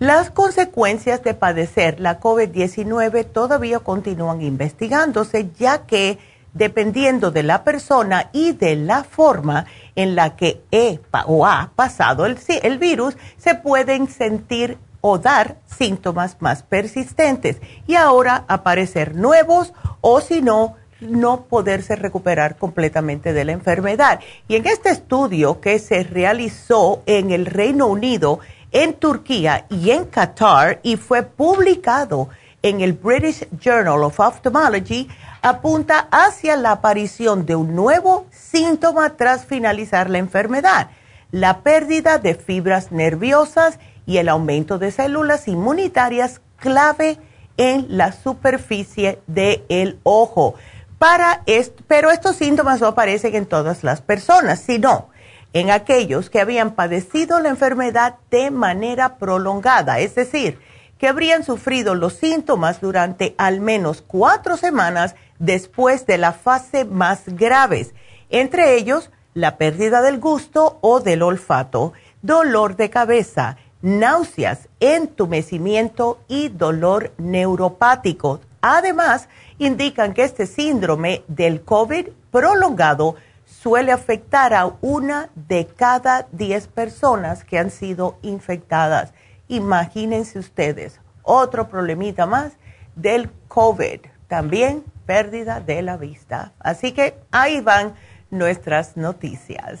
Las 0.00 0.30
consecuencias 0.30 1.22
de 1.22 1.34
padecer 1.34 2.00
la 2.00 2.20
COVID-19 2.20 3.26
todavía 3.32 3.78
continúan 3.78 4.42
investigándose 4.42 5.50
ya 5.56 5.86
que 5.86 6.18
dependiendo 6.52 7.30
de 7.30 7.44
la 7.44 7.62
persona 7.62 8.30
y 8.32 8.52
de 8.52 8.74
la 8.74 9.04
forma 9.04 9.66
en 9.94 10.16
la 10.16 10.34
que 10.34 10.62
he 10.72 10.98
o 11.26 11.46
ha 11.46 11.70
pasado 11.76 12.26
el, 12.26 12.38
el 12.62 12.78
virus, 12.78 13.16
se 13.36 13.54
pueden 13.54 14.08
sentir 14.08 14.78
o 15.00 15.18
dar 15.18 15.56
síntomas 15.66 16.36
más 16.40 16.62
persistentes 16.62 17.58
y 17.86 17.94
ahora 17.94 18.44
aparecer 18.48 19.14
nuevos 19.14 19.72
o 20.00 20.20
si 20.20 20.42
no, 20.42 20.76
no 21.00 21.42
poderse 21.42 21.96
recuperar 21.96 22.56
completamente 22.56 23.32
de 23.32 23.44
la 23.44 23.52
enfermedad. 23.52 24.20
Y 24.48 24.56
en 24.56 24.66
este 24.66 24.90
estudio 24.90 25.60
que 25.60 25.78
se 25.78 26.02
realizó 26.02 27.02
en 27.06 27.30
el 27.30 27.46
Reino 27.46 27.86
Unido, 27.86 28.40
en 28.72 28.94
Turquía 28.94 29.66
y 29.70 29.90
en 29.90 30.04
Qatar 30.06 30.80
y 30.82 30.96
fue 30.96 31.22
publicado 31.22 32.28
en 32.62 32.80
el 32.80 32.92
British 32.92 33.46
Journal 33.60 34.02
of 34.02 34.18
Ophthalmology, 34.18 35.08
apunta 35.42 36.08
hacia 36.10 36.56
la 36.56 36.72
aparición 36.72 37.46
de 37.46 37.54
un 37.54 37.74
nuevo 37.74 38.26
síntoma 38.30 39.16
tras 39.16 39.44
finalizar 39.44 40.10
la 40.10 40.18
enfermedad, 40.18 40.90
la 41.30 41.60
pérdida 41.60 42.18
de 42.18 42.34
fibras 42.34 42.90
nerviosas 42.90 43.78
y 44.08 44.16
el 44.16 44.30
aumento 44.30 44.78
de 44.78 44.90
células 44.90 45.48
inmunitarias 45.48 46.40
clave 46.56 47.18
en 47.58 47.84
la 47.90 48.12
superficie 48.12 49.20
del 49.26 49.98
ojo. 50.02 50.54
Para 50.98 51.42
pero 51.86 52.10
estos 52.10 52.36
síntomas 52.36 52.80
no 52.80 52.86
aparecen 52.86 53.34
en 53.34 53.44
todas 53.44 53.84
las 53.84 54.00
personas, 54.00 54.60
sino 54.60 55.10
en 55.52 55.70
aquellos 55.70 56.30
que 56.30 56.40
habían 56.40 56.74
padecido 56.74 57.38
la 57.40 57.50
enfermedad 57.50 58.16
de 58.30 58.50
manera 58.50 59.18
prolongada, 59.18 59.98
es 59.98 60.14
decir, 60.14 60.58
que 60.96 61.06
habrían 61.06 61.44
sufrido 61.44 61.94
los 61.94 62.14
síntomas 62.14 62.80
durante 62.80 63.34
al 63.36 63.60
menos 63.60 64.00
cuatro 64.00 64.56
semanas 64.56 65.16
después 65.38 66.06
de 66.06 66.16
la 66.16 66.32
fase 66.32 66.86
más 66.86 67.24
graves, 67.26 67.94
entre 68.30 68.74
ellos 68.74 69.10
la 69.34 69.58
pérdida 69.58 70.00
del 70.00 70.18
gusto 70.18 70.78
o 70.80 71.00
del 71.00 71.22
olfato, 71.22 71.92
dolor 72.22 72.76
de 72.76 72.88
cabeza, 72.88 73.58
náuseas, 73.82 74.68
entumecimiento 74.80 76.18
y 76.28 76.48
dolor 76.48 77.12
neuropático. 77.18 78.40
Además, 78.60 79.28
indican 79.58 80.14
que 80.14 80.24
este 80.24 80.46
síndrome 80.46 81.22
del 81.28 81.62
COVID 81.62 82.08
prolongado 82.30 83.16
suele 83.44 83.92
afectar 83.92 84.54
a 84.54 84.72
una 84.80 85.30
de 85.34 85.66
cada 85.66 86.26
diez 86.32 86.66
personas 86.68 87.44
que 87.44 87.58
han 87.58 87.70
sido 87.70 88.18
infectadas. 88.22 89.12
Imagínense 89.48 90.38
ustedes, 90.38 91.00
otro 91.22 91.68
problemita 91.68 92.26
más 92.26 92.52
del 92.94 93.30
COVID, 93.48 94.00
también 94.26 94.84
pérdida 95.06 95.60
de 95.60 95.82
la 95.82 95.96
vista. 95.96 96.52
Así 96.58 96.92
que 96.92 97.18
ahí 97.30 97.60
van 97.60 97.94
nuestras 98.30 98.96
noticias. 98.96 99.80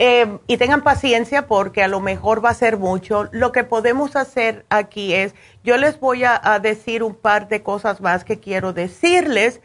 eh, 0.04 0.40
y 0.48 0.58
tengan 0.58 0.82
paciencia 0.82 1.46
porque 1.46 1.84
a 1.84 1.88
lo 1.88 2.00
mejor 2.00 2.44
va 2.44 2.50
a 2.50 2.56
ser 2.56 2.78
mucho. 2.78 3.30
Lo 3.32 3.52
que 3.52 3.64
podemos 3.64 4.16
hacer 4.16 4.66
aquí 4.70 5.14
es, 5.14 5.36
yo 5.64 5.78
les 5.78 6.00
voy 6.00 6.24
a, 6.24 6.40
decir 6.60 7.04
un 7.04 7.14
par 7.14 7.50
de 7.50 7.62
cosas 7.62 8.02
más 8.02 8.24
que 8.24 8.40
quiero 8.40 8.74
decirles 8.74 9.62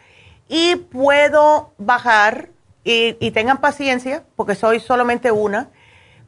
y 0.47 0.76
puedo 0.76 1.72
bajar 1.78 2.51
y, 2.84 3.14
tengan 3.30 3.62
paciencia 3.62 4.24
porque 4.37 4.55
soy 4.55 4.78
solamente 4.78 5.32
una. 5.32 5.70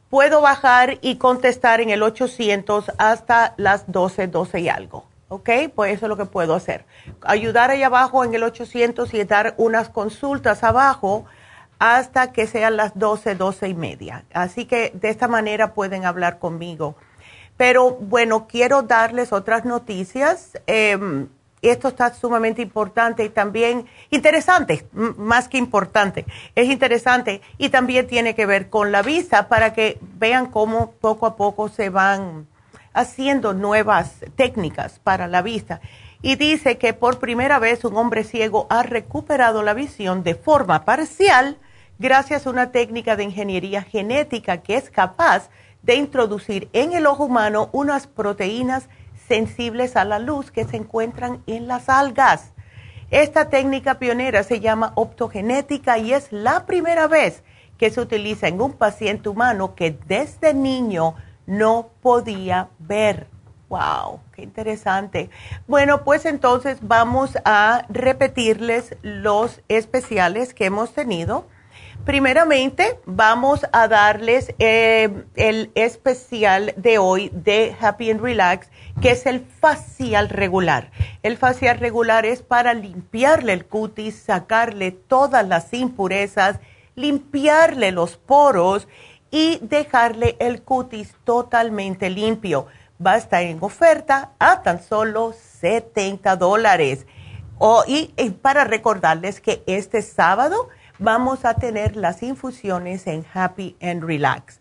Puedo 0.09 0.41
bajar 0.41 0.97
y 1.01 1.17
contestar 1.17 1.79
en 1.79 1.91
el 1.91 2.01
800 2.01 2.91
hasta 2.97 3.53
las 3.57 3.91
12, 3.91 4.25
12 4.25 4.59
y 4.59 4.69
algo. 4.69 5.05
¿Ok? 5.27 5.51
Pues 5.75 5.93
eso 5.93 6.07
es 6.07 6.09
lo 6.09 6.17
que 6.17 6.25
puedo 6.25 6.55
hacer. 6.55 6.83
Ayudar 7.21 7.69
ahí 7.69 7.83
abajo 7.83 8.25
en 8.25 8.33
el 8.33 8.41
800 8.41 9.13
y 9.13 9.23
dar 9.25 9.53
unas 9.57 9.89
consultas 9.89 10.63
abajo 10.63 11.25
hasta 11.79 12.31
que 12.31 12.45
sean 12.45 12.77
las 12.77 12.97
12, 12.97 13.35
12 13.35 13.69
y 13.69 13.73
media. 13.73 14.25
Así 14.33 14.65
que 14.65 14.91
de 14.93 15.09
esta 15.09 15.27
manera 15.27 15.73
pueden 15.73 16.05
hablar 16.05 16.37
conmigo. 16.37 16.95
Pero 17.57 17.91
bueno, 17.95 18.47
quiero 18.47 18.83
darles 18.83 19.33
otras 19.33 19.65
noticias. 19.65 20.57
Eh, 20.67 21.27
esto 21.61 21.89
está 21.89 22.13
sumamente 22.13 22.61
importante 22.61 23.23
y 23.23 23.29
también 23.29 23.85
interesante, 24.09 24.87
más 24.93 25.49
que 25.49 25.57
importante, 25.57 26.25
es 26.55 26.69
interesante 26.69 27.41
y 27.57 27.69
también 27.69 28.07
tiene 28.07 28.33
que 28.33 28.45
ver 28.45 28.69
con 28.69 28.91
la 28.93 29.01
vista 29.01 29.49
para 29.49 29.73
que 29.73 29.97
vean 30.17 30.45
cómo 30.47 30.91
poco 30.91 31.25
a 31.25 31.35
poco 31.35 31.67
se 31.67 31.89
van 31.89 32.47
haciendo 32.93 33.53
nuevas 33.53 34.15
técnicas 34.35 34.99
para 34.99 35.27
la 35.27 35.41
vista. 35.41 35.81
Y 36.21 36.35
dice 36.35 36.77
que 36.77 36.93
por 36.93 37.19
primera 37.19 37.59
vez 37.59 37.83
un 37.85 37.95
hombre 37.97 38.23
ciego 38.23 38.67
ha 38.69 38.83
recuperado 38.83 39.63
la 39.63 39.73
visión 39.73 40.23
de 40.23 40.35
forma 40.35 40.85
parcial 40.85 41.57
gracias 41.99 42.47
a 42.47 42.49
una 42.49 42.71
técnica 42.71 43.17
de 43.17 43.25
ingeniería 43.25 43.83
genética 43.83 44.57
que 44.57 44.75
es 44.75 44.89
capaz 44.89 45.49
de 45.83 45.95
introducir 45.95 46.69
en 46.73 46.93
el 46.93 47.05
ojo 47.05 47.25
humano 47.25 47.69
unas 47.73 48.07
proteínas 48.07 48.89
sensibles 49.27 49.95
a 49.97 50.05
la 50.05 50.17
luz 50.17 50.49
que 50.49 50.65
se 50.65 50.77
encuentran 50.77 51.43
en 51.45 51.67
las 51.67 51.89
algas. 51.89 52.53
Esta 53.11 53.49
técnica 53.49 53.99
pionera 53.99 54.43
se 54.43 54.59
llama 54.59 54.93
optogenética 54.95 55.97
y 55.97 56.13
es 56.13 56.31
la 56.31 56.65
primera 56.65 57.07
vez 57.07 57.43
que 57.77 57.89
se 57.89 58.01
utiliza 58.01 58.47
en 58.47 58.61
un 58.61 58.73
paciente 58.73 59.29
humano 59.29 59.75
que 59.75 59.97
desde 60.07 60.53
niño 60.53 61.15
no 61.47 61.89
podía 62.01 62.69
ver. 62.79 63.27
¡Wow! 63.67 64.19
¡Qué 64.33 64.41
interesante! 64.41 65.29
Bueno, 65.67 66.03
pues 66.03 66.25
entonces 66.25 66.79
vamos 66.81 67.37
a 67.45 67.85
repetirles 67.89 68.95
los 69.01 69.61
especiales 69.67 70.53
que 70.53 70.65
hemos 70.65 70.93
tenido 70.93 71.45
Primeramente, 72.09 72.99
vamos 73.05 73.67
a 73.71 73.87
darles 73.87 74.55
eh, 74.57 75.25
el 75.35 75.71
especial 75.75 76.73
de 76.75 76.97
hoy 76.97 77.29
de 77.31 77.75
Happy 77.79 78.09
and 78.09 78.19
Relax, 78.19 78.71
que 78.99 79.11
es 79.11 79.27
el 79.27 79.41
facial 79.41 80.27
regular. 80.27 80.89
El 81.21 81.37
facial 81.37 81.77
regular 81.77 82.25
es 82.25 82.41
para 82.41 82.73
limpiarle 82.73 83.53
el 83.53 83.67
cutis, 83.67 84.15
sacarle 84.15 84.89
todas 84.89 85.47
las 85.47 85.71
impurezas, 85.71 86.59
limpiarle 86.95 87.91
los 87.91 88.17
poros 88.17 88.87
y 89.29 89.59
dejarle 89.61 90.35
el 90.39 90.63
cutis 90.63 91.13
totalmente 91.25 92.09
limpio. 92.09 92.65
Va 93.05 93.13
a 93.13 93.17
estar 93.17 93.43
en 93.43 93.59
oferta 93.61 94.31
a 94.39 94.63
tan 94.63 94.81
solo 94.81 95.35
70 95.61 96.37
dólares. 96.37 97.05
y 97.85 98.07
para 98.41 98.63
recordarles 98.63 99.41
que 99.41 99.61
este 99.67 100.01
sábado, 100.01 100.69
vamos 100.99 101.45
a 101.45 101.55
tener 101.55 101.95
las 101.95 102.21
infusiones 102.21 103.07
en 103.07 103.25
Happy 103.33 103.75
and 103.81 104.03
Relax. 104.03 104.59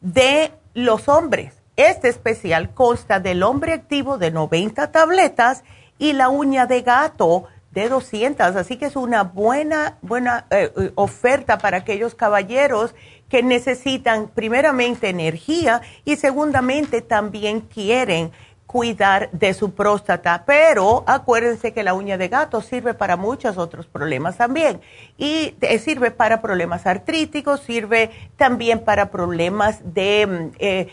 de 0.00 0.50
los 0.74 1.08
hombres. 1.08 1.54
Este 1.76 2.08
especial 2.08 2.74
consta 2.74 3.20
del 3.20 3.44
hombre 3.44 3.74
activo 3.74 4.18
de 4.18 4.32
90 4.32 4.90
tabletas 4.90 5.62
y 5.98 6.14
la 6.14 6.28
uña 6.28 6.66
de 6.66 6.82
gato 6.82 7.46
de 7.72 7.88
200. 7.88 8.56
Así 8.56 8.76
que 8.76 8.86
es 8.86 8.96
una 8.96 9.24
buena, 9.24 9.98
buena 10.02 10.46
eh, 10.50 10.72
eh, 10.76 10.92
oferta 10.94 11.58
para 11.58 11.78
aquellos 11.78 12.14
caballeros 12.14 12.94
que 13.32 13.42
necesitan 13.42 14.28
primeramente 14.28 15.08
energía 15.08 15.80
y 16.04 16.16
segundamente 16.16 17.00
también 17.00 17.62
quieren 17.62 18.30
cuidar 18.66 19.30
de 19.32 19.54
su 19.54 19.72
próstata, 19.72 20.44
pero 20.46 21.02
acuérdense 21.06 21.72
que 21.72 21.82
la 21.82 21.94
uña 21.94 22.18
de 22.18 22.28
gato 22.28 22.60
sirve 22.60 22.92
para 22.92 23.16
muchos 23.16 23.56
otros 23.56 23.86
problemas 23.86 24.36
también 24.36 24.82
y 25.16 25.54
eh, 25.62 25.78
sirve 25.78 26.10
para 26.10 26.42
problemas 26.42 26.86
artríticos, 26.86 27.60
sirve 27.60 28.10
también 28.36 28.80
para 28.80 29.10
problemas 29.10 29.80
de, 29.82 30.26
mm, 30.26 30.56
eh, 30.58 30.88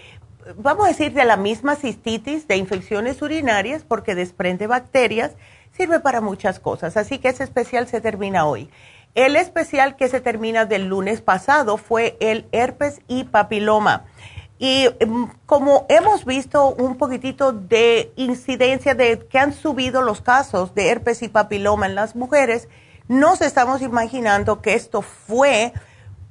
vamos 0.55 0.85
a 0.85 0.87
decir, 0.91 1.11
de 1.11 1.25
la 1.25 1.35
misma 1.35 1.75
cistitis, 1.75 2.47
de 2.47 2.55
infecciones 2.55 3.21
urinarias, 3.21 3.83
porque 3.85 4.15
desprende 4.15 4.65
bacterias, 4.65 5.33
sirve 5.75 5.99
para 5.99 6.21
muchas 6.21 6.61
cosas. 6.61 6.95
Así 6.95 7.19
que 7.19 7.27
ese 7.27 7.43
especial 7.43 7.85
se 7.87 7.99
termina 7.99 8.45
hoy. 8.45 8.69
El 9.19 9.35
especial 9.35 9.97
que 9.97 10.07
se 10.07 10.21
termina 10.21 10.63
del 10.63 10.85
lunes 10.85 11.19
pasado 11.19 11.75
fue 11.75 12.15
el 12.21 12.47
herpes 12.53 13.01
y 13.09 13.25
papiloma. 13.25 14.05
Y 14.59 14.87
mm, 15.05 15.25
como 15.45 15.85
hemos 15.89 16.23
visto 16.23 16.69
un 16.69 16.95
poquitito 16.97 17.51
de 17.51 18.13
incidencia 18.15 18.95
de 18.95 19.19
que 19.27 19.37
han 19.37 19.51
subido 19.51 20.01
los 20.03 20.21
casos 20.21 20.73
de 20.73 20.87
herpes 20.87 21.21
y 21.21 21.27
papiloma 21.27 21.85
en 21.85 21.95
las 21.95 22.15
mujeres, 22.15 22.69
nos 23.09 23.41
estamos 23.41 23.81
imaginando 23.81 24.61
que 24.61 24.73
esto 24.73 25.01
fue 25.01 25.73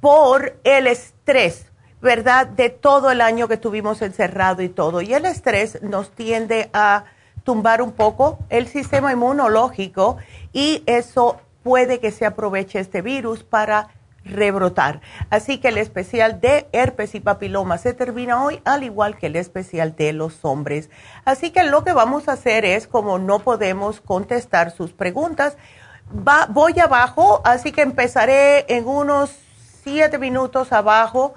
por 0.01 0.57
el 0.63 0.87
estrés, 0.87 1.67
¿verdad? 2.01 2.47
De 2.47 2.71
todo 2.71 3.11
el 3.11 3.21
año 3.21 3.47
que 3.47 3.57
tuvimos 3.57 4.01
encerrado 4.01 4.63
y 4.63 4.69
todo. 4.69 5.01
Y 5.01 5.13
el 5.13 5.27
estrés 5.27 5.79
nos 5.83 6.09
tiende 6.09 6.71
a 6.73 7.03
tumbar 7.43 7.83
un 7.83 7.91
poco 7.91 8.39
el 8.49 8.67
sistema 8.67 9.11
inmunológico 9.11 10.17
y 10.53 10.81
eso 10.87 11.39
puede 11.69 11.99
que 11.99 12.09
se 12.09 12.25
aproveche 12.25 12.79
este 12.79 13.03
virus 13.03 13.43
para 13.43 13.89
rebrotar. 14.25 15.01
Así 15.29 15.59
que 15.59 15.67
el 15.67 15.77
especial 15.77 16.41
de 16.41 16.67
herpes 16.71 17.13
y 17.13 17.19
papiloma 17.19 17.77
se 17.77 17.93
termina 17.93 18.43
hoy, 18.43 18.59
al 18.65 18.83
igual 18.83 19.17
que 19.17 19.27
el 19.27 19.35
especial 19.35 19.95
de 19.95 20.11
los 20.13 20.43
hombres. 20.43 20.89
Así 21.25 21.51
que 21.51 21.63
lo 21.63 21.83
que 21.83 21.93
vamos 21.93 22.27
a 22.27 22.31
hacer 22.31 22.65
es, 22.65 22.87
como 22.87 23.19
no 23.19 23.37
podemos 23.37 24.01
contestar 24.01 24.71
sus 24.71 24.93
preguntas, 24.93 25.57
voy 26.49 26.79
abajo, 26.79 27.39
así 27.45 27.71
que 27.71 27.83
empezaré 27.83 28.65
en 28.67 28.87
unos 28.87 29.29
siete 29.83 30.17
minutos 30.17 30.73
abajo 30.73 31.35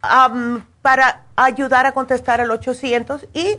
para 0.00 1.26
ayudar 1.36 1.84
a 1.84 1.92
contestar 1.92 2.40
al 2.40 2.50
800 2.50 3.26
y 3.34 3.58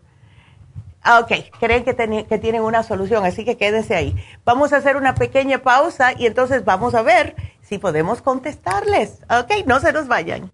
Ah, 1.05 1.19
ok, 1.19 1.33
creen 1.59 1.85
que, 1.85 1.97
que, 2.29 2.39
tienen 2.39 2.63
una 2.63 2.85
solución, 2.85 3.25
así 3.25 3.45
que 3.45 3.57
quédense 3.57 3.97
ahí. 3.97 4.15
Vamos 4.45 4.73
a 4.73 4.77
hacer 4.77 4.97
una 4.97 5.15
pequeña 5.15 5.59
pausa 5.59 6.13
y 6.17 6.27
entonces 6.27 6.65
vamos 6.65 6.95
a 6.95 7.03
ver 7.03 7.35
si 7.61 7.79
podemos 7.79 8.23
contestarles. 8.23 9.19
Ok, 9.29 9.67
no 9.67 9.81
se 9.81 9.93
nos 9.93 10.07
vayan. 10.07 10.53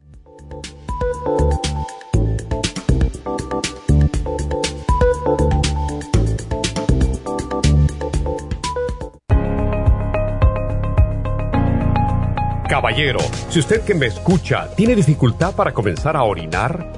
Caballero, 12.68 13.18
si 13.48 13.60
usted 13.60 13.82
que 13.82 13.94
me 13.94 14.06
escucha 14.06 14.68
tiene 14.76 14.94
dificultad 14.94 15.54
para 15.54 15.72
comenzar 15.72 16.16
a 16.16 16.22
orinar 16.22 16.97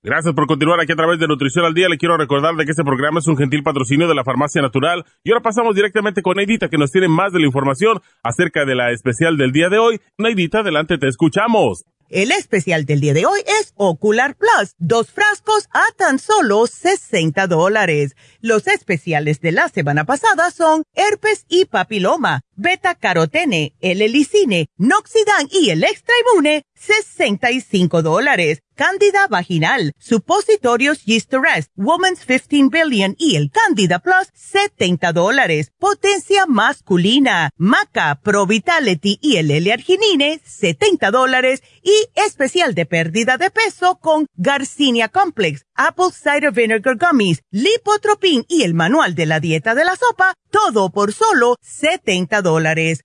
Gracias 0.00 0.32
por 0.32 0.46
continuar 0.46 0.78
aquí 0.80 0.92
a 0.92 0.96
través 0.96 1.18
de 1.18 1.26
Nutrición 1.26 1.64
al 1.64 1.74
Día. 1.74 1.88
Le 1.88 1.98
quiero 1.98 2.16
recordar 2.16 2.54
de 2.54 2.64
que 2.64 2.70
este 2.70 2.84
programa 2.84 3.18
es 3.18 3.26
un 3.26 3.36
gentil 3.36 3.64
patrocinio 3.64 4.06
de 4.06 4.14
la 4.14 4.22
Farmacia 4.22 4.62
Natural. 4.62 5.04
Y 5.24 5.32
ahora 5.32 5.42
pasamos 5.42 5.74
directamente 5.74 6.22
con 6.22 6.36
Neidita, 6.36 6.68
que 6.68 6.78
nos 6.78 6.92
tiene 6.92 7.08
más 7.08 7.32
de 7.32 7.40
la 7.40 7.46
información 7.46 8.00
acerca 8.22 8.64
de 8.64 8.76
la 8.76 8.92
especial 8.92 9.36
del 9.36 9.50
día 9.50 9.68
de 9.68 9.78
hoy. 9.78 10.00
Neidita, 10.16 10.60
adelante, 10.60 10.98
te 10.98 11.08
escuchamos. 11.08 11.84
El 12.10 12.30
especial 12.30 12.86
del 12.86 13.00
día 13.00 13.12
de 13.12 13.26
hoy 13.26 13.40
es 13.60 13.74
Ocular 13.76 14.34
Plus, 14.34 14.74
dos 14.78 15.10
frascos 15.10 15.68
a 15.72 15.82
tan 15.98 16.18
solo 16.18 16.66
60 16.66 17.46
dólares. 17.48 18.16
Los 18.40 18.66
especiales 18.66 19.42
de 19.42 19.52
la 19.52 19.68
semana 19.68 20.04
pasada 20.04 20.50
son 20.50 20.84
herpes 20.94 21.44
y 21.50 21.66
papiloma, 21.66 22.40
beta 22.56 22.94
carotene, 22.94 23.74
el 23.80 24.00
helicine, 24.00 24.70
noxidan 24.78 25.48
y 25.50 25.68
el 25.68 25.84
extra 25.84 26.14
inmune, 26.32 26.64
65 26.78 28.02
dólares. 28.02 28.62
Cándida 28.74 29.26
vaginal, 29.28 29.92
supositorios 29.98 31.04
Yeast 31.04 31.34
Rest, 31.34 31.72
Woman's 31.74 32.24
15 32.24 32.68
Billion 32.70 33.16
y 33.18 33.34
el 33.34 33.50
Candida 33.50 33.98
Plus, 33.98 34.28
70 34.34 35.12
dólares. 35.12 35.72
Potencia 35.80 36.46
masculina, 36.46 37.50
Maca, 37.56 38.20
Pro 38.22 38.46
Vitality 38.46 39.18
y 39.20 39.36
el 39.38 39.50
L-Arginine, 39.50 40.40
70 40.44 41.10
dólares. 41.10 41.62
Y 41.82 42.06
especial 42.14 42.74
de 42.74 42.86
pérdida 42.86 43.36
de 43.36 43.50
peso 43.50 43.98
con 44.00 44.26
Garcinia 44.36 45.08
Complex, 45.08 45.64
Apple 45.74 46.10
Cider 46.12 46.52
Vinegar 46.52 46.96
Gummies, 46.96 47.42
Lipotropin 47.50 48.44
y 48.48 48.62
el 48.62 48.74
manual 48.74 49.16
de 49.16 49.26
la 49.26 49.40
dieta 49.40 49.74
de 49.74 49.84
la 49.84 49.96
sopa, 49.96 50.34
todo 50.50 50.90
por 50.90 51.12
solo 51.12 51.56
70 51.62 52.42
dólares. 52.42 53.04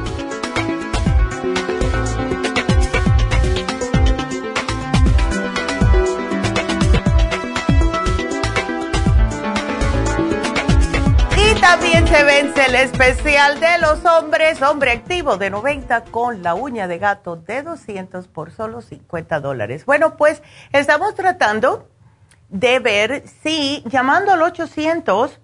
También 11.71 12.05
se 12.05 12.23
vence 12.25 12.65
el 12.65 12.75
especial 12.75 13.61
de 13.61 13.77
los 13.77 14.03
hombres, 14.03 14.61
hombre 14.61 14.91
activo 14.91 15.37
de 15.37 15.49
90 15.49 16.03
con 16.11 16.43
la 16.43 16.53
uña 16.53 16.85
de 16.89 16.97
gato 16.97 17.37
de 17.37 17.63
200 17.63 18.27
por 18.27 18.51
solo 18.51 18.81
50 18.81 19.39
dólares. 19.39 19.85
Bueno, 19.85 20.17
pues 20.17 20.43
estamos 20.73 21.15
tratando 21.15 21.87
de 22.49 22.79
ver 22.79 23.23
si 23.41 23.85
llamando 23.85 24.33
al 24.33 24.41
800 24.41 25.39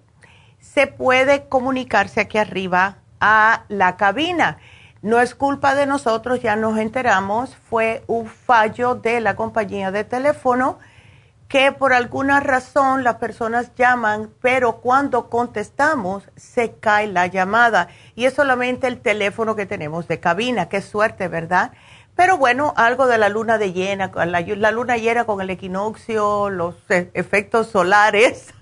se 0.60 0.86
puede 0.86 1.48
comunicarse 1.48 2.20
aquí 2.20 2.36
arriba 2.36 2.98
a 3.22 3.64
la 3.68 3.96
cabina. 3.96 4.58
No 5.00 5.20
es 5.20 5.34
culpa 5.34 5.74
de 5.74 5.86
nosotros, 5.86 6.42
ya 6.42 6.56
nos 6.56 6.78
enteramos, 6.78 7.56
fue 7.70 8.04
un 8.06 8.26
fallo 8.26 8.96
de 8.96 9.22
la 9.22 9.34
compañía 9.34 9.90
de 9.92 10.04
teléfono 10.04 10.78
que 11.48 11.72
por 11.72 11.94
alguna 11.94 12.40
razón 12.40 13.02
las 13.02 13.16
personas 13.16 13.74
llaman, 13.74 14.30
pero 14.42 14.80
cuando 14.80 15.30
contestamos 15.30 16.24
se 16.36 16.74
cae 16.74 17.06
la 17.06 17.26
llamada. 17.26 17.88
Y 18.14 18.26
es 18.26 18.34
solamente 18.34 18.86
el 18.86 19.00
teléfono 19.00 19.56
que 19.56 19.64
tenemos 19.64 20.06
de 20.08 20.20
cabina. 20.20 20.68
Qué 20.68 20.82
suerte, 20.82 21.26
¿verdad? 21.28 21.72
Pero 22.14 22.36
bueno, 22.36 22.74
algo 22.76 23.06
de 23.06 23.16
la 23.16 23.28
luna 23.28 23.58
de 23.58 23.72
llena, 23.72 24.10
la, 24.26 24.70
luna 24.72 24.96
llena 24.96 25.24
con 25.24 25.40
el 25.40 25.50
equinoccio, 25.50 26.50
los 26.50 26.74
e, 26.90 27.10
efectos 27.14 27.68
solares, 27.68 28.52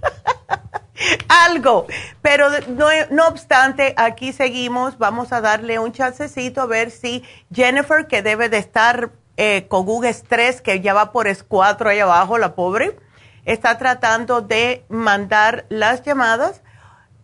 algo. 1.47 1.87
Pero 2.21 2.51
no, 2.69 2.89
no, 3.11 3.27
obstante, 3.27 3.95
aquí 3.97 4.33
seguimos, 4.35 4.99
vamos 4.99 5.33
a 5.33 5.41
darle 5.41 5.79
un 5.79 5.93
chancecito 5.93 6.61
a 6.61 6.67
ver 6.67 6.91
si 6.91 7.25
Jennifer, 7.51 8.07
que 8.07 8.21
debe 8.23 8.51
de 8.51 8.59
estar 8.59 9.11
eh, 9.37 9.67
con 9.69 9.89
un 9.89 10.05
estrés 10.05 10.61
que 10.61 10.81
ya 10.81 10.95
va 10.95 11.13
por 11.13 11.27
S4 11.27 11.89
ahí 11.89 12.01
abajo, 12.01 12.39
la 12.39 12.55
pobre, 12.55 12.99
está 13.45 13.79
tratando 13.79 14.41
de 14.41 14.85
mandar 14.89 15.67
las 15.69 16.03
llamadas 16.03 16.63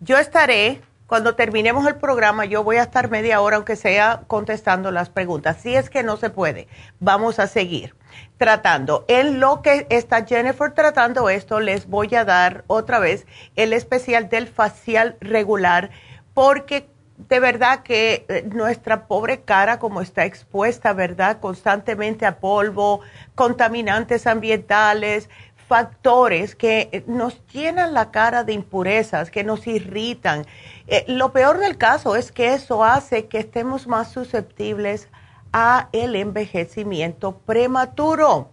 yo 0.00 0.16
estaré 0.18 0.80
cuando 1.06 1.36
terminemos 1.36 1.86
el 1.86 1.96
programa, 1.96 2.44
yo 2.44 2.64
voy 2.64 2.76
a 2.76 2.82
estar 2.82 3.10
media 3.10 3.40
hora, 3.40 3.56
aunque 3.56 3.76
sea 3.76 4.22
contestando 4.26 4.90
las 4.90 5.08
preguntas. 5.08 5.58
Si 5.60 5.74
es 5.74 5.88
que 5.88 6.02
no 6.02 6.16
se 6.16 6.30
puede, 6.30 6.66
vamos 6.98 7.38
a 7.38 7.46
seguir 7.46 7.94
tratando. 8.38 9.04
En 9.08 9.38
lo 9.38 9.62
que 9.62 9.86
está 9.90 10.24
Jennifer 10.24 10.72
tratando 10.72 11.28
esto, 11.28 11.60
les 11.60 11.86
voy 11.86 12.14
a 12.14 12.24
dar 12.24 12.64
otra 12.66 12.98
vez 12.98 13.26
el 13.54 13.72
especial 13.72 14.28
del 14.28 14.48
facial 14.48 15.16
regular, 15.20 15.90
porque 16.34 16.88
de 17.16 17.40
verdad 17.40 17.82
que 17.82 18.26
eh, 18.28 18.44
nuestra 18.52 19.06
pobre 19.06 19.40
cara, 19.40 19.78
como 19.78 20.00
está 20.00 20.24
expuesta, 20.24 20.92
¿verdad? 20.92 21.38
Constantemente 21.40 22.26
a 22.26 22.40
polvo, 22.40 23.00
contaminantes 23.34 24.26
ambientales, 24.26 25.30
factores 25.68 26.54
que 26.54 26.88
eh, 26.92 27.04
nos 27.06 27.44
llenan 27.48 27.94
la 27.94 28.10
cara 28.10 28.44
de 28.44 28.52
impurezas, 28.52 29.30
que 29.30 29.44
nos 29.44 29.66
irritan. 29.66 30.46
Eh, 30.88 31.04
lo 31.08 31.32
peor 31.32 31.58
del 31.58 31.76
caso 31.76 32.16
es 32.16 32.30
que 32.30 32.54
eso 32.54 32.84
hace 32.84 33.26
que 33.26 33.38
estemos 33.38 33.86
más 33.86 34.12
susceptibles 34.12 35.08
a 35.52 35.88
el 35.92 36.14
envejecimiento 36.14 37.38
prematuro. 37.38 38.50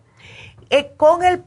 Eh, 0.69 0.93
con 0.97 1.23
el, 1.23 1.43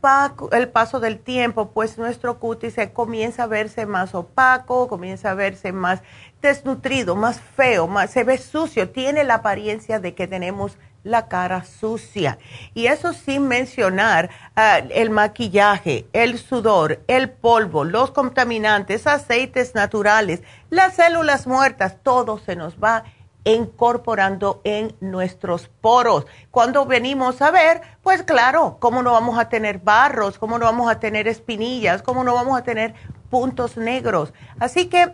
paso 0.70 1.00
del 1.00 1.18
tiempo, 1.18 1.72
pues 1.72 1.98
nuestro 1.98 2.38
cutis 2.38 2.76
comienza 2.92 3.44
a 3.44 3.46
verse 3.46 3.84
más 3.84 4.14
opaco, 4.14 4.86
comienza 4.86 5.32
a 5.32 5.34
verse 5.34 5.72
más 5.72 6.02
desnutrido, 6.40 7.16
más 7.16 7.40
feo, 7.40 7.88
más, 7.88 8.10
se 8.10 8.22
ve 8.22 8.38
sucio, 8.38 8.90
tiene 8.90 9.24
la 9.24 9.34
apariencia 9.36 9.98
de 9.98 10.14
que 10.14 10.28
tenemos 10.28 10.78
la 11.06 11.28
cara 11.28 11.64
sucia. 11.64 12.38
Y 12.74 12.88
eso 12.88 13.12
sin 13.12 13.48
mencionar 13.48 14.28
ah, 14.56 14.78
el 14.78 15.10
maquillaje, 15.10 16.06
el 16.12 16.38
sudor, 16.38 17.00
el 17.06 17.30
polvo, 17.30 17.84
los 17.84 18.10
contaminantes, 18.10 19.06
aceites 19.06 19.74
naturales, 19.74 20.42
las 20.68 20.96
células 20.96 21.46
muertas, 21.46 21.96
todo 22.02 22.38
se 22.38 22.56
nos 22.56 22.76
va 22.76 23.04
incorporando 23.46 24.60
en 24.64 24.96
nuestros 25.00 25.68
poros. 25.80 26.26
Cuando 26.50 26.84
venimos 26.84 27.40
a 27.40 27.52
ver, 27.52 27.80
pues 28.02 28.24
claro, 28.24 28.78
¿cómo 28.80 29.02
no 29.02 29.12
vamos 29.12 29.38
a 29.38 29.48
tener 29.48 29.78
barros? 29.78 30.36
¿Cómo 30.36 30.58
no 30.58 30.64
vamos 30.64 30.90
a 30.90 30.98
tener 30.98 31.28
espinillas? 31.28 32.02
¿Cómo 32.02 32.24
no 32.24 32.34
vamos 32.34 32.58
a 32.58 32.64
tener 32.64 32.94
puntos 33.30 33.76
negros. 33.76 34.32
Así 34.58 34.86
que 34.86 35.12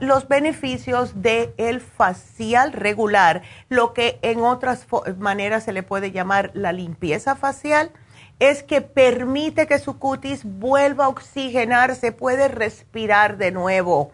los 0.00 0.28
beneficios 0.28 1.22
del 1.22 1.54
el 1.56 1.80
facial 1.80 2.72
regular, 2.72 3.42
lo 3.68 3.92
que 3.94 4.18
en 4.22 4.40
otras 4.40 4.86
maneras 5.18 5.64
se 5.64 5.72
le 5.72 5.82
puede 5.82 6.12
llamar 6.12 6.50
la 6.54 6.72
limpieza 6.72 7.36
facial, 7.36 7.90
es 8.40 8.62
que 8.62 8.80
permite 8.80 9.66
que 9.66 9.78
su 9.78 9.98
cutis 9.98 10.42
vuelva 10.44 11.04
a 11.04 11.08
oxigenarse, 11.08 12.12
puede 12.12 12.48
respirar 12.48 13.36
de 13.36 13.52
nuevo. 13.52 14.12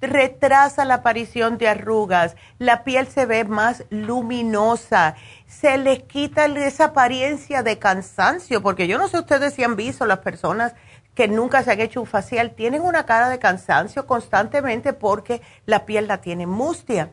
retrasa 0.00 0.84
la 0.84 0.94
aparición 0.94 1.58
de 1.58 1.68
arrugas, 1.68 2.36
la 2.58 2.84
piel 2.84 3.08
se 3.08 3.26
ve 3.26 3.44
más 3.44 3.84
luminosa, 3.90 5.16
se 5.46 5.78
les 5.78 6.02
quita 6.02 6.44
esa 6.44 6.86
apariencia 6.86 7.62
de 7.62 7.78
cansancio, 7.78 8.62
porque 8.62 8.86
yo 8.86 8.98
no 8.98 9.08
sé 9.08 9.18
ustedes 9.18 9.54
si 9.54 9.64
han 9.64 9.74
visto 9.74 10.06
las 10.06 10.18
personas 10.18 10.74
que 11.14 11.28
nunca 11.28 11.62
se 11.62 11.72
han 11.72 11.80
hecho 11.80 12.00
un 12.00 12.06
facial, 12.06 12.54
tienen 12.54 12.82
una 12.82 13.04
cara 13.04 13.28
de 13.28 13.38
cansancio 13.38 14.06
constantemente 14.06 14.92
porque 14.92 15.42
la 15.66 15.84
piel 15.84 16.08
la 16.08 16.20
tiene 16.20 16.46
mustia. 16.46 17.10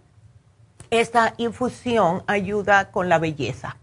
Esta 0.92 1.34
infusión 1.38 2.22
ayuda 2.28 2.92
con 2.92 3.10
la 3.10 3.18
belleza 3.18 3.78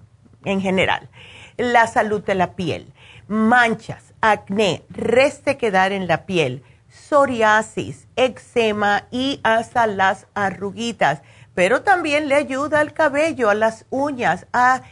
en 0.44 0.60
general, 0.60 1.08
la 1.56 1.86
salud 1.86 2.22
de 2.22 2.34
la 2.34 2.54
piel, 2.54 2.92
manchas, 3.28 4.14
acné, 4.20 4.82
resequedad 4.90 5.92
en 5.92 6.06
la 6.06 6.26
piel, 6.26 6.62
psoriasis, 6.88 8.06
eczema 8.16 9.04
y 9.10 9.40
hasta 9.42 9.86
las 9.86 10.26
arruguitas. 10.34 11.22
Pero 11.54 11.82
también 11.82 12.28
le 12.28 12.34
ayuda 12.34 12.80
al 12.80 12.92
cabello, 12.92 13.50
a 13.50 13.54
las 13.54 13.86
uñas, 13.90 14.46
a 14.52 14.82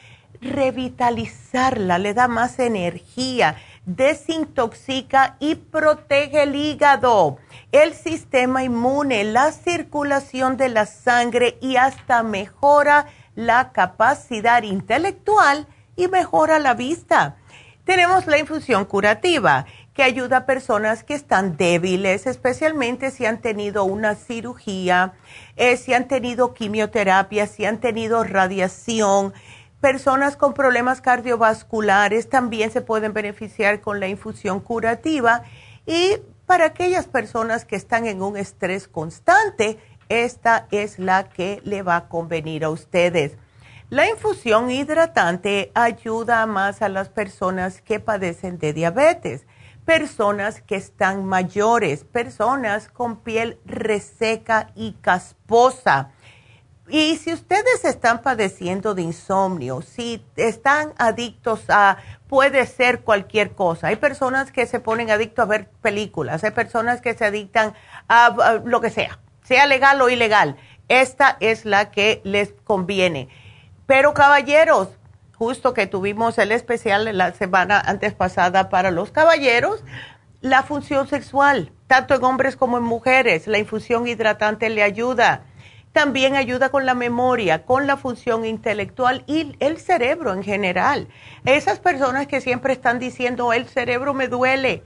revitalizarla, 0.41 1.99
le 1.99 2.15
da 2.15 2.29
más 2.29 2.59
energía, 2.59 3.57
desintoxica 3.87 5.37
y 5.41 5.55
protege 5.57 6.43
el 6.43 6.55
hígado, 6.55 7.39
el 7.71 7.95
sistema 7.95 8.65
inmune, 8.65 9.25
la 9.25 9.53
circulación 9.53 10.57
de 10.57 10.69
la 10.69 10.87
sangre 10.87 11.59
y 11.61 11.77
hasta 11.77 12.23
mejora 12.23 13.07
la 13.35 13.73
capacidad 13.73 14.63
intelectual 14.63 15.67
y 15.97 16.09
mejora 16.09 16.59
la 16.59 16.75
vista. 16.75 17.37
Tenemos 17.85 18.27
la 18.27 18.39
infusión 18.39 18.85
curativa 18.85 19.67
que 19.95 20.03
ayuda 20.03 20.39
a 20.39 20.47
personas 20.47 21.05
que 21.05 21.15
están 21.15 21.57
débiles, 21.57 22.27
especialmente 22.27 23.11
si 23.11 23.27
han 23.27 23.41
tenido 23.41 23.85
una 23.85 24.15
cirugía, 24.15 25.15
eh, 25.57 25.77
si 25.77 25.93
han 25.93 26.09
tenido 26.09 26.55
quimioterapia, 26.55 27.47
si 27.47 27.65
han 27.65 27.79
tenido 27.79 28.25
radiación. 28.25 29.35
Personas 29.81 30.37
con 30.37 30.55
problemas 30.55 31.01
cardiovasculares 31.01 32.31
también 32.31 32.71
se 32.71 32.81
pueden 32.81 33.13
beneficiar 33.13 33.81
con 33.81 34.01
la 34.01 34.07
infusión 34.07 34.61
curativa. 34.61 35.43
Y 35.85 36.19
para 36.47 36.67
aquellas 36.67 37.07
personas 37.07 37.65
que 37.65 37.77
están 37.77 38.07
en 38.07 38.23
un 38.23 38.37
estrés 38.37 38.87
constante, 38.87 39.79
esta 40.13 40.67
es 40.71 40.99
la 40.99 41.29
que 41.29 41.61
le 41.65 41.83
va 41.83 41.97
a 41.97 42.09
convenir 42.09 42.65
a 42.65 42.71
ustedes. 42.71 43.37
La 43.89 44.09
infusión 44.09 44.71
hidratante 44.71 45.71
ayuda 45.75 46.47
más 46.47 46.83
a 46.83 46.89
las 46.89 47.09
personas 47.09 47.81
que 47.81 48.01
padecen 48.01 48.59
de 48.59 48.73
diabetes, 48.73 49.47
personas 49.85 50.63
que 50.63 50.77
están 50.77 51.25
mayores, 51.25 52.05
personas 52.05 52.89
con 52.89 53.17
piel 53.17 53.59
reseca 53.65 54.71
y 54.75 54.93
casposa. 55.01 56.13
Y 56.89 57.17
si 57.17 57.33
ustedes 57.33 57.85
están 57.85 58.23
padeciendo 58.23 58.95
de 58.95 59.03
insomnio, 59.03 59.83
si 59.83 60.25
están 60.37 60.93
adictos 60.99 61.65
a, 61.69 61.97
puede 62.29 62.67
ser 62.67 63.03
cualquier 63.03 63.53
cosa. 63.53 63.89
Hay 63.89 63.97
personas 63.97 64.53
que 64.53 64.67
se 64.67 64.81
ponen 64.81 65.11
adictos 65.11 65.45
a 65.45 65.49
ver 65.49 65.69
películas, 65.81 66.43
hay 66.45 66.51
personas 66.51 67.01
que 67.01 67.15
se 67.15 67.25
adictan 67.25 67.75
a 68.09 68.61
lo 68.65 68.81
que 68.81 68.91
sea, 68.91 69.19
sea 69.43 69.67
legal 69.67 70.01
o 70.01 70.09
ilegal. 70.09 70.57
Esta 70.89 71.37
es 71.41 71.65
la 71.65 71.91
que 71.91 72.21
les 72.25 72.55
conviene. 72.65 73.29
Pero 73.87 74.15
caballeros, 74.15 74.89
justo 75.37 75.75
que 75.75 75.87
tuvimos 75.87 76.39
el 76.39 76.53
especial 76.53 77.17
la 77.17 77.33
semana 77.33 77.81
antes 77.85 78.15
pasada 78.15 78.69
para 78.69 78.91
los 78.91 79.11
caballeros, 79.11 79.83
la 80.41 80.63
función 80.63 81.07
sexual, 81.09 81.73
tanto 81.87 82.15
en 82.15 82.25
hombres 82.25 82.57
como 82.57 82.79
en 82.79 82.85
mujeres, 82.85 83.47
la 83.47 83.59
infusión 83.59 84.07
hidratante 84.09 84.71
le 84.71 84.83
ayuda. 84.83 85.45
También 85.93 86.37
ayuda 86.37 86.71
con 86.71 86.87
la 86.87 86.95
memoria, 86.95 87.65
con 87.65 87.87
la 87.87 87.97
función 87.97 88.45
intelectual 88.45 89.25
y 89.27 89.55
el 89.61 89.79
cerebro 89.79 90.33
en 90.33 90.43
general. 90.43 91.09
Esas 91.45 91.81
personas 91.81 92.27
que 92.27 92.41
siempre 92.41 92.73
están 92.73 92.99
diciendo, 92.99 93.53
el 93.53 93.67
cerebro 93.69 94.15
me 94.15 94.27
duele, 94.27 94.85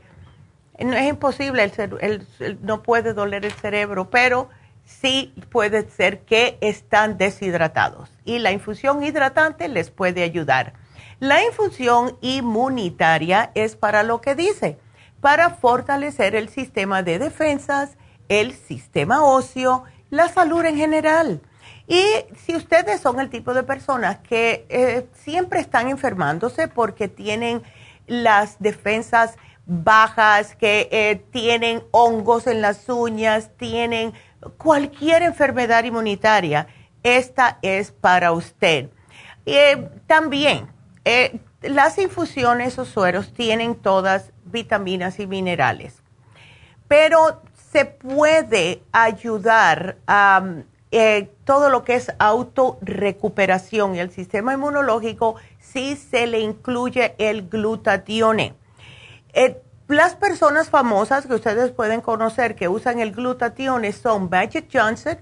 no 0.79 0.95
es 0.97 1.09
imposible, 1.09 1.71
el, 2.01 2.59
no 2.63 2.83
puede 2.83 3.15
doler 3.15 3.45
el 3.45 3.53
cerebro, 3.53 4.11
pero 4.11 4.49
sí 4.85 5.35
puede 5.51 5.89
ser 5.91 6.21
que 6.21 6.59
están 6.61 7.19
deshidratados 7.19 8.11
y 8.25 8.39
la 8.39 8.53
infusión 8.53 9.03
hidratante 9.03 9.69
les 9.69 9.91
puede 9.91 10.23
ayudar. 10.23 10.75
La 11.19 11.43
infusión 11.43 12.19
inmunitaria 12.21 13.51
es 13.55 13.75
para 13.75 14.03
lo 14.03 14.21
que 14.21 14.35
dice, 14.35 14.79
para 15.21 15.51
fortalecer 15.51 16.35
el 16.35 16.49
sistema 16.51 17.03
de 17.03 17.19
defensas, 17.19 17.97
el 18.29 18.53
sistema 18.53 19.25
óseo, 19.25 19.85
la 20.11 20.29
salud 20.29 20.65
en 20.65 20.77
general. 20.77 21.41
Y 21.89 22.05
si 22.45 22.55
ustedes 22.55 23.01
son 23.01 23.21
el 23.21 23.31
tipo 23.31 23.55
de 23.55 23.63
personas 23.63 24.19
que 24.19 24.67
eh, 24.69 25.07
siempre 25.15 25.61
están 25.61 25.89
enfermándose 25.89 26.69
porque 26.69 27.09
tienen 27.09 27.63
las 28.07 28.59
defensas 28.59 29.37
bajas, 29.67 30.55
que 30.55 30.89
eh, 30.93 31.23
tienen 31.33 31.83
hongos 31.91 32.47
en 32.47 32.63
las 32.63 32.89
uñas, 32.89 33.51
tienen 33.57 34.15
cualquier 34.57 35.23
enfermedad 35.23 35.85
inmunitaria, 35.85 36.69
esta 37.03 37.59
es 37.63 37.91
para 37.91 38.33
usted. 38.33 38.91
Eh, 39.45 39.89
también, 40.07 40.69
eh, 41.05 41.41
las 41.63 41.99
infusiones 41.99 42.79
o 42.79 42.85
sueros 42.85 43.35
tienen 43.35 43.75
todas 43.75 44.33
vitaminas 44.45 45.19
y 45.19 45.27
minerales, 45.27 46.03
pero 46.87 47.43
se 47.73 47.85
puede 47.85 48.83
ayudar 48.93 49.97
a 50.07 50.45
todo 51.45 51.69
lo 51.69 51.85
que 51.85 51.97
es 51.97 52.11
autorrecuperación 52.19 53.97
y 53.97 53.99
el 53.99 54.11
sistema 54.11 54.55
inmunológico 54.55 55.35
si 55.59 55.95
se 55.95 56.27
le 56.27 56.41
incluye 56.41 57.15
el 57.19 57.51
glutatione 57.51 58.55
eh, 59.37 59.63
las 59.87 60.17
personas 60.17 60.71
famosas 60.71 61.27
que 61.27 61.35
ustedes 61.35 61.71
pueden 61.71 62.01
conocer 62.01 62.57
que 62.57 62.69
usan 62.69 63.01
el 63.01 63.13
glutatión 63.13 63.85
son 63.93 64.31
Magic 64.31 64.67
Johnson, 64.73 65.19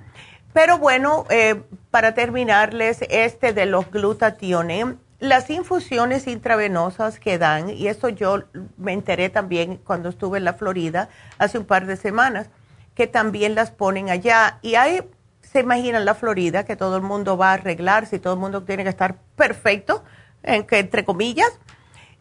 Pero 0.54 0.78
bueno, 0.78 1.26
eh, 1.30 1.64
para 1.92 2.14
terminarles, 2.14 3.00
este 3.10 3.54
de 3.54 3.66
los 3.66 3.90
glutationes, 3.90 4.86
las 5.20 5.50
infusiones 5.50 6.28
intravenosas 6.28 7.20
que 7.20 7.38
dan, 7.38 7.70
y 7.70 7.88
esto 7.88 8.10
yo 8.10 8.44
me 8.78 8.92
enteré 8.92 9.30
también 9.30 9.78
cuando 9.78 10.10
estuve 10.10 10.40
en 10.40 10.46
la 10.46 10.54
Florida 10.54 11.10
hace 11.38 11.58
un 11.58 11.66
par 11.66 11.86
de 11.86 11.96
semanas, 11.96 12.50
que 12.96 13.08
también 13.08 13.56
las 13.56 13.72
ponen 13.72 14.10
allá. 14.10 14.60
Y 14.62 14.76
ahí 14.76 15.02
se 15.42 15.62
imaginan 15.62 16.06
la 16.06 16.16
Florida, 16.16 16.66
que 16.66 16.76
todo 16.76 16.98
el 16.98 17.04
mundo 17.04 17.38
va 17.38 17.52
a 17.52 17.54
arreglarse 17.54 18.18
y 18.18 18.20
todo 18.20 18.34
el 18.34 18.40
mundo 18.40 18.64
tiene 18.64 18.84
que 18.84 18.90
estar 18.90 19.18
perfecto, 19.36 20.04
entre 20.44 21.06
comillas. 21.06 21.52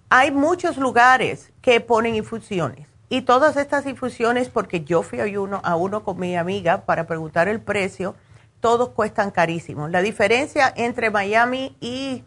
Hay 0.08 0.30
muchos 0.30 0.76
lugares 0.76 1.52
que 1.62 1.80
ponen 1.80 2.14
infusiones. 2.14 2.89
Y 3.12 3.22
todas 3.22 3.56
estas 3.56 3.86
infusiones, 3.86 4.48
porque 4.48 4.84
yo 4.84 5.02
fui 5.02 5.18
a 5.20 5.40
uno, 5.40 5.60
a 5.64 5.74
uno 5.74 6.04
con 6.04 6.18
mi 6.18 6.36
amiga 6.36 6.86
para 6.86 7.08
preguntar 7.08 7.48
el 7.48 7.60
precio, 7.60 8.14
todos 8.60 8.90
cuestan 8.90 9.32
carísimo. 9.32 9.88
La 9.88 10.00
diferencia 10.00 10.72
entre 10.76 11.10
Miami 11.10 11.76
y, 11.80 12.22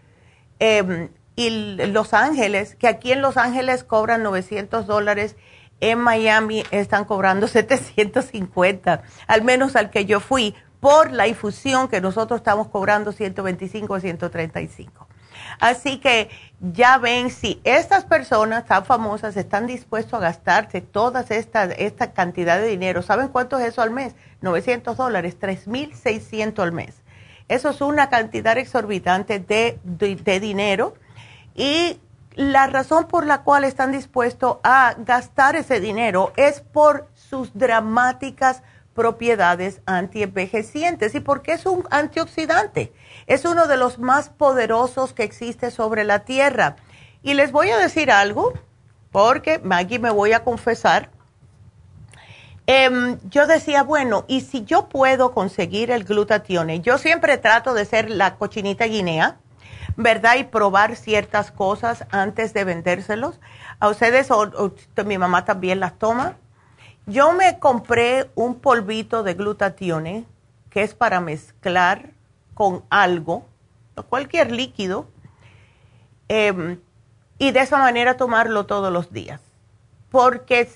em, 0.60 1.08
y 1.38 1.78
Los 1.88 2.14
Ángeles, 2.14 2.76
que 2.76 2.90
aquí 2.90 3.14
en 3.14 3.22
Los 3.22 3.38
Ángeles 3.38 3.86
cobran 3.86 4.24
900 4.24 4.86
dólares, 4.86 5.38
en 5.80 6.00
Miami 6.00 6.66
están 6.72 7.06
cobrando 7.06 7.48
750, 7.48 9.04
al 9.28 9.42
menos 9.42 9.78
al 9.78 9.90
que 9.90 10.04
yo 10.04 10.20
fui, 10.20 10.54
por 10.82 11.14
la 11.14 11.28
infusión 11.28 11.88
que 11.88 12.02
nosotros 12.02 12.42
estamos 12.42 12.68
cobrando 12.68 13.14
125 13.14 13.94
o 13.94 14.00
135. 14.02 15.03
Así 15.60 16.00
que 16.00 16.30
ya 16.60 16.98
ven, 16.98 17.30
si 17.30 17.60
estas 17.64 18.06
personas 18.06 18.66
tan 18.66 18.86
famosas 18.86 19.36
están 19.36 19.68
dispuestos 19.68 20.14
a 20.14 20.20
gastarse 20.20 20.82
toda 20.82 21.26
esta, 21.30 21.66
esta 21.66 22.14
cantidad 22.14 22.60
de 22.60 22.68
dinero, 22.68 23.02
¿saben 23.02 23.28
cuánto 23.28 23.58
es 23.60 23.68
eso 23.68 23.82
al 23.82 23.92
mes? 23.92 24.16
900 24.42 24.96
dólares, 24.96 25.38
3.600 25.40 26.60
al 26.60 26.72
mes. 26.72 27.04
Eso 27.50 27.70
es 27.70 27.82
una 27.82 28.10
cantidad 28.10 28.58
exorbitante 28.58 29.40
de, 29.40 29.80
de, 29.84 30.40
dinero 30.40 30.96
y 31.54 32.00
la 32.36 32.68
razón 32.68 33.08
por 33.08 33.26
la 33.26 33.42
cual 33.42 33.64
están 33.64 33.92
dispuestos 33.92 34.58
a 34.64 34.96
gastar 34.98 35.56
ese 35.56 35.80
dinero 35.80 36.32
es 36.38 36.62
por 36.62 37.10
sus 37.14 37.54
dramáticas 37.54 38.64
propiedades 38.94 39.82
antienvejecientes 39.86 41.14
y 41.16 41.20
porque 41.20 41.54
es 41.54 41.66
un 41.66 41.84
antioxidante. 41.92 42.94
Es 43.28 43.46
uno 43.46 43.68
de 43.68 43.78
los 43.78 44.00
más 44.00 44.30
poderosos 44.30 45.14
que 45.14 45.24
existe 45.24 45.72
sobre 45.72 46.04
la 46.04 46.20
Tierra. 46.20 46.76
Y 47.22 47.36
les 47.36 47.52
voy 47.52 47.70
a 47.70 47.78
decir 47.78 48.12
algo, 48.12 48.54
porque 49.12 49.60
Maggie 49.60 50.00
me 50.00 50.10
voy 50.10 50.34
a 50.34 50.44
confesar. 50.44 51.10
Em, 52.66 53.20
yo 53.30 53.46
decía, 53.46 53.84
bueno, 53.84 54.24
y 54.28 54.42
si 54.42 54.64
yo 54.64 54.88
puedo 54.88 55.34
conseguir 55.34 55.92
el 55.92 56.06
glutatión, 56.06 56.70
yo 56.82 56.98
siempre 56.98 57.38
trato 57.38 57.74
de 57.74 57.86
ser 57.86 58.10
la 58.10 58.36
cochinita 58.36 58.86
guinea, 58.86 59.38
¿verdad? 59.98 60.36
Y 60.38 60.46
probar 60.46 60.96
ciertas 60.96 61.52
cosas 61.52 62.06
antes 62.10 62.54
de 62.54 62.64
vendérselos. 62.64 63.40
A 63.80 63.90
ustedes, 63.90 64.32
o, 64.32 64.74
mi 65.06 65.18
mamá 65.18 65.46
también 65.46 65.80
las 65.80 65.98
toma. 66.00 66.38
Yo 67.06 67.34
me 67.34 67.60
compré 67.60 68.30
un 68.36 68.56
polvito 68.56 69.24
de 69.24 69.34
glutatión 69.34 70.26
que 70.70 70.84
es 70.84 70.94
para 70.94 71.20
mezclar 71.20 72.12
con 72.54 72.84
algo, 72.90 73.46
cualquier 74.10 74.52
líquido, 74.52 75.08
em, 76.28 76.80
y 77.38 77.52
de 77.52 77.60
esa 77.60 77.78
manera 77.78 78.18
tomarlo 78.18 78.66
todos 78.66 78.92
los 78.92 79.12
días. 79.12 79.42
Porque 80.10 80.70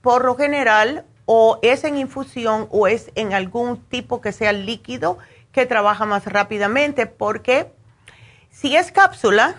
por 0.00 0.24
lo 0.24 0.36
general 0.36 1.04
o 1.26 1.58
es 1.62 1.84
en 1.84 1.96
infusión 1.96 2.68
o 2.70 2.86
es 2.86 3.10
en 3.14 3.32
algún 3.32 3.80
tipo 3.84 4.20
que 4.20 4.32
sea 4.32 4.52
líquido 4.52 5.18
que 5.52 5.66
trabaja 5.66 6.04
más 6.04 6.26
rápidamente, 6.26 7.06
porque 7.06 7.72
si 8.50 8.76
es 8.76 8.92
cápsula, 8.92 9.54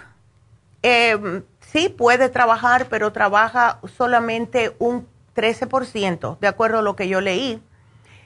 em, 0.81 1.43
sí 1.61 1.89
puede 1.89 2.29
trabajar, 2.29 2.87
pero 2.89 3.11
trabaja 3.11 3.79
solamente 3.97 4.75
un 4.77 5.07
13%, 5.33 6.37
de 6.39 6.47
acuerdo 6.47 6.79
a 6.79 6.81
lo 6.81 6.95
que 6.95 7.07
yo 7.07 7.21
leí 7.21 7.61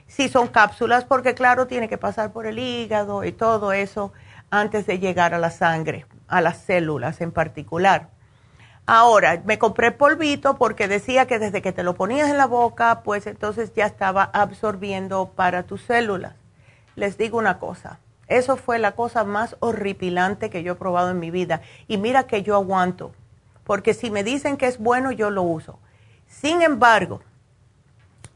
si 0.10 0.28
son 0.28 0.48
cápsulas, 0.48 1.06
porque 1.06 1.36
claro, 1.36 1.68
tiene 1.68 1.88
que 1.88 2.00
pasar 2.00 2.34
por 2.34 2.48
el 2.48 2.58
hígado 2.58 3.24
y 3.24 3.32
todo 3.32 3.72
eso 3.72 4.12
antes 4.50 4.88
de 4.88 4.98
llegar 4.98 5.36
a 5.36 5.38
la 5.40 5.52
sangre, 5.52 6.08
a 6.28 6.42
las 6.42 6.58
células 6.58 7.22
en 7.22 7.32
particular. 7.32 8.10
Ahora, 8.88 9.40
me 9.46 9.60
compré 9.60 9.92
polvito 9.92 10.58
porque 10.58 10.88
decía 10.88 11.28
que 11.28 11.38
desde 11.38 11.62
que 11.62 11.72
te 11.72 11.84
lo 11.84 11.94
ponías 11.94 12.28
en 12.28 12.40
la 12.40 12.48
boca, 12.48 13.04
pues 13.04 13.28
entonces 13.28 13.72
ya 13.76 13.86
estaba 13.86 14.24
absorbiendo 14.34 15.30
para 15.36 15.62
tus 15.62 15.84
células. 15.84 16.34
Les 16.96 17.16
digo 17.20 17.38
una 17.38 17.60
cosa, 17.60 18.00
eso 18.28 18.58
fue 18.58 18.80
la 18.80 18.94
cosa 18.94 19.24
más 19.24 19.58
horripilante 19.60 20.50
que 20.50 20.64
yo 20.64 20.74
he 20.74 20.76
probado 20.76 21.12
en 21.12 21.20
mi 21.20 21.30
vida. 21.30 21.62
Y 21.88 21.98
mira 22.00 22.24
que 22.24 22.42
yo 22.42 22.56
aguanto, 22.56 23.12
porque 23.64 23.94
si 23.94 24.10
me 24.10 24.24
dicen 24.24 24.58
que 24.58 24.66
es 24.66 24.80
bueno, 24.80 25.12
yo 25.12 25.30
lo 25.30 25.44
uso. 25.44 25.78
Sin 26.28 26.64
embargo, 26.64 27.22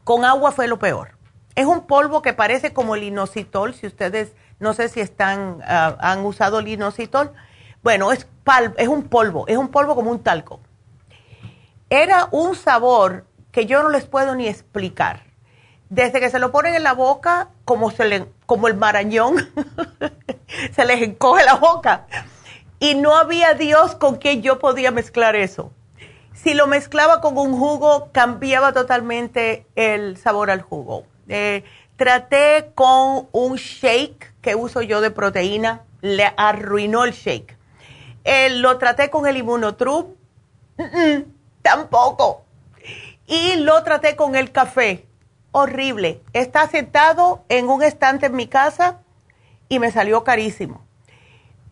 con 0.04 0.24
agua 0.24 0.52
fue 0.52 0.68
lo 0.68 0.78
peor 0.78 1.13
es 1.56 1.66
un 1.66 1.86
polvo 1.86 2.22
que 2.22 2.32
parece 2.32 2.72
como 2.72 2.96
inositol, 2.96 3.74
si 3.74 3.86
ustedes, 3.86 4.32
no 4.58 4.74
sé 4.74 4.88
si 4.88 5.00
están, 5.00 5.60
ah, 5.66 5.96
han 6.00 6.24
usado 6.24 6.60
inositol. 6.60 7.32
Bueno, 7.82 8.12
es, 8.12 8.26
es 8.76 8.88
un 8.88 9.04
polvo, 9.04 9.46
es 9.46 9.56
un 9.56 9.68
polvo 9.68 9.94
como 9.94 10.10
un 10.10 10.22
talco. 10.22 10.60
Era 11.90 12.28
un 12.32 12.56
sabor 12.56 13.26
que 13.52 13.66
yo 13.66 13.82
no 13.82 13.88
les 13.88 14.06
puedo 14.06 14.34
ni 14.34 14.48
explicar. 14.48 15.22
Desde 15.90 16.18
que 16.18 16.30
se 16.30 16.40
lo 16.40 16.50
ponen 16.50 16.74
en 16.74 16.82
la 16.82 16.94
boca, 16.94 17.50
como, 17.64 17.90
se 17.90 18.06
le, 18.06 18.26
como 18.46 18.66
el 18.66 18.74
marañón, 18.74 19.36
se 20.74 20.84
les 20.84 21.02
encoge 21.02 21.44
la 21.44 21.54
boca. 21.54 22.06
Y 22.80 22.96
no 22.96 23.16
había 23.16 23.54
Dios 23.54 23.94
con 23.94 24.16
quien 24.16 24.42
yo 24.42 24.58
podía 24.58 24.90
mezclar 24.90 25.36
eso. 25.36 25.70
Si 26.32 26.52
lo 26.52 26.66
mezclaba 26.66 27.20
con 27.20 27.38
un 27.38 27.56
jugo, 27.56 28.08
cambiaba 28.10 28.72
totalmente 28.72 29.66
el 29.76 30.16
sabor 30.16 30.50
al 30.50 30.62
jugo 30.62 31.06
eh, 31.28 31.64
traté 31.96 32.72
con 32.74 33.28
un 33.32 33.56
shake 33.56 34.32
que 34.40 34.54
uso 34.54 34.82
yo 34.82 35.00
de 35.00 35.10
proteína, 35.10 35.82
le 36.00 36.32
arruinó 36.36 37.04
el 37.04 37.12
shake. 37.12 37.56
Eh, 38.24 38.50
lo 38.50 38.78
traté 38.78 39.10
con 39.10 39.26
el 39.26 39.36
inmunotrup, 39.36 40.16
tampoco. 41.62 42.44
Y 43.26 43.56
lo 43.56 43.82
traté 43.84 44.16
con 44.16 44.34
el 44.34 44.52
café, 44.52 45.06
horrible. 45.52 46.22
Está 46.32 46.68
sentado 46.68 47.44
en 47.48 47.68
un 47.68 47.82
estante 47.82 48.26
en 48.26 48.36
mi 48.36 48.46
casa 48.46 49.00
y 49.68 49.78
me 49.78 49.90
salió 49.90 50.24
carísimo. 50.24 50.84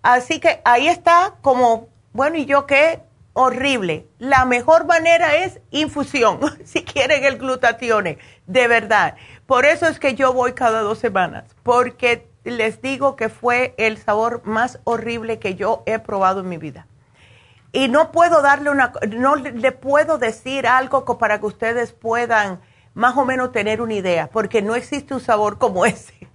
Así 0.02 0.40
que 0.40 0.60
ahí 0.64 0.88
está 0.88 1.34
como, 1.42 1.88
bueno, 2.12 2.36
¿y 2.36 2.44
yo 2.44 2.66
qué? 2.66 3.02
Horrible. 3.34 4.06
La 4.18 4.44
mejor 4.44 4.84
manera 4.84 5.36
es 5.36 5.60
infusión, 5.70 6.40
si 6.64 6.82
quieren 6.84 7.24
el 7.24 7.38
glutatione, 7.38 8.18
de 8.46 8.68
verdad. 8.68 9.16
Por 9.46 9.64
eso 9.64 9.86
es 9.86 9.98
que 9.98 10.14
yo 10.14 10.32
voy 10.32 10.52
cada 10.52 10.80
dos 10.80 10.98
semanas, 10.98 11.44
porque 11.62 12.28
les 12.44 12.80
digo 12.80 13.16
que 13.16 13.28
fue 13.28 13.74
el 13.76 13.98
sabor 13.98 14.42
más 14.44 14.80
horrible 14.84 15.38
que 15.38 15.54
yo 15.54 15.82
he 15.86 15.98
probado 15.98 16.40
en 16.40 16.48
mi 16.48 16.58
vida. 16.58 16.86
Y 17.72 17.88
no 17.88 18.12
puedo 18.12 18.42
darle 18.42 18.70
una, 18.70 18.92
no 19.08 19.36
le 19.36 19.72
puedo 19.72 20.18
decir 20.18 20.66
algo 20.66 21.04
para 21.18 21.40
que 21.40 21.46
ustedes 21.46 21.92
puedan 21.92 22.60
más 22.94 23.16
o 23.16 23.24
menos 23.24 23.52
tener 23.52 23.80
una 23.80 23.94
idea, 23.94 24.28
porque 24.28 24.60
no 24.60 24.74
existe 24.74 25.14
un 25.14 25.20
sabor 25.20 25.58
como 25.58 25.86
ese. 25.86 26.28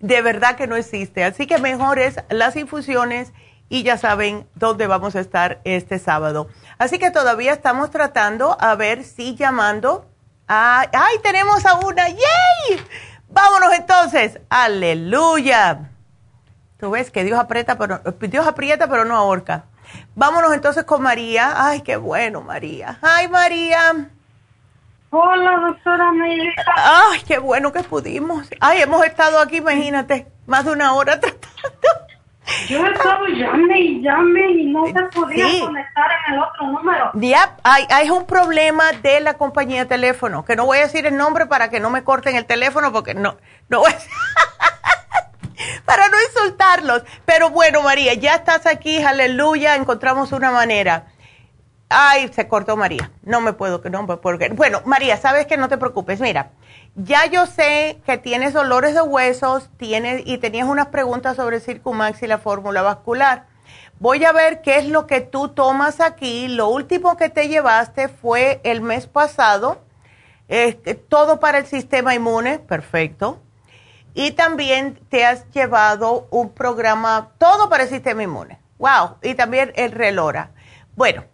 De 0.00 0.22
verdad 0.22 0.56
que 0.56 0.66
no 0.66 0.76
existe. 0.76 1.24
Así 1.24 1.46
que 1.46 1.58
mejor 1.58 1.98
es 1.98 2.16
las 2.30 2.56
infusiones 2.56 3.32
y 3.68 3.82
ya 3.82 3.98
saben 3.98 4.46
dónde 4.54 4.86
vamos 4.86 5.16
a 5.16 5.20
estar 5.20 5.60
este 5.64 5.98
sábado. 5.98 6.48
Así 6.78 6.98
que 6.98 7.10
todavía 7.10 7.52
estamos 7.52 7.90
tratando 7.90 8.56
a 8.60 8.74
ver 8.76 9.04
si 9.04 9.34
llamando 9.34 10.06
¡Ay, 10.48 11.18
tenemos 11.22 11.64
a 11.66 11.74
una! 11.74 12.08
¡Yay! 12.08 12.82
Vámonos 13.28 13.72
entonces. 13.74 14.40
Aleluya. 14.48 15.90
Tú 16.78 16.90
ves 16.90 17.10
que 17.10 17.24
Dios 17.24 17.38
aprieta, 17.38 17.76
pero 17.76 18.00
Dios 18.20 18.46
aprieta, 18.46 18.88
pero 18.88 19.04
no 19.04 19.16
ahorca. 19.16 19.64
Vámonos 20.14 20.52
entonces 20.54 20.84
con 20.84 21.02
María. 21.02 21.52
Ay, 21.56 21.82
qué 21.82 21.96
bueno, 21.96 22.40
María. 22.40 22.98
Ay, 23.02 23.28
María. 23.28 24.08
Hola, 25.10 25.56
doctora 25.58 26.12
María. 26.12 26.52
Ay, 26.76 27.20
qué 27.26 27.38
bueno 27.38 27.72
que 27.72 27.82
pudimos. 27.82 28.48
Ay, 28.60 28.82
hemos 28.82 29.04
estado 29.04 29.40
aquí, 29.40 29.56
imagínate, 29.56 30.26
más 30.46 30.64
de 30.64 30.72
una 30.72 30.94
hora 30.94 31.18
tratando. 31.20 32.07
Yo 32.68 32.86
he 32.86 32.92
estado 32.92 33.26
llame 33.26 33.80
y 33.80 34.02
llame 34.02 34.50
y 34.52 34.66
no 34.66 34.86
se 34.86 35.02
podía 35.14 35.46
conectar 35.60 36.10
en 36.26 36.34
el 36.34 36.40
otro 36.40 36.66
número. 36.66 37.10
Hay, 37.62 37.86
hay 37.90 38.10
un 38.10 38.26
problema 38.26 38.92
de 39.02 39.20
la 39.20 39.34
compañía 39.34 39.80
de 39.80 39.86
teléfono, 39.86 40.44
que 40.44 40.56
no 40.56 40.66
voy 40.66 40.78
a 40.78 40.82
decir 40.82 41.06
el 41.06 41.16
nombre 41.16 41.46
para 41.46 41.70
que 41.70 41.80
no 41.80 41.90
me 41.90 42.04
corten 42.04 42.36
el 42.36 42.46
teléfono, 42.46 42.92
porque 42.92 43.14
no, 43.14 43.36
no 43.68 43.80
voy 43.80 43.92
a 43.92 43.98
para 45.84 46.08
no 46.08 46.16
insultarlos. 46.28 47.02
Pero 47.24 47.50
bueno, 47.50 47.82
María, 47.82 48.14
ya 48.14 48.34
estás 48.34 48.66
aquí, 48.66 49.02
aleluya, 49.02 49.76
encontramos 49.76 50.32
una 50.32 50.50
manera. 50.50 51.06
Ay, 51.90 52.28
se 52.32 52.48
cortó 52.48 52.76
María. 52.76 53.10
No 53.22 53.40
me 53.40 53.54
puedo, 53.54 53.80
que 53.80 53.90
no 53.90 54.02
me 54.02 54.16
puedo. 54.16 54.38
Bueno, 54.54 54.82
María, 54.84 55.16
sabes 55.16 55.46
que 55.46 55.56
no 55.56 55.68
te 55.68 55.78
preocupes. 55.78 56.20
Mira, 56.20 56.50
ya 56.98 57.26
yo 57.26 57.46
sé 57.46 58.00
que 58.04 58.18
tienes 58.18 58.52
dolores 58.52 58.92
de 58.92 59.02
huesos, 59.02 59.70
tienes 59.76 60.22
y 60.24 60.38
tenías 60.38 60.68
unas 60.68 60.88
preguntas 60.88 61.36
sobre 61.36 61.60
Circumax 61.60 62.22
y 62.22 62.26
la 62.26 62.38
fórmula 62.38 62.82
vascular. 62.82 63.46
Voy 64.00 64.24
a 64.24 64.32
ver 64.32 64.62
qué 64.62 64.78
es 64.78 64.86
lo 64.86 65.06
que 65.06 65.20
tú 65.20 65.48
tomas 65.48 66.00
aquí. 66.00 66.48
Lo 66.48 66.68
último 66.68 67.16
que 67.16 67.28
te 67.28 67.48
llevaste 67.48 68.08
fue 68.08 68.60
el 68.64 68.80
mes 68.80 69.06
pasado. 69.06 69.84
todo 71.08 71.38
para 71.40 71.58
el 71.58 71.66
sistema 71.66 72.14
inmune, 72.14 72.58
perfecto. 72.58 73.40
Y 74.14 74.32
también 74.32 74.98
te 75.08 75.24
has 75.24 75.48
llevado 75.50 76.26
un 76.30 76.50
programa, 76.50 77.30
todo 77.38 77.68
para 77.68 77.84
el 77.84 77.88
sistema 77.88 78.24
inmune. 78.24 78.58
Wow. 78.78 79.18
Y 79.22 79.34
también 79.34 79.72
el 79.76 79.92
relora. 79.92 80.50
Bueno, 80.96 81.24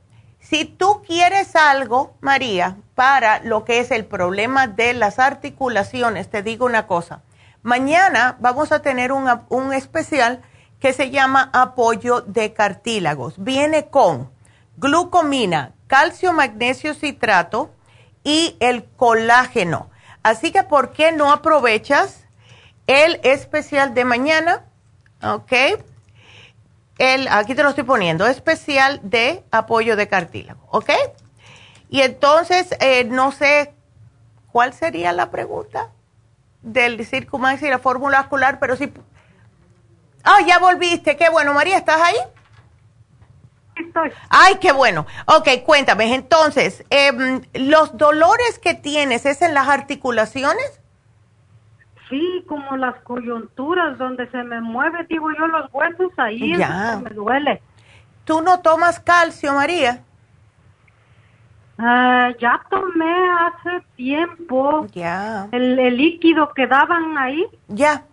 si 0.44 0.66
tú 0.66 1.02
quieres 1.06 1.56
algo, 1.56 2.14
María, 2.20 2.76
para 2.94 3.40
lo 3.40 3.64
que 3.64 3.78
es 3.78 3.90
el 3.90 4.04
problema 4.04 4.66
de 4.66 4.92
las 4.92 5.18
articulaciones, 5.18 6.28
te 6.28 6.42
digo 6.42 6.66
una 6.66 6.86
cosa. 6.86 7.22
Mañana 7.62 8.36
vamos 8.40 8.70
a 8.70 8.82
tener 8.82 9.10
un 9.10 9.72
especial 9.72 10.42
que 10.80 10.92
se 10.92 11.08
llama 11.08 11.48
apoyo 11.54 12.20
de 12.20 12.52
cartílagos. 12.52 13.42
Viene 13.42 13.86
con 13.86 14.30
glucomina, 14.76 15.72
calcio, 15.86 16.34
magnesio, 16.34 16.92
citrato 16.92 17.70
y 18.22 18.58
el 18.60 18.84
colágeno. 18.84 19.88
Así 20.22 20.52
que, 20.52 20.62
¿por 20.62 20.92
qué 20.92 21.10
no 21.10 21.32
aprovechas 21.32 22.26
el 22.86 23.18
especial 23.22 23.94
de 23.94 24.04
mañana? 24.04 24.66
¿Ok? 25.22 25.52
El, 26.98 27.28
aquí 27.28 27.54
te 27.54 27.62
lo 27.62 27.70
estoy 27.70 27.84
poniendo, 27.84 28.26
especial 28.26 29.00
de 29.02 29.44
apoyo 29.50 29.96
de 29.96 30.08
cartílago, 30.08 30.60
¿ok? 30.70 30.90
Y 31.88 32.02
entonces, 32.02 32.74
eh, 32.80 33.04
no 33.04 33.32
sé 33.32 33.74
cuál 34.52 34.72
sería 34.72 35.12
la 35.12 35.30
pregunta 35.30 35.90
del 36.62 37.04
Circumax 37.04 37.62
y 37.62 37.68
la 37.68 37.78
fórmula 37.78 38.20
vascular, 38.20 38.58
pero 38.58 38.76
sí. 38.76 38.92
Ah, 40.22 40.40
ya 40.46 40.58
volviste, 40.58 41.16
qué 41.16 41.28
bueno, 41.28 41.52
María, 41.52 41.76
¿estás 41.76 42.00
ahí? 42.00 42.16
Estoy. 43.76 44.12
Ay, 44.28 44.56
qué 44.60 44.72
bueno. 44.72 45.06
Ok, 45.26 45.48
cuéntame, 45.64 46.14
entonces, 46.14 46.84
em, 46.90 47.42
¿los 47.52 47.98
dolores 47.98 48.58
que 48.60 48.74
tienes 48.74 49.26
es 49.26 49.42
en 49.42 49.52
las 49.52 49.68
articulaciones? 49.68 50.80
Sí, 52.08 52.44
como 52.46 52.76
las 52.76 52.96
coyunturas 53.02 53.96
donde 53.98 54.30
se 54.30 54.42
me 54.42 54.60
mueve, 54.60 55.06
digo 55.08 55.30
yo, 55.38 55.46
los 55.46 55.72
huesos, 55.72 56.12
ahí 56.18 56.54
me 57.02 57.10
duele. 57.10 57.62
¿Tú 58.24 58.40
no 58.42 58.60
tomas 58.60 59.00
calcio, 59.00 59.54
María? 59.54 60.02
Ah, 61.78 62.30
ya 62.38 62.60
tomé 62.70 63.30
hace 63.32 63.84
tiempo. 63.96 64.86
Ya. 64.92 65.48
El, 65.50 65.76
líquido 65.96 66.52
que 66.54 66.66
daban 66.66 67.18
ahí. 67.18 67.44
Ya. 67.68 68.04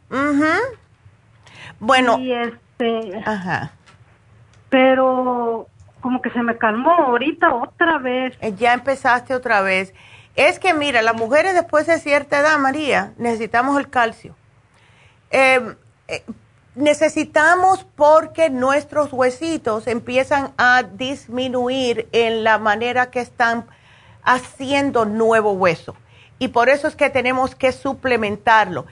Bueno. 1.79 2.17
Y 2.19 2.31
este. 2.31 3.21
Ajá. 3.25 3.71
Pero 4.69 5.67
como 6.01 6.21
que 6.21 6.31
se 6.31 6.41
me 6.41 6.57
calmó 6.57 6.91
ahorita 6.91 7.53
otra 7.53 7.99
vez. 7.99 8.35
Eh, 8.41 8.53
ya 8.55 8.73
empezaste 8.73 9.35
otra 9.35 9.61
vez. 9.61 9.93
Es 10.35 10.59
que 10.59 10.73
mira, 10.73 11.01
las 11.01 11.15
mujeres 11.15 11.53
después 11.53 11.87
de 11.87 11.99
cierta 11.99 12.39
edad, 12.39 12.57
María, 12.57 13.13
necesitamos 13.17 13.77
el 13.77 13.89
calcio. 13.89 14.35
Em, 15.29 15.75
eh, 16.07 16.23
necesitamos 16.75 17.85
porque 17.95 18.49
nuestros 18.49 19.11
huesitos 19.11 19.87
empiezan 19.87 20.53
a 20.57 20.83
disminuir 20.83 22.07
en 22.13 22.43
la 22.43 22.57
manera 22.57 23.11
que 23.11 23.19
están 23.19 23.65
haciendo 24.23 25.05
nuevo 25.05 25.51
hueso. 25.51 25.95
Y 26.39 26.47
por 26.47 26.69
eso 26.69 26.87
es 26.87 26.95
que 26.95 27.09
tenemos 27.09 27.55
que 27.55 27.73
suplementarlo. 27.73 28.85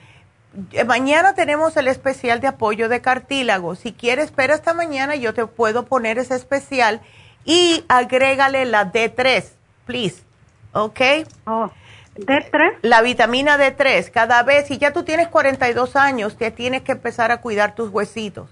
Eh, 0.71 0.83
mañana 0.83 1.35
tenemos 1.35 1.77
el 1.77 1.87
especial 1.87 2.41
de 2.41 2.47
apoyo 2.47 2.89
de 2.89 3.01
cartílago. 3.01 3.75
Si 3.75 3.93
quieres, 3.93 4.25
espera 4.25 4.55
esta 4.55 4.73
mañana, 4.73 5.15
yo 5.15 5.33
te 5.33 5.45
puedo 5.45 5.85
poner 5.85 6.17
ese 6.17 6.35
especial 6.35 7.01
y 7.45 7.85
agrégale 7.87 8.65
la 8.65 8.91
D3, 8.91 9.45
please 9.85 10.28
¿ok? 10.73 10.99
Oh, 11.45 11.71
D3. 12.15 12.77
La 12.81 13.01
vitamina 13.01 13.57
D3, 13.57 14.11
cada 14.11 14.43
vez, 14.43 14.67
si 14.67 14.77
ya 14.77 14.93
tú 14.93 15.03
tienes 15.03 15.27
42 15.27 15.95
años, 15.95 16.37
te 16.37 16.51
tienes 16.51 16.81
que 16.81 16.93
empezar 16.93 17.31
a 17.31 17.41
cuidar 17.41 17.75
tus 17.75 17.89
huesitos, 17.89 18.49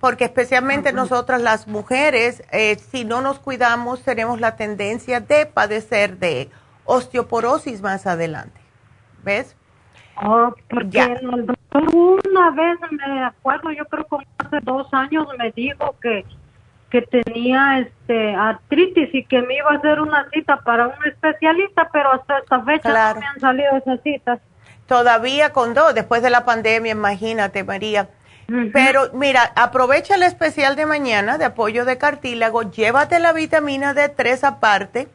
porque 0.00 0.24
especialmente 0.24 0.92
nosotras 0.92 1.40
las 1.40 1.66
mujeres, 1.68 2.42
eh, 2.50 2.76
si 2.76 3.04
no 3.04 3.20
nos 3.20 3.38
cuidamos, 3.38 4.02
tenemos 4.02 4.40
la 4.40 4.56
tendencia 4.56 5.20
de 5.20 5.46
padecer 5.46 6.18
de 6.18 6.50
osteoporosis 6.84 7.80
más 7.80 8.06
adelante, 8.06 8.60
¿ves? 9.22 9.56
Oh, 10.22 10.54
porque 10.68 11.02
el 11.02 11.46
doctor 11.46 11.64
una 11.92 12.50
vez 12.50 12.78
me 12.90 13.24
acuerdo, 13.24 13.72
yo 13.72 13.84
creo 13.86 14.04
que 14.04 14.16
hace 14.38 14.60
dos 14.62 14.86
años 14.92 15.26
me 15.38 15.50
dijo 15.52 15.96
que 16.00 16.24
que 16.94 17.02
tenía 17.02 17.80
este 17.80 18.36
artritis 18.36 19.12
y 19.12 19.24
que 19.24 19.42
me 19.42 19.56
iba 19.56 19.68
a 19.68 19.78
hacer 19.78 20.00
una 20.00 20.30
cita 20.30 20.58
para 20.58 20.86
un 20.86 21.04
especialista, 21.04 21.88
pero 21.92 22.12
hasta 22.12 22.38
esta 22.38 22.62
fecha 22.62 22.88
no 22.88 23.20
me 23.20 23.26
han 23.26 23.40
salido 23.40 23.76
esas 23.76 24.00
citas. 24.02 24.38
Todavía 24.86 25.52
con 25.52 25.74
dos, 25.74 25.92
después 25.92 26.22
de 26.22 26.30
la 26.30 26.44
pandemia, 26.44 26.92
imagínate, 26.92 27.64
María. 27.64 28.10
Pero 28.72 29.10
mira, 29.12 29.40
aprovecha 29.56 30.14
el 30.14 30.22
especial 30.22 30.76
de 30.76 30.86
mañana 30.86 31.36
de 31.36 31.46
apoyo 31.46 31.84
de 31.84 31.98
cartílago, 31.98 32.62
llévate 32.62 33.18
la 33.18 33.32
vitamina 33.32 33.92
D3 33.92 34.44
aparte. 34.44 35.08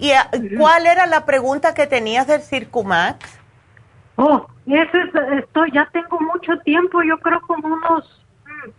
¿Y 0.00 0.10
ah, 0.10 0.28
cuál 0.58 0.86
era 0.86 1.06
la 1.06 1.26
pregunta 1.26 1.74
que 1.74 1.86
tenías 1.86 2.26
del 2.26 2.40
Circumax? 2.40 3.38
Oh, 4.16 4.48
ese, 4.66 4.98
esto 5.38 5.64
ya 5.72 5.88
tengo 5.92 6.18
mucho 6.18 6.58
tiempo, 6.64 7.04
yo 7.04 7.18
creo 7.18 7.40
como 7.42 7.68
unos 7.68 8.20
mm, 8.46 8.70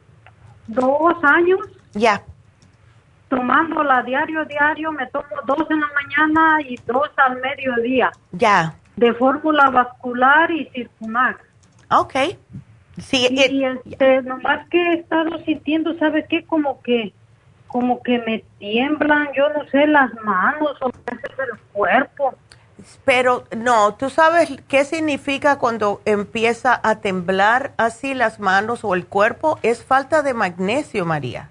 dos 0.73 1.23
años 1.23 1.59
ya. 1.95 2.21
Tomándola 3.29 4.03
diario, 4.03 4.45
diario, 4.45 4.91
me 4.91 5.07
tomo 5.07 5.25
dos 5.47 5.65
en 5.69 5.79
la 5.79 5.89
mañana 5.95 6.61
y 6.61 6.77
dos 6.85 7.09
al 7.17 7.41
mediodía. 7.41 8.11
Ya. 8.31 8.75
De 8.95 9.13
fórmula 9.13 9.71
vascular 9.71 10.51
y 10.51 10.65
circumax. 10.65 11.41
Ok. 11.89 12.15
Sí, 12.97 13.27
y, 13.29 13.63
eh, 13.63 13.81
este, 13.85 14.21
nomás 14.21 14.69
que 14.69 14.77
he 14.77 14.93
estado 14.99 15.39
sintiendo, 15.43 15.97
¿sabe 15.97 16.25
qué? 16.29 16.45
Como 16.45 16.81
que, 16.81 17.13
como 17.67 18.01
que 18.03 18.19
me 18.19 18.45
tiemblan, 18.59 19.29
yo 19.35 19.49
no 19.49 19.65
sé, 19.69 19.87
las 19.87 20.13
manos 20.23 20.77
o 20.81 20.87
el 20.87 21.59
cuerpo. 21.73 22.35
Pero 23.03 23.45
no, 23.55 23.95
¿tú 23.95 24.09
sabes 24.09 24.49
qué 24.67 24.85
significa 24.85 25.57
cuando 25.57 26.01
empieza 26.05 26.79
a 26.83 26.99
temblar 26.99 27.73
así 27.77 28.13
las 28.13 28.39
manos 28.39 28.83
o 28.83 28.93
el 28.93 29.07
cuerpo? 29.07 29.59
Es 29.63 29.83
falta 29.83 30.21
de 30.21 30.33
magnesio, 30.33 31.05
María. 31.05 31.49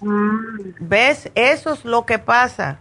¿Ves? 0.00 1.30
Eso 1.34 1.72
es 1.72 1.84
lo 1.84 2.06
que 2.06 2.18
pasa. 2.18 2.80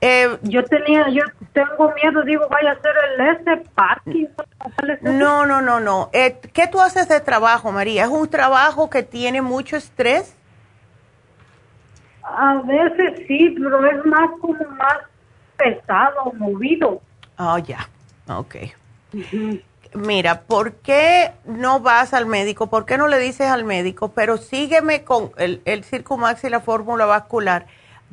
Eh, 0.00 0.38
yo 0.42 0.64
tenía, 0.64 1.08
yo 1.10 1.22
tengo 1.52 1.92
miedo, 1.94 2.22
digo, 2.22 2.48
vaya 2.48 2.72
a 2.72 2.80
ser 2.80 2.92
el 3.12 3.36
este 3.36 3.56
Parkinson. 3.74 4.46
No, 5.02 5.44
no, 5.44 5.60
no, 5.60 5.78
no. 5.78 6.08
Eh, 6.12 6.40
¿Qué 6.54 6.66
tú 6.68 6.80
haces 6.80 7.08
de 7.08 7.20
trabajo, 7.20 7.70
María? 7.70 8.04
¿Es 8.04 8.10
un 8.10 8.28
trabajo 8.28 8.88
que 8.88 9.02
tiene 9.02 9.42
mucho 9.42 9.76
estrés? 9.76 10.34
A 12.22 12.62
veces 12.62 13.24
sí, 13.26 13.54
pero 13.58 13.84
es 13.90 14.06
más 14.06 14.30
como 14.40 14.64
más 14.70 14.98
pesado, 15.56 16.32
movido. 16.32 17.02
Oh, 17.36 17.58
ya, 17.58 17.88
ok 18.28 18.56
mira, 19.94 20.42
¿por 20.42 20.74
qué 20.74 21.32
no 21.44 21.80
vas 21.80 22.14
al 22.14 22.26
médico? 22.26 22.68
¿Por 22.68 22.86
qué 22.86 22.98
no 22.98 23.08
le 23.08 23.18
dices 23.18 23.48
al 23.48 23.64
médico? 23.64 24.12
Pero 24.12 24.36
sígueme 24.36 25.04
con 25.04 25.32
el, 25.36 25.62
el 25.64 25.84
Circumax 25.84 26.44
y 26.44 26.50
la 26.50 26.60
fórmula 26.60 27.06
vascular. 27.06 27.66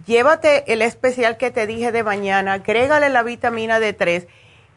Llévate 0.05 0.71
el 0.71 0.81
especial 0.81 1.37
que 1.37 1.51
te 1.51 1.65
dije 1.65 1.91
de 1.91 2.03
mañana, 2.03 2.53
agrégale 2.53 3.09
la 3.09 3.23
vitamina 3.23 3.79
D3 3.79 4.27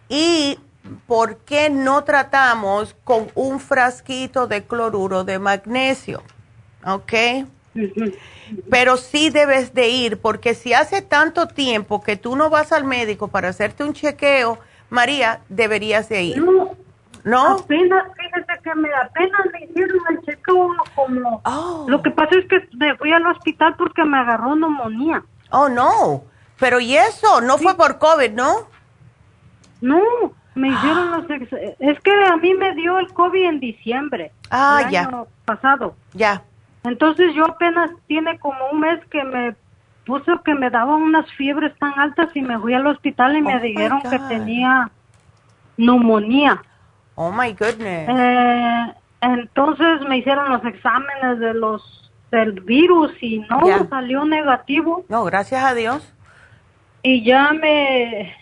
y 0.08 0.58
¿por 1.06 1.38
qué 1.38 1.70
no 1.70 2.04
tratamos 2.04 2.96
con 3.04 3.30
un 3.34 3.60
frasquito 3.60 4.46
de 4.46 4.64
cloruro 4.64 5.24
de 5.24 5.38
magnesio? 5.38 6.22
¿Ok? 6.86 7.12
Pero 8.68 8.96
sí 8.96 9.30
debes 9.30 9.74
de 9.74 9.88
ir, 9.88 10.18
porque 10.18 10.54
si 10.54 10.72
hace 10.72 11.02
tanto 11.02 11.46
tiempo 11.46 12.02
que 12.02 12.16
tú 12.16 12.34
no 12.34 12.50
vas 12.50 12.72
al 12.72 12.84
médico 12.84 13.28
para 13.28 13.48
hacerte 13.48 13.84
un 13.84 13.92
chequeo, 13.92 14.58
María, 14.88 15.40
deberías 15.48 16.08
de 16.08 16.22
ir. 16.22 16.38
No, 16.38 16.76
¿No? 17.24 17.58
Apenas, 17.58 18.04
fíjate 18.16 18.62
que 18.62 18.74
me, 18.74 18.88
apenas 18.94 19.40
me 19.52 19.64
hicieron 19.64 19.98
el 20.10 20.20
chequeo 20.22 20.74
como... 20.94 21.40
Oh. 21.44 21.86
Lo 21.88 22.02
que 22.02 22.10
pasa 22.10 22.36
es 22.36 22.46
que 22.46 22.66
me 22.76 22.96
fui 22.96 23.12
al 23.12 23.26
hospital 23.26 23.74
porque 23.76 24.04
me 24.04 24.18
agarró 24.18 24.56
neumonía. 24.56 25.22
Oh, 25.50 25.68
no. 25.68 26.24
Pero 26.58 26.80
¿y 26.80 26.96
eso? 26.96 27.40
No 27.40 27.58
fue 27.58 27.76
por 27.76 27.98
COVID, 27.98 28.32
¿no? 28.32 28.68
No, 29.80 30.00
me 30.54 30.68
hicieron 30.68 31.10
los... 31.10 31.24
Es 31.78 32.00
que 32.00 32.24
a 32.26 32.36
mí 32.36 32.54
me 32.54 32.74
dio 32.74 32.98
el 32.98 33.12
COVID 33.12 33.44
en 33.44 33.60
diciembre. 33.60 34.32
Ah, 34.50 34.82
el 34.84 34.90
ya. 34.90 35.02
Año 35.02 35.26
pasado. 35.44 35.94
Ya. 36.12 36.42
Entonces 36.84 37.34
yo 37.34 37.44
apenas 37.44 37.90
tiene 38.06 38.38
como 38.38 38.58
un 38.72 38.80
mes 38.80 39.04
que 39.10 39.22
me 39.24 39.54
puso 40.06 40.42
que 40.42 40.54
me 40.54 40.70
daban 40.70 41.02
unas 41.02 41.30
fiebres 41.32 41.76
tan 41.78 41.98
altas 41.98 42.34
y 42.34 42.42
me 42.42 42.58
fui 42.58 42.74
al 42.74 42.86
hospital 42.86 43.36
y 43.36 43.42
me 43.42 43.56
oh 43.56 43.60
dijeron 43.60 44.00
que 44.02 44.18
tenía 44.28 44.90
neumonía. 45.76 46.62
Oh 47.22 47.30
my 47.30 47.52
goodness. 47.52 48.08
Eh, 48.08 48.94
entonces 49.20 50.00
me 50.08 50.16
hicieron 50.16 50.50
los 50.50 50.64
exámenes 50.64 51.38
de 51.38 51.52
los 51.52 52.10
del 52.30 52.62
virus 52.62 53.12
y 53.20 53.40
no 53.40 53.60
salió 53.90 54.24
negativo. 54.24 55.04
No, 55.10 55.24
gracias 55.24 55.62
a 55.62 55.74
Dios. 55.74 56.14
Y 57.02 57.22
ya 57.22 57.52
me 57.52 58.34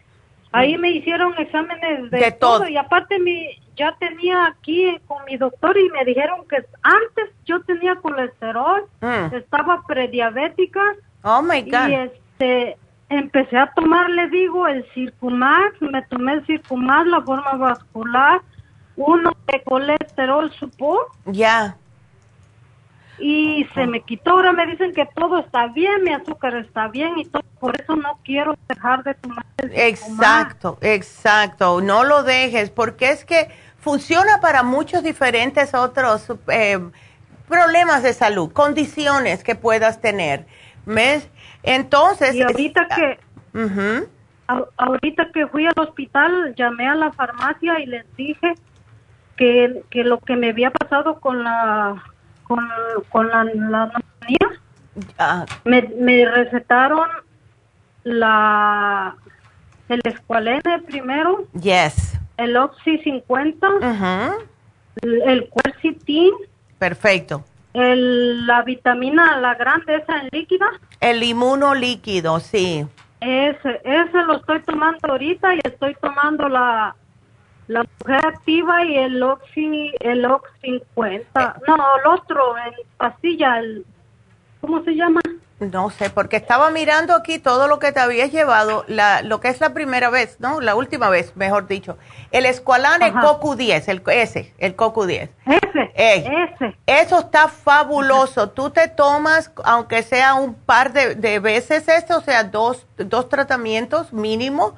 ahí 0.52 0.78
me 0.78 0.92
hicieron 0.92 1.34
exámenes 1.38 2.08
de, 2.12 2.30
todo. 2.30 2.68
y 2.68 2.76
aparte 2.76 3.18
mi 3.18 3.48
ya 3.74 3.96
tenía 3.98 4.46
aquí 4.46 4.96
con 5.08 5.24
mi 5.24 5.36
doctor 5.36 5.76
y 5.76 5.90
me 5.90 6.04
dijeron 6.04 6.46
que 6.48 6.64
antes 6.82 7.34
yo 7.46 7.60
tenía 7.62 7.96
colesterol, 7.96 8.84
mm. 9.00 9.34
estaba 9.34 9.82
prediabética. 9.88 10.80
Oh 11.24 11.42
my 11.42 11.62
God. 11.62 11.88
Y 11.88 11.94
este, 11.94 12.76
empecé 13.08 13.58
a 13.58 13.72
tomar, 13.74 14.08
le 14.10 14.28
digo, 14.28 14.68
el 14.68 14.86
Circumax, 14.94 15.82
me 15.82 16.00
tomé 16.02 16.34
el 16.34 16.46
Circumax, 16.46 17.08
la 17.08 17.22
forma 17.22 17.52
vascular, 17.54 18.40
uno 18.98 19.32
de 19.46 19.62
colesterol 19.62 20.52
support. 20.58 21.08
Ya. 21.26 21.76
Y 23.20 23.66
se 23.74 23.86
me 23.86 24.00
quitó, 24.02 24.32
ahora 24.32 24.52
me 24.52 24.66
dicen 24.66 24.92
que 24.92 25.06
todo 25.06 25.40
está 25.40 25.68
bien, 25.68 26.04
mi 26.04 26.12
azúcar 26.12 26.54
está 26.56 26.88
bien 26.88 27.18
y 27.18 27.24
todo, 27.24 27.42
por 27.58 27.80
eso 27.80 27.96
no 27.96 28.18
quiero 28.24 28.56
dejar 28.68 29.02
de 29.02 29.14
tomar 29.14 29.44
el 29.56 29.72
Exacto, 29.76 30.78
exacto, 30.80 31.80
no 31.80 32.04
lo 32.04 32.22
dejes, 32.22 32.70
porque 32.70 33.10
es 33.10 33.24
que 33.24 33.48
funciona 33.80 34.40
para 34.40 34.62
muchos 34.62 35.02
diferentes 35.02 35.74
otros 35.74 36.32
eh, 36.48 36.78
problemas 37.48 38.04
de 38.04 38.12
salud, 38.12 38.52
condiciones 38.52 39.42
que 39.42 39.56
puedas 39.56 40.00
tener. 40.00 40.46
¿Ves? 40.86 41.28
Entonces... 41.64 42.34
Y 42.36 42.42
ahorita 42.42 42.86
que... 42.86 43.18
ahorita 44.76 45.30
que 45.34 45.46
fui 45.48 45.66
al 45.66 45.74
hospital, 45.76 46.54
llamé 46.56 46.86
a 46.88 46.94
la 46.94 47.12
farmacia 47.12 47.80
y 47.80 47.86
les 47.86 48.16
dije 48.16 48.54
que, 49.38 49.82
que 49.88 50.04
lo 50.04 50.18
que 50.18 50.36
me 50.36 50.50
había 50.50 50.70
pasado 50.70 51.20
con 51.20 51.42
la 51.42 52.02
con, 52.42 52.68
con 53.10 53.28
la, 53.28 53.44
la 53.44 53.92
ah. 55.18 55.46
me, 55.64 55.82
me 55.98 56.26
recetaron 56.26 57.08
la 58.04 59.16
el 59.88 60.00
escualene 60.04 60.80
primero. 60.86 61.46
Yes 61.58 62.18
el 62.38 62.56
Oxy 62.56 62.98
50, 62.98 63.68
el, 65.02 65.50
Quercetin. 65.50 66.32
Perfecto. 66.78 67.44
El, 67.74 68.46
la 68.46 68.62
vitamina, 68.62 69.36
la 69.38 69.54
grande, 69.56 69.96
esa 69.96 70.20
en 70.20 70.28
líquida. 70.32 70.66
El 71.00 71.22
inmuno 71.22 71.74
líquido, 71.74 72.40
sí. 72.40 72.86
Ese, 73.20 73.80
ese 73.84 74.22
lo 74.24 74.36
estoy 74.36 74.60
tomando 74.60 75.00
ahorita 75.08 75.54
y 75.56 75.60
estoy 75.64 75.96
tomando 76.00 76.48
la, 76.48 76.94
la 77.68 77.84
mujer 78.00 78.26
activa 78.26 78.84
y 78.84 78.96
el 78.96 79.22
Oxy, 79.22 79.92
el 80.00 80.24
Oxy 80.24 80.80
50. 80.94 81.56
Eh. 81.56 81.60
No, 81.68 81.76
el 81.76 82.06
otro, 82.06 82.56
en 82.58 82.74
pastilla, 82.96 83.58
el, 83.58 83.86
¿cómo 84.60 84.82
se 84.82 84.92
llama? 84.92 85.20
No 85.60 85.90
sé, 85.90 86.08
porque 86.08 86.36
estaba 86.36 86.70
mirando 86.70 87.14
aquí 87.14 87.40
todo 87.40 87.66
lo 87.66 87.80
que 87.80 87.90
te 87.90 87.98
habías 87.98 88.30
llevado, 88.30 88.84
la, 88.86 89.22
lo 89.22 89.40
que 89.40 89.48
es 89.48 89.60
la 89.60 89.74
primera 89.74 90.08
vez, 90.08 90.36
¿no? 90.38 90.60
La 90.60 90.76
última 90.76 91.10
vez, 91.10 91.36
mejor 91.36 91.66
dicho. 91.66 91.98
El 92.30 92.46
Esqualane 92.46 93.12
Cocu 93.12 93.56
10, 93.56 93.88
el, 93.88 94.02
ese, 94.06 94.54
el 94.58 94.76
Cocu 94.76 95.04
10. 95.04 95.28
Ese, 95.46 95.92
ese. 95.96 96.76
Eso 96.86 97.18
está 97.18 97.48
fabuloso. 97.48 98.50
Tú 98.50 98.70
te 98.70 98.86
tomas, 98.86 99.50
aunque 99.64 100.04
sea 100.04 100.34
un 100.34 100.54
par 100.54 100.92
de, 100.92 101.16
de 101.16 101.40
veces 101.40 101.88
esto, 101.88 102.18
o 102.18 102.20
sea, 102.20 102.44
dos, 102.44 102.86
dos 102.96 103.28
tratamientos 103.28 104.12
mínimo, 104.12 104.76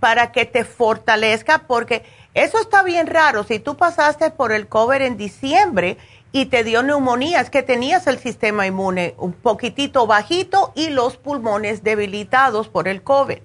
para 0.00 0.32
que 0.32 0.46
te 0.46 0.64
fortalezca, 0.64 1.58
porque 1.68 2.04
eso 2.34 2.58
está 2.60 2.82
bien 2.82 3.06
raro. 3.06 3.44
Si 3.44 3.58
tú 3.58 3.76
pasaste 3.76 4.30
por 4.30 4.52
el 4.52 4.68
cover 4.68 5.02
en 5.02 5.16
diciembre, 5.16 5.98
y 6.32 6.46
te 6.46 6.64
dio 6.64 6.82
neumonía, 6.82 7.40
es 7.40 7.50
que 7.50 7.62
tenías 7.62 8.06
el 8.06 8.18
sistema 8.18 8.66
inmune 8.66 9.14
un 9.18 9.34
poquitito 9.34 10.06
bajito 10.06 10.72
y 10.74 10.88
los 10.88 11.18
pulmones 11.18 11.84
debilitados 11.84 12.68
por 12.68 12.88
el 12.88 13.02
COVID. 13.02 13.38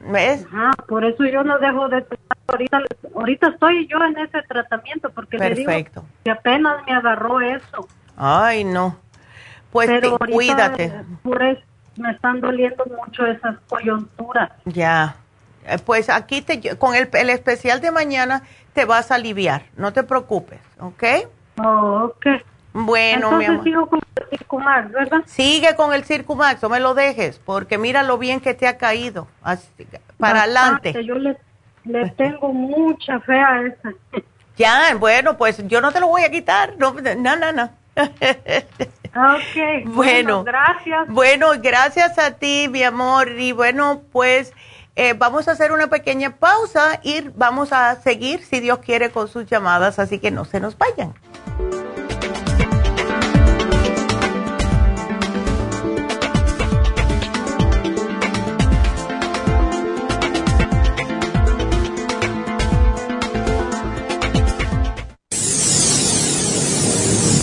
¿Ves? 0.00 0.46
Ah, 0.52 0.72
por 0.88 1.04
eso 1.04 1.24
yo 1.24 1.44
no 1.44 1.58
dejo 1.58 1.88
de 1.88 2.04
ahorita 2.46 2.78
ahorita 3.14 3.48
estoy 3.48 3.86
yo 3.88 3.98
en 4.04 4.16
ese 4.18 4.42
tratamiento 4.42 5.10
porque 5.10 5.36
Perfecto. 5.36 6.00
Le 6.00 6.24
que 6.24 6.30
apenas 6.30 6.84
me 6.86 6.94
agarró 6.94 7.40
eso. 7.40 7.88
Ay, 8.16 8.64
no. 8.64 8.96
Pues 9.70 9.90
cuídate. 10.32 10.92
Por 11.22 11.42
eso 11.42 11.62
me 11.96 12.10
están 12.12 12.40
doliendo 12.40 12.84
mucho 12.86 13.26
esas 13.26 13.56
coyunturas. 13.68 14.50
Ya. 14.64 15.16
Eh, 15.66 15.78
pues 15.84 16.08
aquí 16.10 16.42
te, 16.42 16.76
con 16.76 16.94
el, 16.94 17.08
el 17.12 17.30
especial 17.30 17.80
de 17.80 17.90
mañana 17.90 18.42
te 18.72 18.84
vas 18.84 19.10
a 19.10 19.16
aliviar, 19.16 19.64
no 19.76 19.92
te 19.92 20.02
preocupes, 20.02 20.60
¿ok? 20.78 21.04
Oh, 21.58 22.12
ok. 22.12 22.26
Bueno, 22.72 23.32
mi 23.32 23.46
amor. 23.46 23.64
sigo 23.64 23.86
con 23.86 24.00
el 24.16 24.28
Circumax, 24.38 24.92
¿verdad? 24.92 25.22
Sigue 25.24 25.74
con 25.76 25.94
el 25.94 26.04
Circumax, 26.04 26.62
no 26.62 26.68
me 26.68 26.78
lo 26.78 26.92
dejes, 26.94 27.38
porque 27.38 27.78
mira 27.78 28.02
lo 28.02 28.18
bien 28.18 28.40
que 28.40 28.52
te 28.52 28.68
ha 28.68 28.76
caído. 28.76 29.28
para 30.18 30.42
adelante. 30.42 31.02
Yo 31.02 31.14
le, 31.14 31.38
le 31.84 32.10
tengo 32.10 32.52
mucha 32.52 33.18
fe 33.20 33.38
a 33.38 33.62
esa. 33.62 33.92
Ya, 34.58 34.94
bueno, 34.98 35.36
pues 35.36 35.68
yo 35.68 35.82
no 35.82 35.92
te 35.92 36.00
lo 36.00 36.06
voy 36.08 36.22
a 36.22 36.30
quitar. 36.30 36.78
No, 36.78 36.94
no, 36.94 37.36
no. 37.36 37.52
no. 37.52 37.64
ok. 37.94 39.84
Bueno, 39.84 40.44
gracias. 40.44 41.08
Bueno, 41.08 41.48
gracias 41.58 42.18
a 42.18 42.30
ti, 42.38 42.66
mi 42.70 42.82
amor. 42.82 43.32
Y 43.32 43.52
bueno, 43.52 44.00
pues 44.12 44.54
eh, 44.96 45.12
vamos 45.12 45.46
a 45.46 45.52
hacer 45.52 45.72
una 45.72 45.88
pequeña 45.88 46.36
pausa 46.36 47.00
y 47.02 47.20
vamos 47.34 47.72
a 47.72 48.00
seguir, 48.00 48.42
si 48.42 48.60
Dios 48.60 48.78
quiere, 48.78 49.10
con 49.10 49.28
sus 49.28 49.46
llamadas, 49.46 49.98
así 49.98 50.18
que 50.18 50.30
no 50.30 50.46
se 50.46 50.58
nos 50.58 50.76
vayan. 50.78 51.14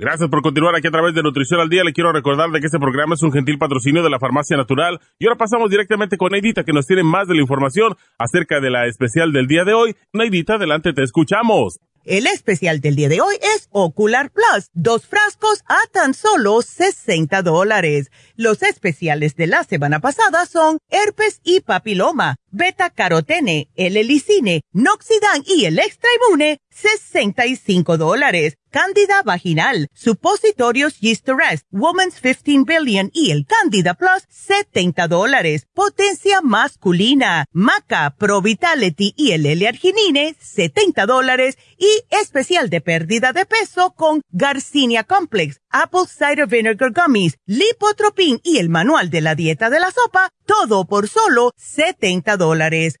Gracias 0.00 0.30
por 0.30 0.40
continuar 0.40 0.74
aquí 0.74 0.88
a 0.88 0.90
través 0.90 1.14
de 1.14 1.22
Nutrición 1.22 1.60
al 1.60 1.68
Día. 1.68 1.84
Le 1.84 1.92
quiero 1.92 2.10
recordar 2.10 2.48
de 2.48 2.58
que 2.58 2.64
este 2.68 2.78
programa 2.78 3.16
es 3.16 3.22
un 3.22 3.32
gentil 3.32 3.58
patrocinio 3.58 4.02
de 4.02 4.08
la 4.08 4.18
Farmacia 4.18 4.56
Natural. 4.56 4.98
Y 5.18 5.26
ahora 5.26 5.36
pasamos 5.36 5.68
directamente 5.68 6.16
con 6.16 6.32
Neidita, 6.32 6.64
que 6.64 6.72
nos 6.72 6.86
tiene 6.86 7.02
más 7.02 7.28
de 7.28 7.34
la 7.34 7.42
información 7.42 7.94
acerca 8.16 8.60
de 8.60 8.70
la 8.70 8.86
especial 8.86 9.30
del 9.30 9.46
día 9.46 9.64
de 9.64 9.74
hoy. 9.74 9.94
Neidita, 10.14 10.54
adelante, 10.54 10.94
te 10.94 11.02
escuchamos. 11.02 11.80
El 12.06 12.26
especial 12.26 12.80
del 12.80 12.96
día 12.96 13.10
de 13.10 13.20
hoy 13.20 13.36
es 13.42 13.68
Ocular 13.72 14.30
Plus, 14.30 14.70
dos 14.72 15.06
frascos 15.06 15.62
a 15.66 15.76
tan 15.92 16.14
solo 16.14 16.62
60 16.62 17.42
dólares. 17.42 18.10
Los 18.36 18.62
especiales 18.62 19.36
de 19.36 19.46
la 19.46 19.64
semana 19.64 20.00
pasada 20.00 20.46
son 20.46 20.78
herpes 20.88 21.40
y 21.44 21.60
papiloma, 21.60 22.36
beta 22.50 22.88
carotene, 22.88 23.68
el 23.76 23.98
helicine, 23.98 24.62
noxidan 24.72 25.42
y 25.44 25.66
el 25.66 25.78
extra 25.78 26.08
inmune, 26.16 26.58
65 26.80 27.98
dólares. 27.98 28.56
Cándida 28.70 29.22
vaginal, 29.24 29.88
supositorios 29.92 30.94
Arrest, 31.26 31.66
Woman's 31.72 32.20
15 32.20 32.64
Billion 32.64 33.10
y 33.12 33.32
el 33.32 33.44
Candida 33.44 33.94
Plus, 33.94 34.24
70 34.28 35.08
dólares. 35.08 35.66
Potencia 35.74 36.40
masculina, 36.40 37.46
Maca, 37.50 38.14
Pro 38.16 38.40
Vitality 38.40 39.12
y 39.16 39.32
el 39.32 39.44
L-Arginine, 39.44 40.36
70 40.40 41.06
dólares. 41.06 41.58
Y 41.76 41.88
especial 42.10 42.70
de 42.70 42.80
pérdida 42.80 43.32
de 43.32 43.44
peso 43.44 43.92
con 43.96 44.22
Garcinia 44.30 45.02
Complex, 45.02 45.60
Apple 45.70 46.06
Cider 46.06 46.46
Vinegar 46.46 46.92
Gummies, 46.92 47.38
Lipotropin 47.46 48.40
y 48.44 48.58
el 48.58 48.68
manual 48.68 49.10
de 49.10 49.20
la 49.20 49.34
dieta 49.34 49.68
de 49.68 49.80
la 49.80 49.90
sopa, 49.90 50.30
todo 50.46 50.84
por 50.84 51.08
solo 51.08 51.52
70 51.56 52.36
dólares. 52.36 53.00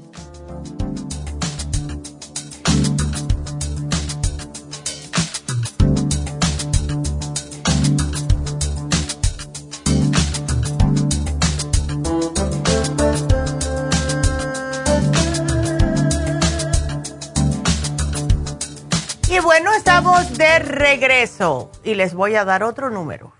Regreso 20.81 21.71
y 21.83 21.95
les 21.95 22.13
voy 22.15 22.35
a 22.35 22.43
dar 22.43 22.63
otro 22.63 22.89
número. 22.89 23.31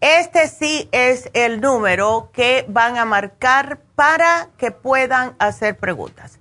Este 0.00 0.48
sí 0.48 0.88
es 0.92 1.30
el 1.32 1.60
número 1.60 2.30
que 2.32 2.64
van 2.68 2.98
a 2.98 3.04
marcar 3.04 3.80
para 3.94 4.48
que 4.58 4.72
puedan 4.72 5.36
hacer 5.38 5.78
preguntas. 5.78 6.40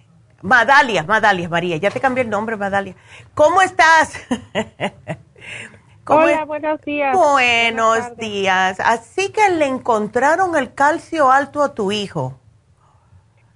Madalia, 0.41 1.03
Madalia, 1.03 1.47
María, 1.47 1.77
ya 1.77 1.89
te 1.89 2.01
cambié 2.01 2.23
el 2.23 2.29
nombre, 2.29 2.57
Madalia. 2.57 2.95
¿Cómo 3.33 3.61
estás? 3.61 4.21
Hola, 6.05 6.43
buenos 6.43 6.81
días. 6.81 7.15
Buenos 7.17 8.17
días. 8.17 8.79
Así 8.81 9.31
que 9.31 9.49
le 9.49 9.65
encontraron 9.65 10.55
el 10.57 10.73
calcio 10.73 11.31
alto 11.31 11.63
a 11.63 11.73
tu 11.73 11.93
hijo. 11.93 12.37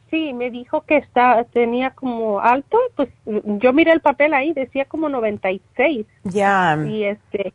Sí, 0.09 0.31
me 0.31 0.49
dijo 0.49 0.81
que 0.81 0.95
está, 0.97 1.43
tenía 1.51 1.89
como 1.91 2.39
alto, 2.39 2.77
pues 2.95 3.09
yo 3.25 3.73
miré 3.73 3.91
el 3.91 3.99
papel 3.99 4.33
ahí, 4.33 4.53
decía 4.53 4.85
como 4.85 5.09
96. 5.09 6.07
Ya. 6.23 6.77
Y 6.87 7.03
este, 7.03 7.53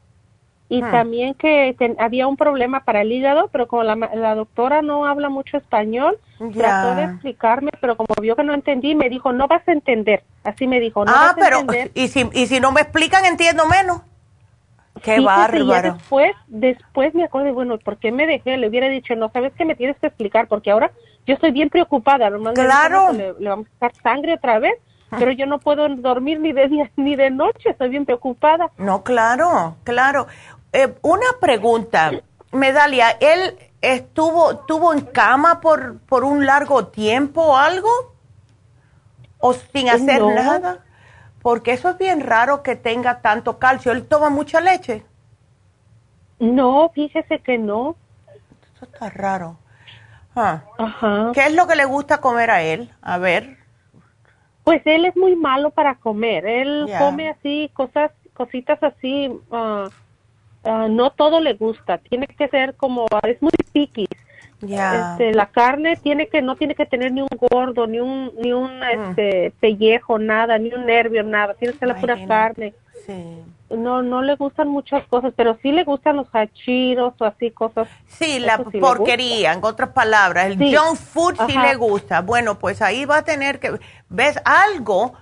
y 0.72 0.82
ah. 0.82 0.90
también 0.90 1.34
que 1.34 1.76
había 1.98 2.26
un 2.26 2.38
problema 2.38 2.80
para 2.80 3.02
el 3.02 3.12
hígado, 3.12 3.50
pero 3.52 3.68
como 3.68 3.82
la, 3.82 4.34
doctora 4.34 4.80
no 4.80 5.04
habla 5.04 5.28
mucho 5.28 5.58
español, 5.58 6.18
trató 6.54 6.94
de 6.94 7.04
explicarme, 7.04 7.72
pero 7.78 7.94
como 7.98 8.14
vio 8.22 8.36
que 8.36 8.42
no 8.42 8.54
entendí, 8.54 8.94
me 8.94 9.10
dijo, 9.10 9.32
no 9.34 9.48
vas 9.48 9.68
a 9.68 9.72
entender. 9.72 10.24
Así 10.44 10.66
me 10.66 10.80
dijo, 10.80 11.04
no 11.04 11.12
ah, 11.14 11.34
vas 11.36 11.52
a 11.52 11.60
entender. 11.60 11.90
¿y 11.92 12.08
si, 12.08 12.26
¿y 12.32 12.46
si 12.46 12.58
no 12.58 12.72
me 12.72 12.80
explican, 12.80 13.26
entiendo 13.26 13.66
menos? 13.66 14.00
Qué 15.02 15.20
bárbaro. 15.20 15.92
después, 15.92 16.32
después 16.46 17.14
me 17.14 17.24
acordé, 17.24 17.52
bueno, 17.52 17.76
¿por 17.76 17.98
qué 17.98 18.10
me 18.10 18.26
dejé? 18.26 18.56
Le 18.56 18.66
hubiera 18.66 18.88
dicho, 18.88 19.14
no, 19.14 19.30
sabes 19.30 19.52
que 19.52 19.66
me 19.66 19.74
tienes 19.74 19.98
que 19.98 20.06
explicar, 20.06 20.48
porque 20.48 20.70
ahora 20.70 20.90
yo 21.26 21.34
estoy 21.34 21.50
bien 21.50 21.68
preocupada. 21.68 22.30
Claro. 22.54 23.12
Le, 23.12 23.34
le, 23.38 23.48
vamos 23.50 23.66
a 23.66 23.70
sacar 23.72 24.02
sangre 24.02 24.32
otra 24.32 24.58
vez, 24.58 24.72
ah. 25.10 25.16
pero 25.18 25.32
yo 25.32 25.44
no 25.44 25.58
puedo 25.58 25.86
dormir 25.96 26.40
ni 26.40 26.52
de 26.52 26.68
día 26.68 26.90
ni 26.96 27.14
de 27.14 27.28
noche, 27.28 27.68
estoy 27.68 27.90
bien 27.90 28.06
preocupada. 28.06 28.70
No, 28.78 29.02
claro, 29.02 29.76
claro. 29.84 30.28
Eh, 30.72 30.94
una 31.02 31.26
pregunta, 31.40 32.10
Medalia, 32.50 33.10
¿él 33.20 33.58
estuvo, 33.82 34.56
tuvo 34.58 34.92
en 34.94 35.02
cama 35.02 35.60
por, 35.60 35.98
por 36.00 36.24
un 36.24 36.46
largo 36.46 36.86
tiempo 36.86 37.42
o 37.42 37.56
algo? 37.56 37.90
¿O 39.38 39.52
sin 39.52 39.90
hacer 39.90 40.22
nada? 40.22 40.84
Porque 41.42 41.72
eso 41.72 41.90
es 41.90 41.98
bien 41.98 42.20
raro 42.20 42.62
que 42.62 42.76
tenga 42.76 43.20
tanto 43.20 43.58
calcio. 43.58 43.92
¿Él 43.92 44.06
toma 44.06 44.30
mucha 44.30 44.60
leche? 44.60 45.04
No, 46.38 46.90
fíjese 46.94 47.40
que 47.40 47.58
no. 47.58 47.96
Eso 48.74 48.84
está 48.84 49.10
raro. 49.10 49.56
Ah. 50.34 50.62
Ajá. 50.78 51.32
¿Qué 51.34 51.46
es 51.46 51.54
lo 51.54 51.66
que 51.66 51.76
le 51.76 51.84
gusta 51.84 52.20
comer 52.20 52.50
a 52.50 52.62
él? 52.62 52.90
A 53.02 53.18
ver. 53.18 53.58
Pues 54.64 54.80
él 54.86 55.04
es 55.04 55.16
muy 55.16 55.34
malo 55.34 55.70
para 55.70 55.96
comer. 55.96 56.46
Él 56.46 56.86
come 56.98 57.28
así, 57.28 57.70
cosas, 57.74 58.12
cositas 58.34 58.80
así, 58.82 59.28
uh, 59.28 59.88
Ah, 60.64 60.86
no 60.88 61.10
todo 61.10 61.40
le 61.40 61.54
gusta, 61.54 61.98
tiene 61.98 62.26
que 62.26 62.48
ser 62.48 62.74
como, 62.76 63.06
es 63.24 63.42
muy 63.42 63.52
piqui. 63.72 64.06
Este, 64.62 65.32
la 65.32 65.46
carne 65.46 65.96
tiene 65.96 66.28
que 66.28 66.40
no 66.40 66.54
tiene 66.54 66.76
que 66.76 66.86
tener 66.86 67.10
ni 67.10 67.20
un 67.20 67.28
gordo, 67.50 67.88
ni 67.88 67.98
un 67.98 68.30
ni 68.40 68.52
un 68.52 68.78
mm. 68.78 68.82
este 69.10 69.52
pellejo, 69.58 70.20
nada, 70.20 70.56
ni 70.58 70.72
un 70.72 70.86
nervio, 70.86 71.24
nada, 71.24 71.54
tiene 71.54 71.72
que 71.72 71.80
ser 71.80 71.88
la 71.88 71.96
pura 71.96 72.26
carne. 72.28 72.74
No 73.70 74.02
no 74.02 74.22
le 74.22 74.36
gustan 74.36 74.68
muchas 74.68 75.04
cosas, 75.08 75.32
pero 75.34 75.58
sí 75.62 75.72
le 75.72 75.82
gustan 75.82 76.16
los 76.16 76.28
hachiros 76.32 77.14
o 77.18 77.24
así 77.24 77.50
cosas. 77.50 77.88
Sí, 78.06 78.38
la 78.38 78.58
porquería, 78.58 79.54
en 79.54 79.64
otras 79.64 79.90
palabras, 79.90 80.46
el 80.46 80.58
junk 80.58 80.96
food 80.96 81.34
sí 81.48 81.58
le 81.58 81.74
gusta. 81.74 82.20
Bueno, 82.20 82.58
pues 82.60 82.82
ahí 82.82 83.04
va 83.04 83.18
a 83.18 83.24
tener 83.24 83.58
que 83.58 83.80
ves 84.08 84.40
algo 84.44 85.14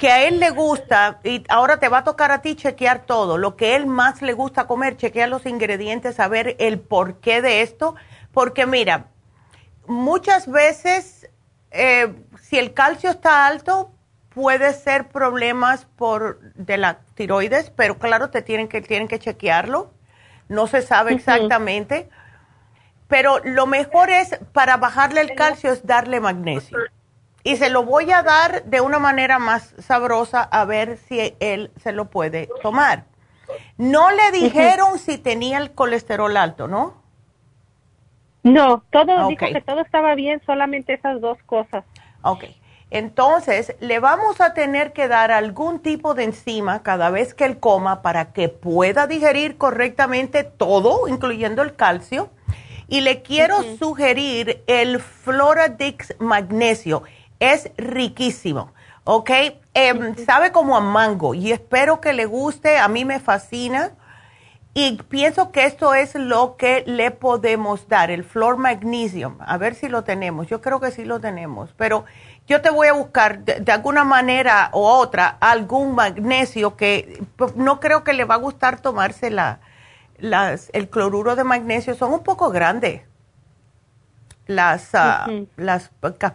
que 0.00 0.10
a 0.10 0.24
él 0.24 0.40
le 0.40 0.48
gusta, 0.48 1.20
y 1.24 1.44
ahora 1.50 1.78
te 1.78 1.90
va 1.90 1.98
a 1.98 2.04
tocar 2.04 2.32
a 2.32 2.40
ti 2.40 2.56
chequear 2.56 3.04
todo, 3.04 3.36
lo 3.36 3.54
que 3.54 3.76
él 3.76 3.84
más 3.84 4.22
le 4.22 4.32
gusta 4.32 4.66
comer, 4.66 4.96
chequear 4.96 5.28
los 5.28 5.44
ingredientes, 5.44 6.14
saber 6.14 6.56
el 6.58 6.80
porqué 6.80 7.42
de 7.42 7.60
esto, 7.60 7.96
porque 8.32 8.64
mira, 8.64 9.08
muchas 9.86 10.50
veces 10.50 11.28
eh, 11.70 12.14
si 12.40 12.58
el 12.58 12.72
calcio 12.72 13.10
está 13.10 13.46
alto, 13.46 13.92
puede 14.30 14.72
ser 14.72 15.08
problemas 15.08 15.84
por 15.96 16.40
de 16.54 16.78
la 16.78 17.00
tiroides, 17.14 17.68
pero 17.68 17.98
claro, 17.98 18.30
te 18.30 18.40
tienen 18.40 18.68
que, 18.68 18.80
tienen 18.80 19.06
que 19.06 19.18
chequearlo, 19.18 19.92
no 20.48 20.66
se 20.66 20.80
sabe 20.80 21.12
exactamente, 21.12 22.08
pero 23.06 23.38
lo 23.44 23.66
mejor 23.66 24.08
es 24.08 24.38
para 24.54 24.78
bajarle 24.78 25.20
el 25.20 25.34
calcio 25.34 25.70
es 25.70 25.86
darle 25.86 26.20
magnesio 26.20 26.78
y 27.42 27.56
se 27.56 27.70
lo 27.70 27.84
voy 27.84 28.10
a 28.12 28.22
dar 28.22 28.64
de 28.64 28.80
una 28.80 28.98
manera 28.98 29.38
más 29.38 29.74
sabrosa 29.78 30.42
a 30.42 30.64
ver 30.64 30.98
si 30.98 31.34
él 31.40 31.70
se 31.82 31.92
lo 31.92 32.10
puede 32.10 32.48
tomar. 32.62 33.04
No 33.76 34.10
le 34.10 34.30
dijeron 34.32 34.98
si 34.98 35.18
tenía 35.18 35.58
el 35.58 35.72
colesterol 35.72 36.36
alto, 36.36 36.68
¿no? 36.68 37.00
No, 38.42 38.82
todo 38.90 39.28
dijo 39.28 39.46
que 39.52 39.60
todo 39.60 39.80
estaba 39.80 40.14
bien, 40.14 40.40
solamente 40.46 40.94
esas 40.94 41.20
dos 41.20 41.38
cosas. 41.44 41.84
Ok. 42.22 42.44
Entonces, 42.90 43.76
le 43.80 44.00
vamos 44.00 44.40
a 44.40 44.52
tener 44.52 44.92
que 44.92 45.06
dar 45.06 45.30
algún 45.30 45.78
tipo 45.80 46.14
de 46.14 46.24
enzima 46.24 46.82
cada 46.82 47.10
vez 47.10 47.34
que 47.34 47.44
él 47.44 47.60
coma 47.60 48.02
para 48.02 48.32
que 48.32 48.48
pueda 48.48 49.06
digerir 49.06 49.58
correctamente 49.58 50.42
todo, 50.42 51.06
incluyendo 51.06 51.62
el 51.62 51.76
calcio. 51.76 52.30
Y 52.88 53.02
le 53.02 53.22
quiero 53.22 53.62
sugerir 53.78 54.64
el 54.66 54.98
Floradix 54.98 56.16
Magnesio 56.18 57.04
es 57.40 57.70
riquísimo 57.76 58.72
¿ok? 59.04 59.30
Em, 59.74 60.14
sabe 60.16 60.52
como 60.52 60.76
a 60.76 60.80
mango 60.80 61.34
y 61.34 61.52
espero 61.52 62.00
que 62.00 62.12
le 62.12 62.26
guste, 62.26 62.78
a 62.78 62.88
mí 62.88 63.04
me 63.04 63.20
fascina. 63.20 63.92
Y 64.72 65.02
pienso 65.02 65.50
que 65.50 65.64
esto 65.64 65.94
es 65.94 66.14
lo 66.14 66.56
que 66.56 66.84
le 66.86 67.10
podemos 67.10 67.88
dar, 67.88 68.12
el 68.12 68.22
flor 68.22 68.56
magnesium. 68.56 69.36
A 69.40 69.58
ver 69.58 69.74
si 69.74 69.88
lo 69.88 70.04
tenemos. 70.04 70.46
Yo 70.46 70.60
creo 70.60 70.78
que 70.78 70.92
sí 70.92 71.04
lo 71.04 71.18
tenemos. 71.18 71.74
Pero 71.76 72.04
yo 72.46 72.62
te 72.62 72.70
voy 72.70 72.86
a 72.86 72.92
buscar 72.92 73.40
de, 73.40 73.72
alguna 73.72 74.04
manera 74.04 74.70
u 74.72 74.78
otra 74.78 75.26
algún 75.40 75.96
magnesio 75.96 76.76
que 76.76 77.20
pues, 77.34 77.56
no 77.56 77.80
creo 77.80 78.04
que 78.04 78.12
le 78.12 78.24
va 78.24 78.36
a 78.36 78.38
gustar 78.38 78.80
tomarse 78.80 79.30
la, 79.30 79.58
las, 80.18 80.70
el 80.72 80.88
cloruro 80.88 81.34
de 81.34 81.42
magnesio. 81.42 81.96
Son 81.96 82.12
un 82.12 82.22
poco 82.22 82.50
grandes 82.50 83.02
las, 84.46 84.94
ah, 84.94 85.28
las 85.56 85.90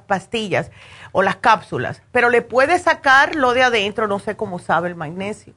pastillas 0.08 0.72
o 1.12 1.22
las 1.22 1.38
cápsulas. 1.38 2.02
Pero 2.12 2.30
le 2.30 2.42
puedes 2.42 2.84
sacar 2.84 3.36
lo 3.36 3.54
de 3.54 3.64
adentro. 3.64 4.08
No 4.08 4.20
sé 4.20 4.36
cómo 4.36 4.60
sabe 4.60 4.90
el 4.90 4.96
magnesio. 4.96 5.54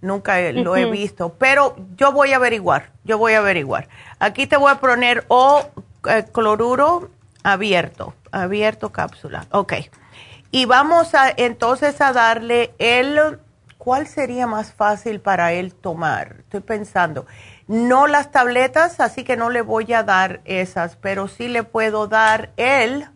Nunca 0.00 0.40
lo 0.50 0.76
he 0.76 0.90
visto, 0.90 1.34
pero 1.38 1.76
yo 1.94 2.10
voy 2.10 2.32
a 2.32 2.36
averiguar, 2.36 2.90
yo 3.04 3.18
voy 3.18 3.34
a 3.34 3.38
averiguar. 3.38 3.88
Aquí 4.18 4.48
te 4.48 4.56
voy 4.56 4.72
a 4.72 4.80
poner 4.80 5.24
o 5.28 5.64
eh, 6.08 6.24
cloruro 6.32 7.08
abierto, 7.44 8.12
abierto 8.32 8.90
cápsula. 8.90 9.46
Ok. 9.52 9.74
Y 10.50 10.64
vamos 10.64 11.14
a 11.14 11.32
entonces 11.36 12.00
a 12.00 12.12
darle 12.12 12.74
el, 12.78 13.38
¿cuál 13.78 14.08
sería 14.08 14.48
más 14.48 14.72
fácil 14.72 15.20
para 15.20 15.52
él 15.52 15.72
tomar? 15.72 16.38
Estoy 16.40 16.60
pensando. 16.60 17.24
No 17.68 18.06
las 18.06 18.30
tabletas, 18.30 19.00
así 19.00 19.24
que 19.24 19.36
no 19.36 19.50
le 19.50 19.62
voy 19.62 19.92
a 19.92 20.02
dar 20.02 20.40
esas, 20.44 20.96
pero 20.96 21.28
sí 21.28 21.48
le 21.48 21.62
puedo 21.62 22.08
dar 22.08 22.50
el, 22.56 23.06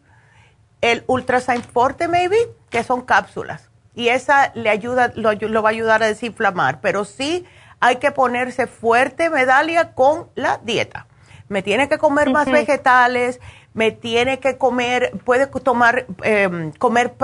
el 0.81 1.05
Ultrasign 1.07 1.63
Forte, 1.63 2.09
maybe, 2.09 2.37
que 2.71 2.85
son 2.85 3.03
cápsulas 3.03 3.71
y 3.97 4.11
esa 4.11 4.53
le 4.55 4.69
ayuda, 4.69 5.11
lo, 5.17 5.63
va 5.63 5.71
a 5.71 5.73
ayudar 5.73 6.03
a 6.03 6.07
desinflamar, 6.07 6.81
pero 6.81 7.05
sí 7.05 7.47
hay 7.81 7.97
que 7.97 8.13
ponerse 8.13 8.67
fuerte, 8.67 9.31
Medalia, 9.31 9.95
con 9.95 10.29
la 10.35 10.59
dieta. 10.59 11.07
Me 11.49 11.63
tiene 11.63 11.89
que 11.89 11.97
comer 11.97 12.31
más 12.31 12.51
vegetales, 12.51 13.41
me 13.73 13.93
tiene 13.93 14.39
que 14.39 14.59
comer, 14.59 15.13
puede 15.25 15.47
tomar, 15.47 16.07
eh, 16.23 16.73
comer 16.79 17.15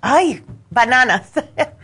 ay, 0.00 0.44
bananas. 0.70 1.32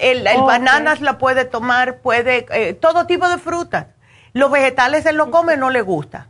el, 0.00 0.24
bananas 0.46 1.00
la 1.00 1.18
puede 1.18 1.44
tomar, 1.44 1.98
puede, 1.98 2.46
eh, 2.52 2.74
todo 2.74 3.06
tipo 3.06 3.28
de 3.28 3.38
frutas. 3.38 3.86
Los 4.32 4.50
vegetales 4.50 5.06
él 5.06 5.16
lo 5.16 5.30
come, 5.30 5.56
no 5.56 5.70
le 5.70 5.82
gusta. 5.82 6.28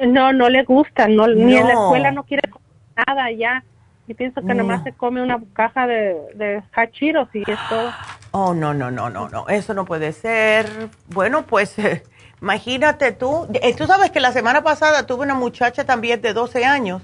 No, 0.00 0.32
no 0.32 0.48
le 0.48 0.64
gusta, 0.64 1.08
no, 1.08 1.26
ni 1.28 1.56
en 1.56 1.68
la 1.68 1.74
escuela 1.74 2.10
no 2.10 2.24
quiere 2.24 2.48
comer 2.50 2.64
nada 2.96 3.30
ya 3.30 3.64
y 4.06 4.14
pienso 4.14 4.42
que 4.42 4.54
nomás 4.54 4.82
se 4.84 4.92
come 4.92 5.22
una 5.22 5.40
caja 5.54 5.86
de, 5.86 6.14
de 6.34 6.62
hachiros 6.74 7.28
y 7.32 7.40
es 7.50 7.58
todo. 7.68 7.90
Oh, 8.32 8.52
no, 8.52 8.74
no, 8.74 8.90
no, 8.90 9.08
no, 9.08 9.28
no, 9.28 9.48
eso 9.48 9.72
no 9.72 9.84
puede 9.84 10.12
ser. 10.12 10.66
Bueno, 11.08 11.46
pues 11.46 11.76
imagínate 12.42 13.12
tú, 13.12 13.46
eh, 13.54 13.74
tú 13.74 13.86
sabes 13.86 14.10
que 14.10 14.20
la 14.20 14.32
semana 14.32 14.62
pasada 14.62 15.06
tuve 15.06 15.22
una 15.22 15.34
muchacha 15.34 15.84
también 15.84 16.20
de 16.20 16.34
12 16.34 16.64
años 16.64 17.02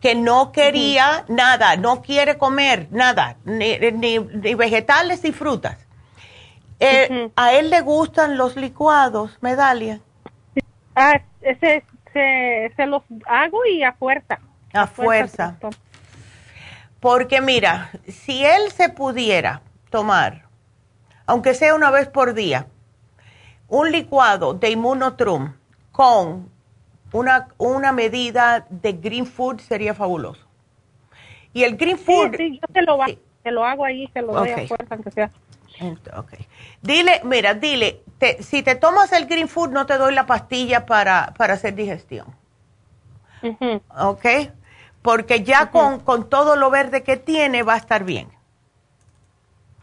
que 0.00 0.14
no 0.14 0.52
quería 0.52 1.24
nada, 1.28 1.76
no 1.76 2.02
quiere 2.02 2.38
comer 2.38 2.88
nada, 2.90 3.36
ni, 3.44 3.78
ni, 3.92 4.18
vegetales 4.54 5.22
ni 5.24 5.32
frutas. 5.32 5.76
Eh, 6.80 7.30
¿A 7.34 7.52
él 7.54 7.70
le 7.70 7.80
gustan 7.80 8.36
los 8.36 8.56
licuados, 8.56 9.36
Medalia? 9.40 10.00
Ah, 10.94 11.20
ese, 11.40 11.84
se, 12.12 12.72
se 12.76 12.86
los 12.86 13.02
hago 13.26 13.64
y 13.66 13.82
a 13.82 13.92
fuerza. 13.92 14.38
A, 14.72 14.86
fuerza. 14.86 15.56
Porque 17.00 17.40
mira, 17.40 17.90
si 18.06 18.44
él 18.44 18.70
se 18.70 18.88
pudiera 18.88 19.62
tomar, 19.90 20.44
aunque 21.26 21.54
sea 21.54 21.74
una 21.74 21.90
vez 21.90 22.08
por 22.08 22.34
día, 22.34 22.66
un 23.68 23.90
licuado 23.90 24.54
de 24.54 24.70
inmunotrum 24.70 25.54
con 25.92 26.50
una, 27.12 27.48
una 27.58 27.92
medida 27.92 28.66
de 28.70 28.92
green 28.92 29.26
food 29.26 29.60
sería 29.60 29.94
fabuloso. 29.94 30.46
Y 31.52 31.64
el 31.64 31.76
green 31.76 31.98
food... 31.98 32.36
Sí, 32.36 32.60
yo 32.60 32.72
te 32.72 32.82
lo, 32.82 32.98
lo 33.44 33.64
hago 33.64 33.84
ahí, 33.84 34.06
te 34.08 34.22
lo 34.22 34.32
doy 34.32 34.50
a 34.50 34.66
fuerza, 34.66 34.94
aunque 34.94 35.10
sea. 35.10 35.30
Okay. 36.16 36.46
Dile, 36.82 37.20
mira, 37.24 37.54
dile, 37.54 38.02
si 38.40 38.62
te 38.62 38.74
tomas 38.74 39.12
el 39.12 39.26
green 39.26 39.48
food 39.48 39.70
no 39.70 39.86
te 39.86 39.96
doy 39.96 40.12
la 40.12 40.26
pastilla 40.26 40.86
para, 40.86 41.34
para 41.36 41.54
hacer 41.54 41.74
digestión. 41.74 42.26
¿Ok? 43.96 44.26
porque 45.02 45.42
ya 45.42 45.70
con, 45.70 46.00
con, 46.00 46.28
todo 46.28 46.56
lo 46.56 46.70
verde 46.70 47.02
que 47.02 47.16
tiene 47.16 47.62
va 47.62 47.74
a 47.74 47.78
estar 47.78 48.04
bien. 48.04 48.28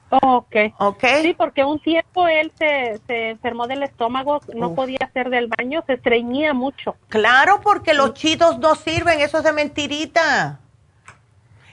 Ok. 0.09 0.55
Ok. 0.77 1.03
Sí, 1.21 1.33
porque 1.37 1.63
un 1.63 1.79
tiempo 1.79 2.27
él 2.27 2.51
se, 2.57 2.99
se 3.07 3.29
enfermó 3.31 3.67
del 3.67 3.83
estómago, 3.83 4.41
no 4.53 4.75
podía 4.75 4.99
hacer 5.01 5.29
del 5.29 5.47
baño, 5.47 5.83
se 5.87 5.93
estreñía 5.93 6.53
mucho. 6.53 6.95
Claro, 7.09 7.61
porque 7.61 7.93
los 7.93 8.13
chitos 8.13 8.59
no 8.59 8.75
sirven, 8.75 9.19
eso 9.21 9.39
es 9.39 9.43
de 9.43 9.53
mentirita. 9.53 10.59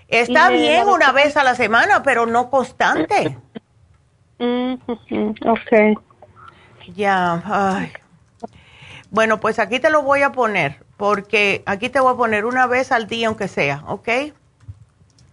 Está 0.08 0.50
bien 0.50 0.88
una 0.88 1.12
vez 1.12 1.36
a 1.36 1.44
la 1.44 1.54
semana, 1.54 2.02
pero 2.02 2.26
no 2.26 2.50
constante. 2.50 3.38
Mm, 4.38 4.74
ok. 5.46 5.98
Ya, 6.94 7.42
ay. 7.46 7.92
Bueno, 9.10 9.40
pues 9.40 9.58
aquí 9.58 9.78
te 9.78 9.90
lo 9.90 10.02
voy 10.02 10.22
a 10.22 10.32
poner 10.32 10.82
porque 11.02 11.64
aquí 11.66 11.88
te 11.88 11.98
voy 11.98 12.12
a 12.12 12.16
poner 12.16 12.44
una 12.44 12.68
vez 12.68 12.92
al 12.92 13.08
día, 13.08 13.26
aunque 13.26 13.48
sea, 13.48 13.82
¿ok? 13.88 14.08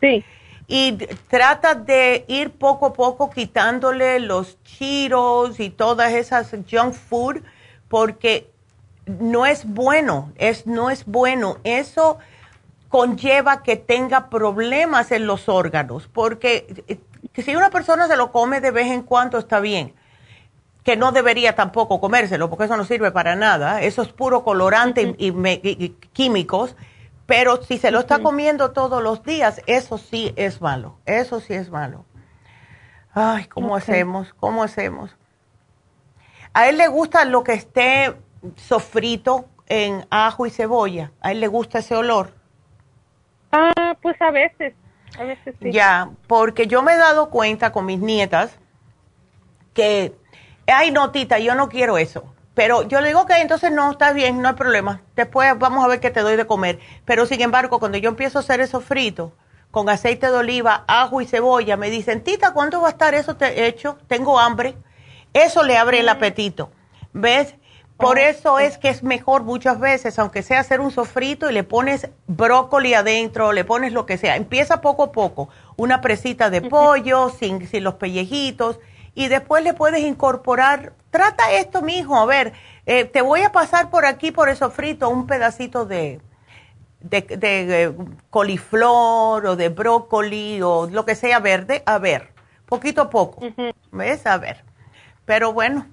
Sí. 0.02 0.26
Y 0.70 0.94
trata 1.28 1.74
de 1.74 2.24
ir 2.28 2.52
poco 2.52 2.86
a 2.86 2.94
poco 2.94 3.30
quitándole 3.30 4.20
los 4.20 4.62
chiros 4.64 5.60
y 5.60 5.72
todas 5.72 6.14
esas 6.14 6.52
junk 6.72 6.94
food, 6.94 7.42
porque 7.88 8.50
no 9.06 9.48
es 9.48 9.66
bueno, 9.66 10.32
es, 10.38 10.68
no 10.68 10.92
es 10.92 11.06
bueno. 11.06 11.58
Eso 11.64 12.20
conlleva 12.88 13.64
que 13.64 13.78
tenga 13.78 14.30
problemas 14.30 15.12
en 15.12 15.26
los 15.26 15.50
órganos, 15.50 16.08
porque 16.08 16.84
eh, 16.88 17.00
si 17.42 17.56
una 17.56 17.72
persona 17.72 18.08
se 18.08 18.16
lo 18.16 18.32
come 18.32 18.62
de 18.62 18.72
vez 18.72 18.88
en 18.88 19.02
cuando 19.02 19.40
está 19.40 19.60
bien, 19.60 19.94
que 20.84 20.96
no 20.96 21.12
debería 21.12 21.56
tampoco 21.56 22.00
comérselo, 22.00 22.50
porque 22.50 22.66
eso 22.66 22.78
no 22.78 22.86
sirve 22.86 23.12
para 23.12 23.36
nada, 23.36 23.82
eso 23.82 24.02
es 24.02 24.10
puro 24.10 24.44
colorante 24.44 25.16
y, 25.18 25.90
químicos, 26.14 26.76
pero 27.30 27.62
si 27.62 27.78
se 27.78 27.92
lo 27.92 28.00
está 28.00 28.20
comiendo 28.20 28.72
todos 28.72 29.04
los 29.04 29.24
días, 29.24 29.62
eso 29.68 30.00
sí 30.00 30.34
es 30.36 30.62
malo, 30.62 30.98
eso 31.06 31.40
sí 31.40 31.54
es 31.54 31.70
malo. 31.70 32.04
Ay, 33.14 33.46
¿cómo 33.46 33.76
hacemos? 33.76 34.34
¿Cómo 34.34 34.64
hacemos? 34.64 35.16
A 36.54 36.68
él 36.68 36.78
le 36.78 36.88
gusta 36.88 37.26
lo 37.26 37.44
que 37.44 37.54
esté 37.54 38.16
sofrito 38.56 39.46
en 39.68 40.08
ajo 40.10 40.48
y 40.48 40.50
cebolla, 40.50 41.12
a 41.22 41.32
él 41.32 41.40
le 41.40 41.48
gusta 41.48 41.80
ese 41.80 41.96
olor. 41.96 42.34
Ah, 43.52 43.96
pues 44.02 44.20
a 44.22 44.32
veces, 44.32 44.74
a 45.20 45.24
veces 45.24 45.56
sí. 45.62 45.72
Ya, 45.72 46.10
porque 46.26 46.66
yo 46.66 46.82
me 46.82 46.94
he 46.94 46.98
dado 46.98 47.30
cuenta 47.30 47.72
con 47.72 47.86
mis 47.86 48.00
nietas 48.00 48.58
que 49.76 50.16
ay, 50.66 50.90
no, 50.92 51.12
tita, 51.12 51.38
yo 51.38 51.54
no 51.54 51.70
quiero 51.70 52.00
eso. 52.00 52.34
Pero 52.60 52.84
yo 52.84 53.00
le 53.00 53.08
digo, 53.08 53.22
ok, 53.22 53.32
entonces 53.40 53.72
no, 53.72 53.92
está 53.92 54.12
bien, 54.12 54.42
no 54.42 54.50
hay 54.50 54.56
problema. 54.56 55.00
Después 55.16 55.58
vamos 55.58 55.82
a 55.82 55.88
ver 55.88 56.02
qué 56.02 56.10
te 56.10 56.20
doy 56.20 56.36
de 56.36 56.46
comer. 56.46 56.78
Pero 57.06 57.26
sin 57.26 57.40
embargo, 57.40 57.80
cuando 57.80 57.98
yo 57.98 58.10
empiezo 58.10 58.38
a 58.38 58.42
hacer 58.42 58.60
eso 58.60 58.82
frito, 58.82 59.32
con 59.72 59.88
aceite 59.88 60.28
de 60.28 60.34
oliva, 60.34 60.84
ajo 60.86 61.22
y 61.22 61.26
cebolla, 61.26 61.78
me 61.78 61.90
dicen, 61.90 62.22
tita, 62.22 62.52
¿cuánto 62.52 62.82
va 62.82 62.90
a 62.90 62.92
estar 62.92 63.14
eso 63.14 63.38
te 63.38 63.66
hecho? 63.66 63.98
Tengo 64.10 64.38
hambre. 64.38 64.76
Eso 65.32 65.64
le 65.64 65.78
abre 65.78 66.02
el 66.02 66.08
mm. 66.08 66.10
apetito. 66.10 66.70
¿Ves? 67.14 67.56
Por 67.96 68.20
eso 68.20 68.60
es 68.60 68.78
que 68.78 68.90
es 68.90 69.04
mejor 69.04 69.44
muchas 69.44 69.80
veces, 69.80 70.20
aunque 70.20 70.44
sea 70.44 70.60
hacer 70.60 70.82
un 70.82 70.92
sofrito 70.92 71.50
y 71.50 71.54
le 71.54 71.64
pones 71.64 72.10
brócoli 72.28 72.94
adentro, 72.94 73.54
le 73.54 73.64
pones 73.64 73.94
lo 73.94 74.06
que 74.06 74.18
sea. 74.18 74.36
Empieza 74.36 74.82
poco 74.82 75.04
a 75.04 75.12
poco. 75.14 75.48
Una 75.78 76.02
presita 76.02 76.50
de 76.50 76.62
pollo, 76.62 77.30
sin, 77.30 77.66
sin 77.70 77.86
los 77.86 77.94
pellejitos 77.94 78.80
y 79.20 79.28
después 79.28 79.64
le 79.64 79.74
puedes 79.74 80.02
incorporar, 80.02 80.94
trata 81.12 81.52
esto, 81.54 81.82
mijo, 81.82 82.18
a 82.18 82.26
ver, 82.26 82.54
eh, 82.86 83.06
te 83.06 83.22
voy 83.22 83.42
a 83.42 83.52
pasar 83.52 83.90
por 83.90 84.06
aquí, 84.06 84.32
por 84.32 84.50
eso 84.50 84.70
frito, 84.72 85.10
un 85.10 85.28
pedacito 85.28 85.86
de, 85.86 86.22
de, 87.02 87.28
eh, 87.40 87.94
coliflor 88.30 89.46
o 89.46 89.56
de 89.56 89.70
brócoli 89.70 90.62
o 90.62 90.88
lo 90.88 91.06
que 91.06 91.16
sea 91.16 91.40
verde, 91.40 91.84
a 91.86 91.98
ver, 91.98 92.32
poquito 92.66 93.02
a 93.04 93.10
poco, 93.10 93.42
¿ves? 93.92 94.26
A 94.26 94.38
ver. 94.38 94.64
Pero 95.26 95.54
bueno, 95.54 95.86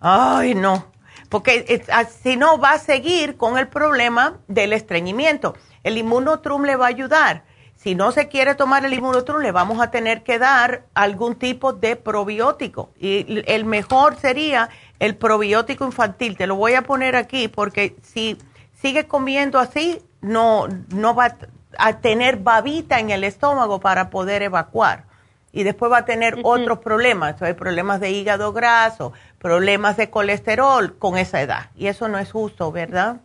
ay, 0.00 0.54
no, 0.54 0.86
porque 1.28 1.64
eh, 1.68 1.84
ah, 1.92 2.04
si 2.04 2.36
no 2.36 2.58
va 2.58 2.72
a 2.72 2.78
seguir 2.78 3.36
con 3.36 3.58
el 3.58 3.68
problema 3.68 4.38
del 4.48 4.72
estreñimiento. 4.72 5.54
El 5.82 5.96
inmunotrum 5.96 6.64
le 6.64 6.76
va 6.76 6.86
a 6.86 6.88
ayudar 6.88 7.44
si 7.82 7.94
no 7.94 8.12
se 8.12 8.28
quiere 8.28 8.54
tomar 8.54 8.84
el 8.84 8.92
inmunotrum, 8.92 9.40
le 9.40 9.52
vamos 9.52 9.80
a 9.80 9.90
tener 9.90 10.22
que 10.22 10.38
dar 10.38 10.82
algún 10.92 11.36
tipo 11.36 11.72
de 11.72 11.96
probiótico. 11.96 12.90
Y 12.98 13.42
el 13.50 13.64
mejor 13.64 14.16
sería 14.16 14.68
el 14.98 15.16
probiótico 15.16 15.86
infantil. 15.86 16.36
Te 16.36 16.46
lo 16.46 16.56
voy 16.56 16.74
a 16.74 16.82
poner 16.82 17.16
aquí 17.16 17.48
porque 17.48 17.96
si 18.02 18.36
sigue 18.74 19.06
comiendo 19.06 19.58
así, 19.58 20.02
no, 20.20 20.68
no 20.90 21.14
va, 21.14 21.38
a 21.78 22.00
tener 22.00 22.36
babita 22.36 22.98
en 22.98 23.08
el 23.08 23.24
estómago 23.24 23.80
para 23.80 24.10
poder 24.10 24.42
evacuar. 24.42 25.04
Y 25.50 25.62
después 25.62 25.90
va 25.90 25.98
a 25.98 26.04
tener 26.04 26.36
otros 26.42 26.80
problemas, 26.80 27.40
hay 27.40 27.54
problemas 27.54 27.98
de 27.98 28.10
hígado 28.10 28.52
graso, 28.52 29.14
problemas 29.38 29.96
de 29.96 30.10
colesterol 30.10 30.98
con 30.98 31.16
esa 31.16 31.40
edad. 31.40 31.70
Y 31.76 31.86
eso 31.86 32.08
no 32.08 32.18
es 32.18 32.30
justo, 32.30 32.72
¿verdad? 32.72 33.22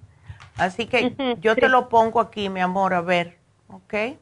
Así 0.55 0.85
que 0.85 1.13
yo 1.41 1.57
te 1.57 1.67
lo 1.67 1.89
pongo 1.89 2.21
aquí, 2.21 2.47
mi 2.47 2.61
amor, 2.61 2.93
a 2.93 3.01
ver, 3.01 3.37
¿ok? 3.67 4.15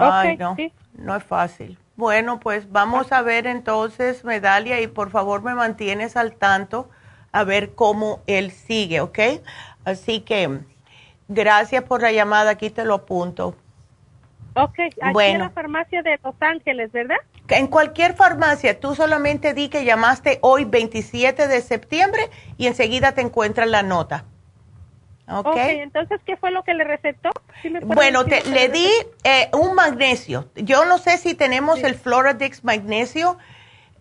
Ay, 0.00 0.36
no, 0.36 0.56
no 0.94 1.16
es 1.16 1.24
fácil. 1.24 1.78
Bueno, 1.96 2.40
pues 2.40 2.70
vamos 2.72 3.12
a 3.12 3.22
ver 3.22 3.46
entonces, 3.46 4.24
Medalia, 4.24 4.80
y 4.80 4.86
por 4.86 5.10
favor 5.10 5.42
me 5.42 5.54
mantienes 5.54 6.16
al 6.16 6.34
tanto 6.34 6.88
a 7.32 7.44
ver 7.44 7.74
cómo 7.74 8.20
él 8.26 8.50
sigue, 8.50 9.00
¿ok? 9.00 9.18
Así 9.84 10.20
que 10.20 10.60
gracias 11.28 11.84
por 11.84 12.02
la 12.02 12.12
llamada, 12.12 12.52
aquí 12.52 12.70
te 12.70 12.84
lo 12.84 12.94
apunto. 12.94 13.54
Ok, 14.54 14.78
aquí 15.00 15.20
en 15.24 15.38
la 15.38 15.50
farmacia 15.50 16.02
de 16.02 16.18
Los 16.24 16.34
Ángeles, 16.40 16.90
¿verdad? 16.90 17.18
En 17.48 17.66
cualquier 17.66 18.14
farmacia, 18.14 18.78
tú 18.78 18.94
solamente 18.94 19.54
di 19.54 19.68
que 19.68 19.84
llamaste 19.84 20.38
hoy 20.42 20.64
27 20.64 21.48
de 21.48 21.60
septiembre 21.60 22.30
y 22.56 22.66
enseguida 22.66 23.12
te 23.12 23.20
encuentras 23.20 23.68
la 23.68 23.82
nota. 23.82 24.24
Ok, 25.32 25.56
entonces, 25.56 26.20
¿qué 26.26 26.36
fue 26.36 26.50
lo 26.50 26.64
que 26.64 26.74
le 26.74 26.84
recetó? 26.84 27.30
bueno, 27.84 28.24
le 28.24 28.68
di 28.68 28.88
eh, 29.24 29.48
un 29.52 29.74
magnesio. 29.74 30.48
Yo 30.56 30.84
no 30.84 30.98
sé 30.98 31.18
si 31.18 31.34
tenemos 31.34 31.82
el 31.82 31.94
Floradix 31.94 32.64
magnesio. 32.64 33.38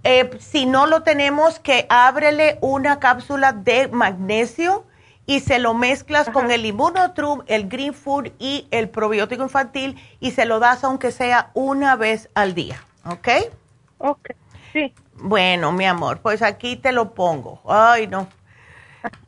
Eh, 0.04 0.30
si 0.40 0.66
no 0.66 0.88
lo 0.88 1.04
tenemos, 1.04 1.60
que 1.60 1.86
ábrele 1.90 2.58
una 2.62 3.00
cápsula 3.00 3.52
de 3.52 3.90
magnesio 3.90 4.86
y 5.26 5.42
se 5.42 5.60
lo 5.60 5.76
mezclas 5.76 6.30
con 6.30 6.50
el 6.50 6.66
Immunotrum, 6.66 7.44
el 7.46 7.70
Green 7.70 7.94
Food 7.94 8.32
y 8.40 8.68
el 8.72 8.90
probiótico 8.90 9.44
infantil 9.44 10.02
y 10.20 10.32
se 10.32 10.46
lo 10.46 10.58
das 10.60 10.84
aunque 10.84 11.12
sea 11.12 11.52
una 11.54 11.96
vez 11.96 12.30
al 12.34 12.56
día. 12.56 12.84
¿Ok? 13.06 13.28
Ok, 14.00 14.32
sí. 14.74 14.92
Bueno, 15.14 15.72
mi 15.72 15.86
amor, 15.86 16.20
pues 16.22 16.42
aquí 16.42 16.78
te 16.78 16.92
lo 16.92 17.14
pongo. 17.14 17.62
Ay, 17.68 18.08
no. 18.08 18.28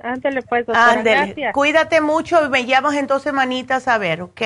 Ándale, 0.02 0.42
pues, 0.42 0.66
doctora. 0.66 1.02
Gracias. 1.02 1.54
Cuídate 1.54 2.02
mucho 2.02 2.46
y 2.46 2.50
me 2.50 2.66
llamas 2.66 2.96
en 2.96 3.08
dos 3.08 3.22
semanitas 3.22 3.88
a 3.88 3.98
ver, 3.98 4.22
¿ok? 4.22 4.42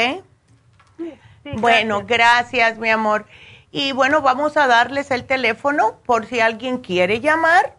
Sí, 0.97 1.13
bueno, 1.57 2.03
gracias. 2.05 2.77
mi 2.77 2.89
amor. 2.89 3.25
Y 3.71 3.91
bueno, 3.91 4.21
vamos 4.21 4.57
a 4.57 4.67
darles 4.67 5.11
el 5.11 5.25
teléfono 5.25 5.99
por 6.05 6.25
si 6.25 6.39
alguien 6.39 6.77
quiere 6.77 7.19
llamar. 7.19 7.75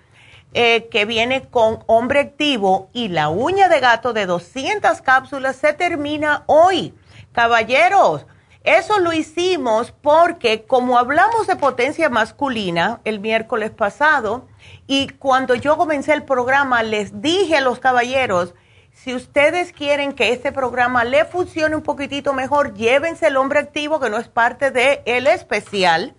eh, 0.53 0.87
que 0.89 1.05
viene 1.05 1.49
con 1.49 1.83
hombre 1.87 2.19
activo 2.19 2.91
y 2.93 3.07
la 3.07 3.29
uña 3.29 3.69
de 3.69 3.79
gato 3.79 4.13
de 4.13 4.27
200 4.27 5.01
cápsulas 5.01 5.55
se 5.55 5.73
termina 5.73 6.43
hoy. 6.45 6.93
Caballeros, 7.31 8.27
eso 8.63 8.99
lo 8.99 9.13
hicimos 9.13 9.91
porque 9.91 10.65
como 10.65 10.97
hablamos 10.97 11.47
de 11.47 11.55
potencia 11.55 12.09
masculina 12.09 12.99
el 13.05 13.19
miércoles 13.19 13.71
pasado, 13.71 14.47
y 14.85 15.07
cuando 15.09 15.55
yo 15.55 15.77
comencé 15.77 16.13
el 16.13 16.23
programa, 16.23 16.83
les 16.83 17.21
dije 17.21 17.57
a 17.57 17.61
los 17.61 17.79
caballeros, 17.79 18.53
si 18.91 19.15
ustedes 19.15 19.71
quieren 19.71 20.11
que 20.11 20.33
este 20.33 20.51
programa 20.51 21.05
le 21.05 21.23
funcione 21.23 21.75
un 21.75 21.83
poquitito 21.83 22.33
mejor, 22.33 22.73
llévense 22.73 23.27
el 23.27 23.37
hombre 23.37 23.59
activo 23.59 23.99
que 23.99 24.09
no 24.09 24.17
es 24.17 24.27
parte 24.27 24.71
de 24.71 25.01
el 25.05 25.27
especial. 25.27 26.15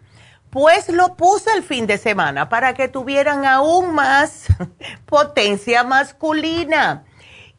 Pues 0.49 0.89
lo 0.89 1.15
puse 1.15 1.53
el 1.53 1.63
fin 1.63 1.87
de 1.87 1.99
semana 1.99 2.49
para 2.49 2.73
que 2.75 2.89
tuvieran 2.89 3.45
aún 3.45 3.95
más 3.95 4.47
potencia 5.05 5.85
masculina. 5.85 7.05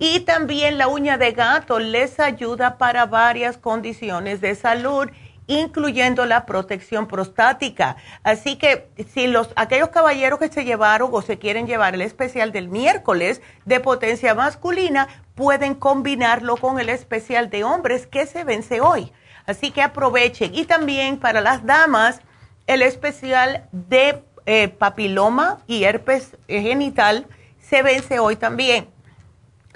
Y 0.04 0.22
también 0.22 0.80
la 0.80 0.88
uña 0.88 1.20
de 1.20 1.32
gato 1.32 1.78
les 1.78 2.20
ayuda 2.20 2.80
para 2.80 3.06
varias 3.06 3.60
condiciones 3.60 4.42
de 4.42 4.56
salud 4.56 5.08
incluyendo 5.46 6.26
la 6.26 6.48
protección 6.48 7.08
prostática. 7.08 7.98
Así 8.24 8.56
que 8.56 8.88
si 9.14 9.28
los 9.28 9.50
aquellos 9.56 9.90
caballeros 9.90 10.40
que 10.40 10.48
se 10.48 10.66
llevaron 10.66 11.12
o 11.14 11.22
se 11.22 11.38
quieren 11.38 11.68
llevar 11.68 11.94
el 11.94 12.02
especial 12.02 12.52
del 12.52 12.68
miércoles 12.68 13.42
de 13.66 13.80
potencia 13.80 14.34
masculina, 14.34 15.08
pueden 15.36 15.76
combinarlo 15.76 16.58
con 16.58 16.80
el 16.80 16.90
especial 16.90 17.52
de 17.52 17.64
hombres 17.64 18.08
que 18.08 18.26
se 18.26 18.44
vence 18.44 18.82
hoy. 18.82 19.12
Así 19.46 19.70
que 19.70 19.84
aprovechen. 19.84 20.56
Y 20.56 20.66
también 20.66 21.18
para 21.18 21.42
las 21.42 21.64
damas, 21.64 22.22
el 22.66 22.82
especial 22.82 23.68
de 23.72 24.24
eh, 24.48 24.70
papiloma 24.70 25.60
y 25.68 25.84
herpes 25.84 26.38
genital 26.48 27.28
se 27.60 27.84
vence 27.84 28.18
hoy 28.18 28.36
también. 28.36 28.88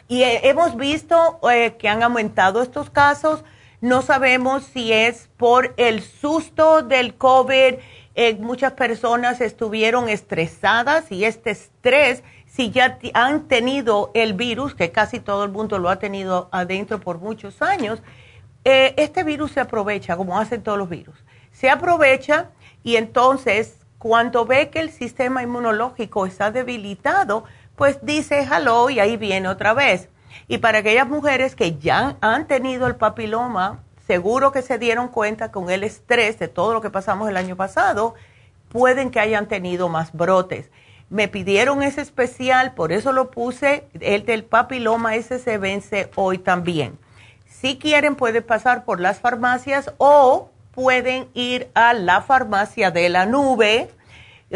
Y 0.07 0.22
eh, 0.23 0.49
hemos 0.49 0.76
visto 0.76 1.40
eh, 1.52 1.76
que 1.77 1.90
han 1.90 2.03
aumentado 2.03 2.61
estos 2.61 2.90
casos 2.90 3.44
no 3.82 4.02
sabemos 4.02 4.64
si 4.64 4.91
es 4.91 5.30
por 5.38 5.73
el 5.77 6.02
susto 6.02 6.82
del 6.82 7.15
COVID. 7.15 7.76
Eh, 8.15 8.36
muchas 8.40 8.72
personas 8.72 9.41
estuvieron 9.41 10.10
estresadas 10.10 11.11
y 11.11 11.26
este 11.26 11.52
estrés, 11.52 12.23
si 12.48 12.72
ya 12.72 12.98
han 13.14 13.48
tenido 13.48 14.11
el 14.15 14.34
virus, 14.34 14.73
que 14.73 14.91
casi 14.91 15.19
todo 15.19 15.44
el 15.44 15.52
mundo 15.52 15.77
lo 15.77 15.90
ha 15.90 15.98
tenido 15.98 16.49
adentro 16.52 16.99
por 16.99 17.19
muchos 17.19 17.61
años, 17.61 18.02
este 18.64 19.23
virus 19.23 19.52
se 19.52 19.60
aprovecha, 19.60 20.18
como 20.18 20.40
hacen 20.40 20.64
todos 20.64 20.80
los 20.80 20.90
virus. 20.90 21.23
Se 21.52 21.69
aprovecha 21.69 22.49
y 22.82 22.95
entonces 22.95 23.86
cuando 23.99 24.45
ve 24.45 24.69
que 24.69 24.80
el 24.80 24.91
sistema 24.91 25.44
inmunológico 25.44 26.26
está 26.26 26.52
debilitado, 26.52 27.44
pues 27.76 27.99
dice 28.02 28.47
hello 28.49 28.89
y 28.89 28.99
ahí 28.99 29.18
viene 29.18 29.47
otra 29.47 29.73
vez. 29.73 30.10
Y 30.47 30.60
para 30.60 30.80
aquellas 30.80 31.07
mujeres 31.07 31.56
que 31.56 31.77
ya 31.77 32.18
han 32.22 32.47
tenido 32.47 32.88
el 32.88 32.95
papiloma, 32.95 33.84
seguro 34.06 34.52
que 34.52 34.61
se 34.61 34.77
dieron 34.77 35.07
cuenta 35.07 35.52
con 35.52 35.69
el 35.69 35.84
estrés 35.84 36.38
de 36.39 36.47
todo 36.47 36.73
lo 36.73 36.81
que 36.81 36.89
pasamos 36.89 37.30
el 37.30 37.38
año 37.38 37.56
pasado, 37.56 38.15
pueden 38.69 39.10
que 39.10 39.19
hayan 39.19 39.47
tenido 39.47 39.89
más 39.89 40.14
brotes. 40.14 40.69
Me 41.10 41.27
pidieron 41.27 41.84
ese 41.84 42.02
especial, 42.02 42.73
por 42.73 42.91
eso 42.91 43.11
lo 43.11 43.31
puse, 43.31 43.88
el 43.99 44.26
del 44.26 44.43
papiloma, 44.43 45.15
ese 45.15 45.39
se 45.39 45.57
vence 45.57 46.10
hoy 46.15 46.39
también. 46.39 46.97
Si 47.47 47.77
quieren, 47.77 48.15
pueden 48.15 48.43
pasar 48.43 48.85
por 48.85 48.99
las 48.99 49.19
farmacias 49.19 49.93
o 49.97 50.49
pueden 50.72 51.30
ir 51.34 51.69
a 51.73 51.93
la 51.93 52.22
farmacia 52.22 52.91
de 52.91 53.10
la 53.10 53.26
nube. 53.26 53.89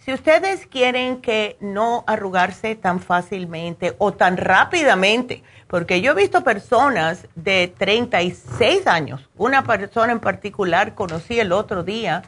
Si 0.04 0.12
ustedes 0.12 0.66
quieren 0.66 1.22
que 1.22 1.58
no 1.60 2.04
arrugarse 2.08 2.74
tan 2.76 3.00
fácilmente 3.00 3.94
o 4.00 4.14
tan 4.14 4.36
rápidamente, 4.36 5.44
porque 5.68 6.02
yo 6.02 6.14
he 6.14 6.16
visto 6.16 6.44
personas 6.44 7.28
de 7.36 7.72
36 7.78 8.88
años, 8.88 9.30
una 9.38 9.64
persona 9.64 10.12
en 10.12 10.20
particular 10.20 10.96
conocí 10.96 11.40
el 11.40 11.52
otro 11.52 11.84
día 11.84 12.24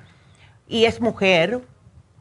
y 0.67 0.85
es 0.85 1.01
mujer, 1.01 1.61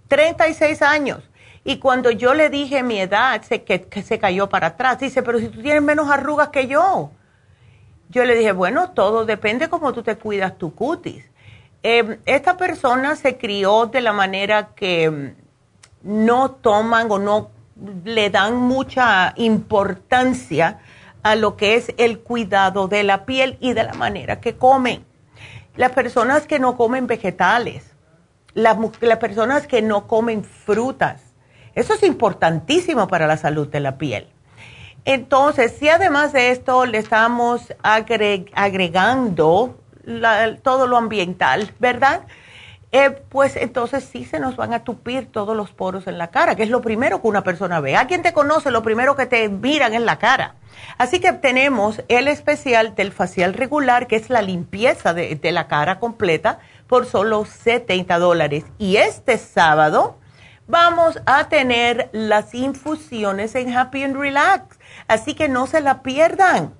36 0.08 0.80
años. 0.80 1.22
Y 1.64 1.76
cuando 1.76 2.10
yo 2.10 2.32
le 2.32 2.48
dije 2.48 2.82
mi 2.82 2.98
edad, 2.98 3.42
se, 3.42 3.62
que, 3.62 3.86
se 4.02 4.18
cayó 4.18 4.48
para 4.48 4.68
atrás. 4.68 5.00
Dice, 5.00 5.22
pero 5.22 5.38
si 5.38 5.48
tú 5.48 5.60
tienes 5.60 5.82
menos 5.82 6.10
arrugas 6.10 6.48
que 6.48 6.66
yo. 6.66 7.10
Yo 8.08 8.24
le 8.24 8.34
dije, 8.36 8.52
bueno, 8.52 8.92
todo 8.92 9.26
depende 9.26 9.68
cómo 9.68 9.92
tú 9.92 10.02
te 10.02 10.16
cuidas 10.16 10.56
tu 10.56 10.74
cutis. 10.74 11.30
Em, 11.82 12.18
esta 12.24 12.56
persona 12.56 13.16
se 13.16 13.36
crió 13.36 13.84
de 13.86 14.00
la 14.00 14.14
manera 14.14 14.68
que 14.74 15.34
no 16.02 16.50
toman 16.50 17.10
o 17.10 17.18
no 17.18 17.50
le 18.04 18.30
dan 18.30 18.56
mucha 18.56 19.32
importancia 19.36 20.80
a 21.22 21.36
lo 21.36 21.56
que 21.56 21.76
es 21.76 21.92
el 21.98 22.20
cuidado 22.20 22.88
de 22.88 23.04
la 23.04 23.24
piel 23.24 23.56
y 23.60 23.72
de 23.72 23.84
la 23.84 23.94
manera 23.94 24.40
que 24.40 24.56
comen. 24.56 25.04
Las 25.76 25.92
personas 25.92 26.46
que 26.46 26.58
no 26.58 26.76
comen 26.76 27.06
vegetales, 27.06 27.92
las, 28.54 28.76
las 29.00 29.18
personas 29.18 29.66
que 29.66 29.82
no 29.82 30.06
comen 30.06 30.44
frutas. 30.44 31.22
Eso 31.74 31.94
es 31.94 32.02
importantísimo 32.02 33.08
para 33.08 33.26
la 33.26 33.36
salud 33.36 33.68
de 33.68 33.80
la 33.80 33.96
piel. 33.96 34.28
Entonces, 35.04 35.74
si 35.78 35.88
además 35.88 36.32
de 36.32 36.50
esto 36.50 36.86
le 36.86 36.98
estamos 36.98 37.72
agregando 37.82 39.78
todo 40.62 40.86
lo 40.86 40.96
ambiental, 40.96 41.72
¿verdad? 41.78 42.22
Eh, 42.94 43.10
pues 43.30 43.56
entonces 43.56 44.04
sí 44.04 44.26
se 44.26 44.38
nos 44.38 44.56
van 44.56 44.74
a 44.74 44.84
tupir 44.84 45.32
todos 45.32 45.56
los 45.56 45.72
poros 45.72 46.06
en 46.06 46.18
la 46.18 46.30
cara, 46.30 46.56
que 46.56 46.62
es 46.62 46.68
lo 46.68 46.82
primero 46.82 47.22
que 47.22 47.28
una 47.28 47.42
persona 47.42 47.80
ve. 47.80 47.96
A 47.96 48.06
quien 48.06 48.20
te 48.20 48.34
conoce, 48.34 48.70
lo 48.70 48.82
primero 48.82 49.16
que 49.16 49.24
te 49.24 49.48
miran 49.48 49.94
es 49.94 50.02
la 50.02 50.18
cara. 50.18 50.56
Así 50.98 51.18
que 51.18 51.32
tenemos 51.32 52.02
el 52.08 52.28
especial 52.28 52.94
del 52.94 53.10
facial 53.10 53.54
regular, 53.54 54.06
que 54.06 54.16
es 54.16 54.28
la 54.28 54.42
limpieza 54.42 55.14
de, 55.14 55.36
de 55.36 55.52
la 55.52 55.68
cara 55.68 55.98
completa, 55.98 56.58
por 56.86 57.06
solo 57.06 57.46
70 57.46 58.18
dólares. 58.18 58.64
Y 58.76 58.96
este 58.96 59.38
sábado 59.38 60.18
vamos 60.66 61.18
a 61.24 61.48
tener 61.48 62.10
las 62.12 62.54
infusiones 62.54 63.54
en 63.54 63.74
Happy 63.74 64.02
and 64.02 64.16
Relax. 64.16 64.78
Así 65.08 65.32
que 65.34 65.48
no 65.48 65.66
se 65.66 65.80
la 65.80 66.02
pierdan. 66.02 66.74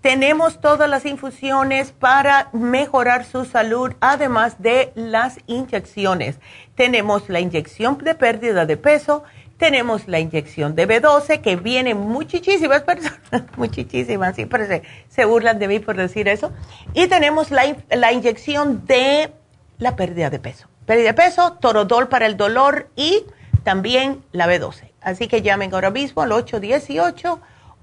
Tenemos 0.00 0.62
todas 0.62 0.88
las 0.88 1.04
infusiones 1.04 1.92
para 1.92 2.48
mejorar 2.54 3.26
su 3.26 3.44
salud, 3.44 3.92
además 4.00 4.62
de 4.62 4.92
las 4.94 5.38
inyecciones. 5.46 6.38
Tenemos 6.74 7.28
la 7.28 7.40
inyección 7.40 7.98
de 7.98 8.14
pérdida 8.14 8.64
de 8.64 8.78
peso, 8.78 9.24
tenemos 9.58 10.08
la 10.08 10.18
inyección 10.18 10.74
de 10.74 10.88
B12, 10.88 11.42
que 11.42 11.56
vienen 11.56 11.98
muchísimas 11.98 12.80
personas, 12.84 13.44
muchísimas, 13.58 14.34
siempre 14.34 14.66
se, 14.66 14.82
se, 15.10 15.26
burlan 15.26 15.58
de 15.58 15.68
mí 15.68 15.80
por 15.80 15.96
decir 15.96 16.28
eso. 16.28 16.50
Y 16.94 17.06
tenemos 17.08 17.50
la, 17.50 17.76
la 17.90 18.10
inyección 18.10 18.86
de 18.86 19.30
la 19.76 19.96
pérdida 19.96 20.30
de 20.30 20.38
peso. 20.38 20.66
Pérdida 20.86 21.08
de 21.08 21.14
peso, 21.14 21.58
torodol 21.60 22.08
para 22.08 22.24
el 22.24 22.38
dolor 22.38 22.88
y 22.96 23.24
también 23.64 24.24
la 24.32 24.46
B12. 24.46 24.92
Así 25.02 25.28
que 25.28 25.42
llamen 25.42 25.74
ahora 25.74 25.90
mismo 25.90 26.22
al 26.22 26.32
818 26.32 27.38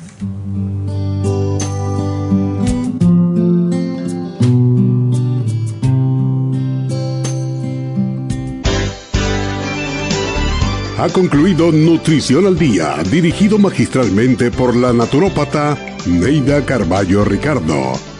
Ha 10.99 11.07
concluido 11.07 11.71
Nutrición 11.71 12.45
al 12.45 12.57
Día, 12.59 12.97
dirigido 13.09 13.57
magistralmente 13.57 14.51
por 14.51 14.75
la 14.75 14.91
naturópata 14.91 15.77
Neida 16.05 16.65
Carballo 16.65 17.23
Ricardo. 17.23 18.08